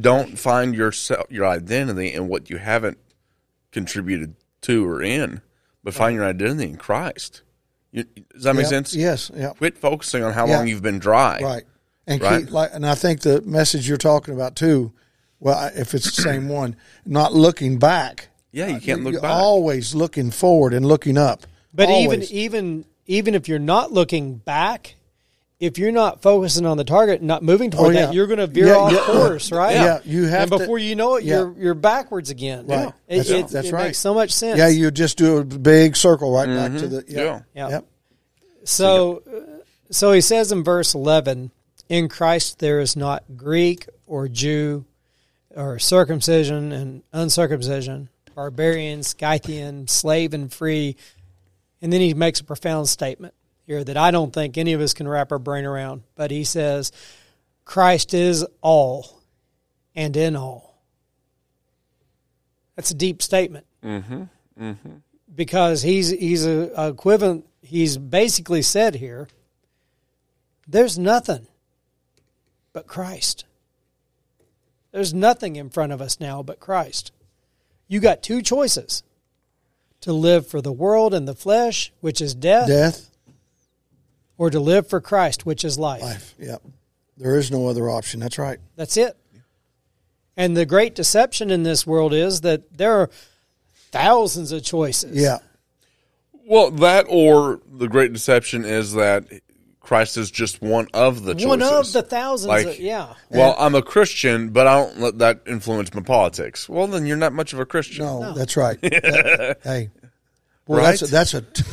Don't 0.01 0.37
find 0.39 0.73
your 0.75 0.91
your 1.29 1.45
identity 1.45 2.13
in 2.13 2.27
what 2.27 2.49
you 2.49 2.57
haven't 2.57 2.97
contributed 3.71 4.35
to 4.61 4.85
or 4.87 5.01
in, 5.01 5.41
but 5.83 5.93
find 5.93 6.15
your 6.15 6.25
identity 6.25 6.69
in 6.69 6.77
Christ. 6.77 7.41
You, 7.91 8.05
does 8.33 8.43
that 8.43 8.53
make 8.55 8.63
Yep. 8.63 8.69
sense? 8.69 8.95
Yes. 8.95 9.31
Yeah. 9.35 9.49
Quit 9.57 9.77
focusing 9.77 10.23
on 10.23 10.33
how 10.33 10.47
Yeah. 10.47 10.57
long 10.57 10.67
you've 10.67 10.81
been 10.81 10.99
dry. 10.99 11.39
Right. 11.41 11.63
And 12.07 12.21
Right. 12.21 12.43
keep 12.45 12.51
like, 12.51 12.71
and 12.73 12.85
I 12.85 12.95
think 12.95 13.21
the 13.21 13.41
message 13.41 13.87
you're 13.87 13.97
talking 13.97 14.33
about 14.33 14.55
too. 14.55 14.93
Well, 15.39 15.71
if 15.75 15.93
it's 15.93 16.15
the 16.15 16.21
same 16.21 16.47
one, 16.49 16.75
not 17.05 17.33
looking 17.33 17.77
back. 17.77 18.29
Yeah, 18.51 18.67
you 18.67 18.79
can't 18.79 19.03
look 19.03 19.13
You're 19.13 19.21
back. 19.21 19.31
Always 19.31 19.93
looking 19.93 20.31
forward 20.31 20.73
and 20.73 20.85
looking 20.85 21.17
up. 21.17 21.45
But 21.73 21.89
Always. 21.89 22.31
even 22.31 22.37
even 22.37 22.85
even 23.05 23.35
if 23.35 23.47
you're 23.49 23.59
not 23.59 23.91
looking 23.91 24.35
back, 24.35 24.95
if 25.59 25.77
you're 25.77 25.91
not 25.91 26.21
focusing 26.21 26.65
on 26.65 26.77
the 26.77 26.83
target, 26.83 27.19
and 27.19 27.27
not 27.27 27.41
moving 27.43 27.71
toward 27.71 27.95
Oh, 27.95 27.99
yeah. 27.99 28.05
that, 28.07 28.13
you're 28.15 28.27
going 28.27 28.39
to 28.39 28.47
veer 28.47 28.67
Yeah, 28.67 28.75
off 28.75 28.91
yeah. 28.91 28.99
course, 29.05 29.51
right? 29.51 29.75
Yeah, 29.75 29.99
you 30.03 30.25
have 30.25 30.43
And 30.43 30.51
to- 30.51 30.57
before 30.59 30.77
you 30.79 30.95
know 30.95 31.15
it, 31.15 31.23
yeah. 31.23 31.37
you're 31.39 31.55
you're 31.57 31.73
backwards 31.73 32.29
again. 32.29 32.67
Right. 32.67 32.87
It, 33.07 33.17
That's- 33.17 33.29
it- 33.29 33.47
that's 33.49 33.67
it 33.69 33.73
right. 33.73 33.85
makes 33.85 33.97
so 33.99 34.13
much 34.13 34.31
sense. 34.31 34.57
yeah, 34.57 34.67
you 34.67 34.91
just 34.91 35.17
do 35.17 35.37
a 35.37 35.43
big 35.45 35.95
circle 35.95 36.33
right 36.33 36.47
back 36.47 36.77
to 36.79 36.87
the. 36.87 37.03
Yeah. 37.07 37.41
Yeah. 37.55 37.69
Yep. 37.69 37.85
So, 38.65 39.23
uh, 39.27 39.63
so 39.91 40.11
he 40.11 40.21
says 40.21 40.51
in 40.51 40.63
verse 40.63 40.93
11, 40.95 41.51
in 41.89 42.09
Christ 42.09 42.59
there 42.59 42.79
is 42.79 42.95
not 42.95 43.23
Greek 43.35 43.87
or 44.07 44.27
Jew 44.27 44.85
or 45.55 45.79
circumcision 45.79 46.71
and 46.71 47.03
uncircumcision, 47.13 48.09
barbarian, 48.35 49.03
Scythian, 49.03 49.87
slave 49.87 50.33
and 50.33 50.51
free. 50.51 50.95
And 51.81 51.91
then 51.91 52.01
he 52.01 52.13
makes 52.13 52.39
a 52.39 52.43
profound 52.43 52.87
statement 52.89 53.33
here 53.65 53.83
that 53.83 53.97
I 53.97 54.11
don't 54.11 54.33
think 54.33 54.57
any 54.57 54.73
of 54.73 54.81
us 54.81 54.93
can 54.93 55.07
wrap 55.07 55.31
our 55.31 55.39
brain 55.39 55.65
around. 55.65 56.03
But 56.15 56.31
he 56.31 56.43
says, 56.43 56.91
Christ 57.65 58.13
is 58.13 58.45
all 58.61 59.21
and 59.95 60.15
in 60.17 60.35
all. 60.35 60.81
That's 62.75 62.91
a 62.91 62.95
deep 62.95 63.21
statement 63.21 63.65
mm-hmm, 63.83 64.23
mm-hmm. 64.59 64.95
because 65.33 65.83
he's 65.83 66.09
he's 66.09 66.45
a, 66.45 66.71
a 66.75 66.89
equivalent. 66.89 67.45
He's 67.61 67.97
basically 67.97 68.63
said 68.63 68.95
here, 68.95 69.27
there's 70.67 70.97
nothing 70.97 71.47
but 72.73 72.87
Christ. 72.87 73.45
There's 74.91 75.13
nothing 75.13 75.55
in 75.55 75.69
front 75.69 75.91
of 75.91 76.01
us 76.01 76.19
now 76.19 76.41
but 76.41 76.59
Christ. 76.59 77.11
You 77.87 77.99
got 77.99 78.23
two 78.23 78.41
choices: 78.41 79.03
to 80.01 80.11
live 80.11 80.47
for 80.47 80.59
the 80.59 80.71
world 80.71 81.13
and 81.13 81.27
the 81.27 81.35
flesh, 81.35 81.93
which 82.01 82.21
is 82.21 82.33
death, 82.33 82.67
Death, 82.67 83.11
or 84.37 84.49
to 84.49 84.59
live 84.59 84.87
for 84.87 84.99
Christ, 85.01 85.45
which 85.45 85.63
is 85.63 85.77
life. 85.77 86.01
life. 86.01 86.35
Yep. 86.39 86.61
There 87.17 87.35
is 87.37 87.51
no 87.51 87.67
other 87.67 87.89
option. 87.89 88.19
That's 88.19 88.37
right. 88.39 88.59
That's 88.75 88.97
it. 88.97 89.15
And 90.35 90.57
the 90.57 90.65
great 90.65 90.95
deception 90.95 91.51
in 91.51 91.63
this 91.63 91.85
world 91.85 92.13
is 92.13 92.41
that 92.41 92.75
there 92.75 92.93
are 92.95 93.09
thousands 93.91 94.51
of 94.51 94.63
choices. 94.63 95.15
Yeah. 95.15 95.37
Well, 96.45 96.71
that 96.71 97.05
or 97.07 97.61
the 97.71 97.87
great 97.87 98.11
deception 98.13 98.65
is 98.65 98.93
that 98.93 99.25
Christ 99.79 100.17
is 100.17 100.31
just 100.31 100.61
one 100.61 100.87
of 100.93 101.23
the 101.23 101.33
choices. 101.33 101.47
One 101.47 101.61
of 101.61 101.91
the 101.93 102.01
thousands. 102.01 102.47
Like, 102.47 102.65
of, 102.65 102.79
yeah. 102.79 103.13
Well, 103.29 103.55
I'm 103.59 103.75
a 103.75 103.81
Christian, 103.83 104.49
but 104.49 104.65
I 104.65 104.75
don't 104.79 104.99
let 104.99 105.19
that 105.19 105.41
influence 105.45 105.93
my 105.93 106.01
politics. 106.01 106.67
Well, 106.67 106.87
then 106.87 107.05
you're 107.05 107.15
not 107.17 107.31
much 107.33 107.53
of 107.53 107.59
a 107.59 107.65
Christian. 107.65 108.03
No, 108.03 108.33
that's 108.33 108.57
right. 108.57 108.79
That- 108.81 109.59
hey, 109.63 109.91
well, 110.67 110.79
Right? 110.79 110.85
that's 110.99 111.01
a, 111.03 111.07
that's 111.07 111.33
a 111.35 111.41
t- 111.41 111.63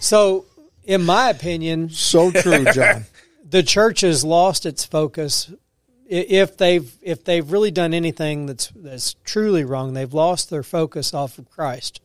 So, 0.00 0.44
in 0.84 1.04
my 1.04 1.30
opinion, 1.30 1.90
so 1.90 2.30
true, 2.30 2.64
John. 2.72 3.04
the 3.48 3.62
church 3.62 4.00
has 4.00 4.24
lost 4.24 4.66
its 4.66 4.84
focus. 4.84 5.52
If 6.06 6.56
they've 6.56 6.92
if 7.02 7.24
they've 7.24 7.50
really 7.50 7.70
done 7.70 7.94
anything 7.94 8.46
that's 8.46 8.68
that's 8.74 9.14
truly 9.24 9.64
wrong, 9.64 9.94
they've 9.94 10.12
lost 10.12 10.50
their 10.50 10.62
focus 10.62 11.14
off 11.14 11.38
of 11.38 11.50
Christ. 11.50 12.00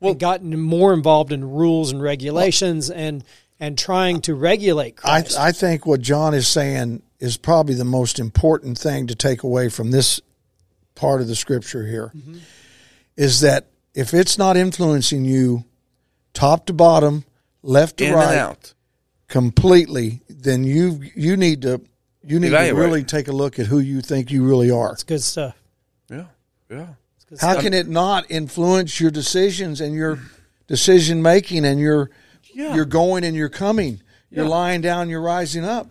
and 0.00 0.18
gotten 0.18 0.58
more 0.58 0.92
involved 0.92 1.32
in 1.32 1.48
rules 1.50 1.92
and 1.92 2.02
regulations 2.02 2.90
and 2.90 3.24
and 3.58 3.78
trying 3.78 4.20
to 4.22 4.34
regulate 4.34 4.96
Christ. 4.96 5.38
I 5.38 5.52
think 5.52 5.86
what 5.86 6.00
John 6.00 6.34
is 6.34 6.48
saying 6.48 7.02
is 7.20 7.36
probably 7.36 7.74
the 7.74 7.84
most 7.84 8.18
important 8.18 8.76
thing 8.76 9.06
to 9.06 9.14
take 9.14 9.44
away 9.44 9.68
from 9.68 9.92
this 9.92 10.20
part 10.96 11.20
of 11.20 11.28
the 11.28 11.36
scripture 11.36 11.86
here, 11.86 12.10
mm-hmm. 12.14 12.38
is 13.16 13.40
that 13.40 13.66
if 13.94 14.12
it's 14.12 14.36
not 14.36 14.56
influencing 14.56 15.24
you 15.24 15.64
top 16.34 16.66
to 16.66 16.72
bottom, 16.72 17.24
left 17.62 17.98
to 17.98 18.06
In 18.06 18.14
right, 18.14 18.30
and 18.30 18.38
out. 18.38 18.74
completely, 19.28 20.20
then 20.28 20.64
you 20.64 21.00
you 21.14 21.36
need 21.36 21.62
to 21.62 21.80
you 22.24 22.38
need 22.38 22.48
Evaluate. 22.48 22.74
to 22.76 22.80
really 22.80 23.04
take 23.04 23.28
a 23.28 23.32
look 23.32 23.58
at 23.58 23.66
who 23.66 23.78
you 23.78 24.00
think 24.00 24.30
you 24.30 24.44
really 24.44 24.70
are. 24.70 24.92
it's 24.92 25.02
good 25.02 25.22
stuff. 25.22 25.56
Yeah. 26.08 26.26
Yeah. 26.70 26.86
It's 27.16 27.24
good 27.24 27.40
How 27.40 27.52
stuff. 27.52 27.62
can 27.64 27.74
it 27.74 27.88
not 27.88 28.30
influence 28.30 29.00
your 29.00 29.10
decisions 29.10 29.80
and 29.80 29.94
your 29.94 30.18
decision 30.68 31.20
making 31.22 31.64
and 31.64 31.80
your 31.80 32.10
Yeah. 32.54 32.74
you're 32.74 32.84
going 32.84 33.24
and 33.24 33.34
you're 33.36 33.48
coming. 33.48 34.00
You're 34.30 34.44
Yeah. 34.44 34.50
lying 34.50 34.80
down, 34.82 35.08
you're 35.08 35.20
rising 35.20 35.64
up. 35.64 35.88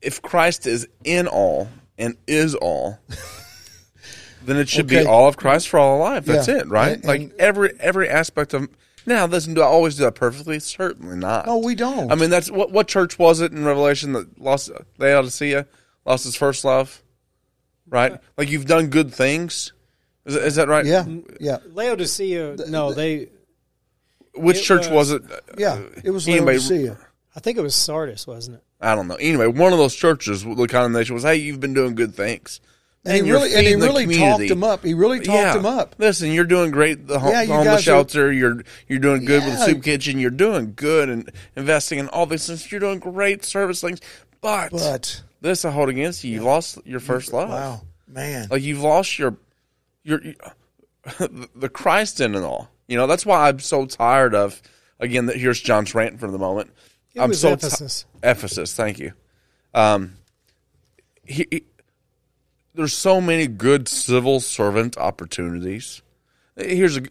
If 0.00 0.20
Christ 0.22 0.66
is 0.66 0.86
in 1.04 1.26
all 1.28 1.68
and 1.98 2.16
is 2.26 2.54
all, 2.54 2.98
then 4.44 4.56
it 4.56 4.68
should 4.68 4.86
Okay. 4.86 5.02
be 5.02 5.06
all 5.06 5.28
of 5.28 5.36
Christ 5.36 5.68
for 5.68 5.78
all 5.78 5.98
life. 5.98 6.24
That's 6.24 6.48
Yeah. 6.48 6.58
it, 6.58 6.68
right? 6.68 6.94
And- 6.96 7.04
like 7.04 7.30
every 7.38 7.74
every 7.80 8.08
aspect 8.08 8.54
of. 8.54 8.68
Now, 9.06 9.26
listen, 9.26 9.54
do 9.54 9.62
I 9.62 9.66
always 9.66 9.96
do 9.96 10.04
that 10.04 10.14
perfectly? 10.14 10.58
Certainly 10.60 11.16
not. 11.16 11.46
No, 11.46 11.58
we 11.58 11.74
don't. 11.74 12.10
I 12.10 12.14
mean, 12.14 12.30
that's 12.30 12.50
what 12.50 12.70
what 12.72 12.88
church 12.88 13.18
was 13.18 13.40
it 13.40 13.52
in 13.52 13.64
Revelation 13.64 14.12
that 14.12 14.40
lost 14.40 14.70
Laodicea 14.98 15.66
lost 16.04 16.26
its 16.26 16.36
first 16.36 16.64
love, 16.64 17.02
right? 17.88 18.12
Uh, 18.12 18.18
like 18.36 18.50
you've 18.50 18.66
done 18.66 18.88
good 18.88 19.12
things. 19.12 19.72
Is, 20.24 20.36
is 20.36 20.54
that 20.56 20.68
right? 20.68 20.84
yeah, 20.86 21.04
yeah, 21.40 21.58
Laodicea? 21.72 22.56
No, 22.68 22.92
they. 22.92 23.28
Which 24.34 24.62
church 24.64 24.88
was, 24.88 25.10
was- 25.10 25.12
it? 25.12 25.22
yeah. 25.58 25.80
It 26.04 26.10
was 26.10 26.26
Anybody- 26.26 26.58
Laodicea. 26.58 26.98
I 27.34 27.40
think 27.40 27.58
it 27.58 27.62
was 27.62 27.74
Sardis, 27.74 28.26
wasn't 28.26 28.58
it? 28.58 28.62
I 28.80 28.94
don't 28.94 29.08
know. 29.08 29.14
Anyway, 29.14 29.46
one 29.46 29.72
of 29.72 29.78
those 29.78 29.94
churches, 29.94 30.42
the 30.44 30.66
condemnation 30.68 31.14
was, 31.14 31.22
"Hey, 31.22 31.36
you've 31.36 31.60
been 31.60 31.74
doing 31.74 31.94
good 31.94 32.14
things." 32.14 32.60
And 33.04 33.16
he 33.16 33.26
you're 33.26 33.36
really 33.38 33.54
and 33.54 33.66
he 33.66 33.74
really 33.74 34.04
community. 34.04 34.46
talked 34.48 34.50
him 34.58 34.62
up. 34.64 34.84
He 34.84 34.94
really 34.94 35.18
talked 35.18 35.28
yeah. 35.36 35.56
him 35.58 35.66
up. 35.66 35.96
Listen, 35.98 36.30
you're 36.30 36.44
doing 36.44 36.70
great. 36.70 37.06
The 37.08 37.18
home, 37.18 37.32
Yeah, 37.32 37.42
you 37.42 37.48
homeless 37.48 37.66
guys 37.66 37.78
are- 37.80 37.82
shelter. 37.82 38.32
You're 38.32 38.62
you're 38.86 39.00
doing 39.00 39.24
good 39.24 39.42
with 39.44 39.54
the 39.58 39.64
soup 39.66 39.82
kitchen. 39.82 40.20
You're 40.20 40.30
doing 40.30 40.74
good 40.76 41.08
and 41.08 41.28
investing 41.56 41.98
in 41.98 42.08
all 42.08 42.26
these 42.26 42.46
things. 42.46 42.70
You're 42.70 42.80
doing 42.80 43.00
great 43.00 43.44
service 43.44 43.80
things. 43.80 44.00
But, 44.40 44.70
But 44.70 45.22
this 45.40 45.64
I 45.64 45.70
hold 45.72 45.88
against 45.88 46.22
you. 46.22 46.32
You 46.32 46.42
lost 46.42 46.78
your 46.84 47.00
first 47.00 47.32
love. 47.32 47.48
wow, 47.48 47.80
man. 48.06 48.46
Like 48.50 48.62
you've 48.62 48.82
lost 48.82 49.18
your 49.18 49.36
your 50.04 50.20
the 51.56 51.68
Christ 51.72 52.20
in 52.20 52.34
it 52.36 52.42
all. 52.42 52.68
You 52.86 52.96
know 52.96 53.06
that's 53.08 53.26
why 53.26 53.48
I'm 53.48 53.58
so 53.58 53.84
tired 53.86 54.34
of. 54.34 54.62
Again, 55.00 55.26
that 55.26 55.36
here's 55.36 55.60
John's 55.60 55.92
rant 55.96 56.20
for 56.20 56.30
the 56.30 56.38
moment. 56.38 56.70
It 57.14 57.20
I'm 57.20 57.34
so 57.34 57.54
Ephesus. 57.54 58.04
Ephesus, 58.22 58.72
thank 58.74 59.00
you. 59.00 59.12
Um, 59.74 60.14
he, 61.24 61.46
he- 61.50 61.64
there's 62.74 62.92
so 62.94 63.20
many 63.20 63.46
good 63.46 63.88
civil 63.88 64.40
servant 64.40 64.96
opportunities. 64.98 66.02
Here's 66.56 66.96
an 66.96 67.08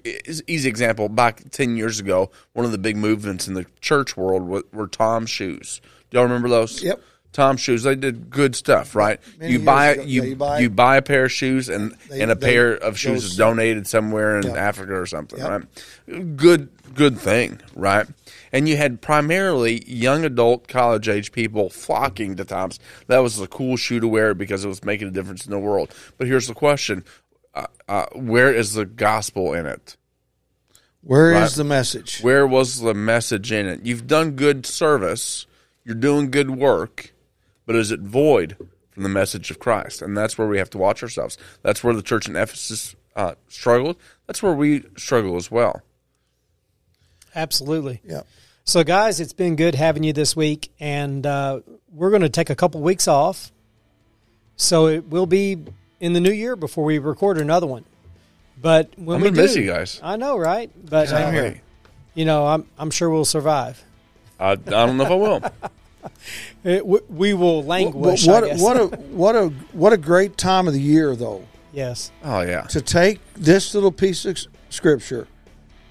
easy 0.48 0.70
example. 0.70 1.10
Back 1.10 1.42
ten 1.52 1.76
years 1.76 2.00
ago, 2.00 2.30
one 2.54 2.66
of 2.66 2.72
the 2.72 2.78
big 2.78 2.96
movements 2.98 3.48
in 3.48 3.56
the 3.56 3.66
church 3.82 4.16
world 4.16 4.48
were, 4.48 4.64
were 4.72 4.88
Tom's 4.88 5.30
shoes. 5.32 5.82
Do 6.10 6.18
y'all 6.18 6.24
remember 6.26 6.48
those? 6.50 6.84
Yep. 6.84 7.02
Tom 7.34 7.56
Shoes. 7.56 7.84
They 7.84 7.96
did 7.96 8.30
good 8.30 8.58
stuff, 8.58 8.94
right? 8.94 9.18
Many 9.40 9.54
You 9.54 9.60
buy 9.60 9.88
ago. 9.92 10.02
you 10.04 10.24
you 10.24 10.36
buy- 10.36 10.60
you 10.60 10.70
buy 10.70 10.98
a 10.98 11.02
pair 11.02 11.24
of 11.24 11.32
shoes 11.32 11.70
and 11.70 11.96
They- 12.10 12.20
and 12.22 12.30
a 12.30 12.36
they- 12.36 12.46
pair 12.52 12.74
of 12.74 13.00
shoes 13.00 13.24
is 13.24 13.38
donated 13.38 13.88
somewhere 13.88 14.38
in 14.38 14.44
Yep. 14.48 14.58
Africa 14.58 15.00
or 15.00 15.06
something, 15.06 15.40
Yep. 15.40 15.50
right? 15.50 16.36
Good 16.36 16.68
good 16.94 17.18
thing, 17.18 17.62
right? 17.74 18.06
And 18.52 18.68
you 18.68 18.78
had 18.78 19.02
primarily 19.02 19.84
young 19.90 20.26
adult 20.26 20.68
college 20.68 21.08
age 21.08 21.32
people 21.32 21.70
flocking 21.70 22.36
to 22.36 22.46
Toms. 22.46 22.80
That 23.08 23.20
was 23.20 23.40
a 23.40 23.48
cool 23.48 23.78
shoe 23.78 24.00
to 24.00 24.08
wear 24.08 24.34
because 24.34 24.66
it 24.66 24.68
was 24.68 24.84
making 24.84 25.08
a 25.08 25.12
difference 25.12 25.46
in 25.46 25.52
the 25.52 25.60
world. 25.60 25.94
But 26.18 26.28
here's 26.28 26.48
the 26.48 26.54
question: 26.54 27.06
uh, 27.56 27.68
uh, 27.88 28.08
Where 28.14 28.54
is 28.54 28.74
the 28.74 28.86
gospel 28.86 29.54
in 29.54 29.66
it? 29.66 29.96
Where 31.04 31.32
is 31.32 31.42
Right. 31.42 31.52
the 31.52 31.64
message? 31.64 32.20
Where 32.22 32.46
was 32.46 32.82
the 32.82 32.94
message 32.94 33.52
in 33.52 33.66
it? 33.66 33.86
You've 33.86 34.06
done 34.06 34.32
good 34.32 34.66
service, 34.66 35.48
you're 35.84 35.96
doing 35.96 36.30
good 36.30 36.52
work, 36.52 37.14
but 37.66 37.76
is 37.76 37.90
it 37.90 38.02
void 38.02 38.56
from 38.92 39.04
the 39.04 39.10
message 39.10 39.50
of 39.50 39.58
Christ? 39.58 40.02
And 40.04 40.16
that's 40.16 40.38
where 40.38 40.48
we 40.48 40.60
have 40.60 40.70
to 40.72 40.78
watch 40.78 41.02
ourselves. 41.02 41.38
That's 41.64 41.84
where 41.84 41.96
the 41.96 42.04
church 42.04 42.28
in 42.28 42.36
Ephesus 42.36 42.96
uh, 43.16 43.34
struggled. 43.48 43.96
That's 44.28 44.44
where 44.44 44.54
we 44.54 44.84
struggle 44.96 45.38
as 45.38 45.50
well. 45.50 45.82
Absolutely. 47.36 48.02
Yeah. 48.04 48.22
So, 48.64 48.84
guys, 48.84 49.20
it's 49.20 49.34
been 49.34 49.56
good 49.56 49.76
having 49.76 50.04
you 50.04 50.14
this 50.14 50.36
week, 50.36 50.72
and 50.80 51.26
uh, 51.26 51.62
we're 51.92 52.10
going 52.10 52.22
to 52.22 52.30
take 52.30 52.50
a 52.50 52.56
couple 52.56 52.82
weeks 52.82 53.08
off. 53.08 53.52
So 54.56 54.88
it 54.88 55.10
will 55.10 55.26
be 55.26 55.58
in 56.00 56.14
the 56.14 56.20
new 56.20 56.32
year 56.32 56.56
before 56.56 56.84
we 56.84 57.00
record 57.00 57.40
another 57.40 57.66
one. 57.66 57.84
But 58.62 58.92
when 58.96 59.16
I'm 59.16 59.22
we 59.22 59.30
gonna 59.30 59.36
do, 59.38 59.42
miss 59.42 59.56
you 59.56 59.66
guys. 59.66 60.00
I 60.04 60.18
know, 60.18 60.38
right? 60.38 60.70
But 60.88 61.12
uh, 61.12 61.32
Hey, 61.32 61.62
you 62.14 62.26
know, 62.26 62.46
I'm 62.46 62.68
I'm 62.78 62.92
sure 62.92 63.10
we'll 63.10 63.26
survive. 63.26 63.84
I, 64.40 64.52
I 64.52 64.56
don't 64.56 64.98
know 64.98 65.06
if 65.06 65.12
I 65.12 65.16
will. 65.16 65.42
It, 66.64 66.84
we, 66.84 67.00
we 67.10 67.34
will 67.36 67.64
languish. 67.64 68.26
what 68.26 68.44
I 68.44 68.48
guess. 68.48 68.62
what 68.62 68.76
a 68.78 68.86
what 69.12 69.36
a 69.36 69.50
what 69.74 69.94
a 69.94 69.98
great 69.98 70.36
time 70.36 70.68
of 70.68 70.74
the 70.74 70.82
year 70.82 71.16
though 71.16 71.46
yes, 71.74 72.12
Oh 72.24 72.42
yeah, 72.42 72.62
to 72.64 72.82
take 72.82 73.20
this 73.36 73.76
little 73.76 73.92
piece 73.92 74.26
of 74.26 74.40
scripture 74.70 75.28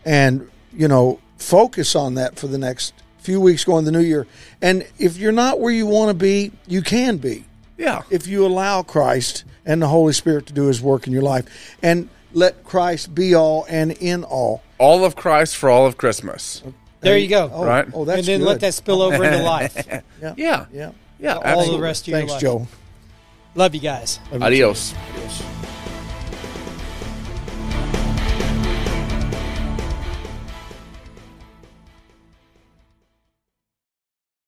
and 0.04 0.50
you 0.72 0.88
know 0.88 1.20
focus 1.40 1.96
on 1.96 2.14
that 2.14 2.38
for 2.38 2.46
the 2.46 2.58
next 2.58 2.92
few 3.18 3.40
weeks 3.40 3.64
going 3.64 3.84
the 3.84 3.92
new 3.92 4.00
year. 4.00 4.26
And 4.62 4.86
if 4.98 5.16
you're 5.16 5.32
not 5.32 5.60
where 5.60 5.72
you 5.72 5.86
want 5.86 6.08
to 6.10 6.14
be, 6.14 6.52
you 6.66 6.82
can 6.82 7.16
be 7.18 7.44
yeah. 7.76 8.02
if 8.10 8.26
you 8.26 8.46
allow 8.46 8.82
Christ 8.82 9.44
and 9.66 9.82
the 9.82 9.88
Holy 9.88 10.12
Spirit 10.12 10.46
to 10.46 10.52
do 10.52 10.66
His 10.66 10.80
work 10.80 11.06
in 11.06 11.12
your 11.12 11.22
life 11.22 11.76
and 11.82 12.08
let 12.32 12.64
Christ 12.64 13.14
be 13.14 13.34
all 13.34 13.66
and 13.68 13.92
in 13.92 14.24
all. 14.24 14.62
All 14.78 15.04
of 15.04 15.16
Christ 15.16 15.56
for 15.56 15.68
all 15.68 15.86
of 15.86 15.96
Christmas. 15.96 16.62
there 17.00 17.18
you 17.18 17.28
go. 17.28 17.50
Oh, 17.52 17.64
Right. 17.64 17.86
Oh, 17.92 18.04
that's 18.04 18.20
and 18.20 18.26
then 18.26 18.40
good. 18.40 18.46
let 18.46 18.60
that 18.60 18.74
spill 18.74 19.02
over 19.02 19.22
into 19.24 19.42
life. 19.42 19.86
Yeah. 20.22 20.34
Yeah, 20.36 20.66
Yeah. 20.72 20.90
yeah. 21.18 21.34
All 21.36 21.72
the 21.72 21.78
rest 21.78 22.02
of 22.04 22.08
your 22.08 22.20
life. 22.20 22.28
Thanks, 22.28 22.32
life. 22.32 22.40
Joe. 22.40 22.68
Love 23.54 23.74
you 23.74 23.80
guys. 23.80 24.20
Adios. 24.32 24.94
Adios. 25.12 25.42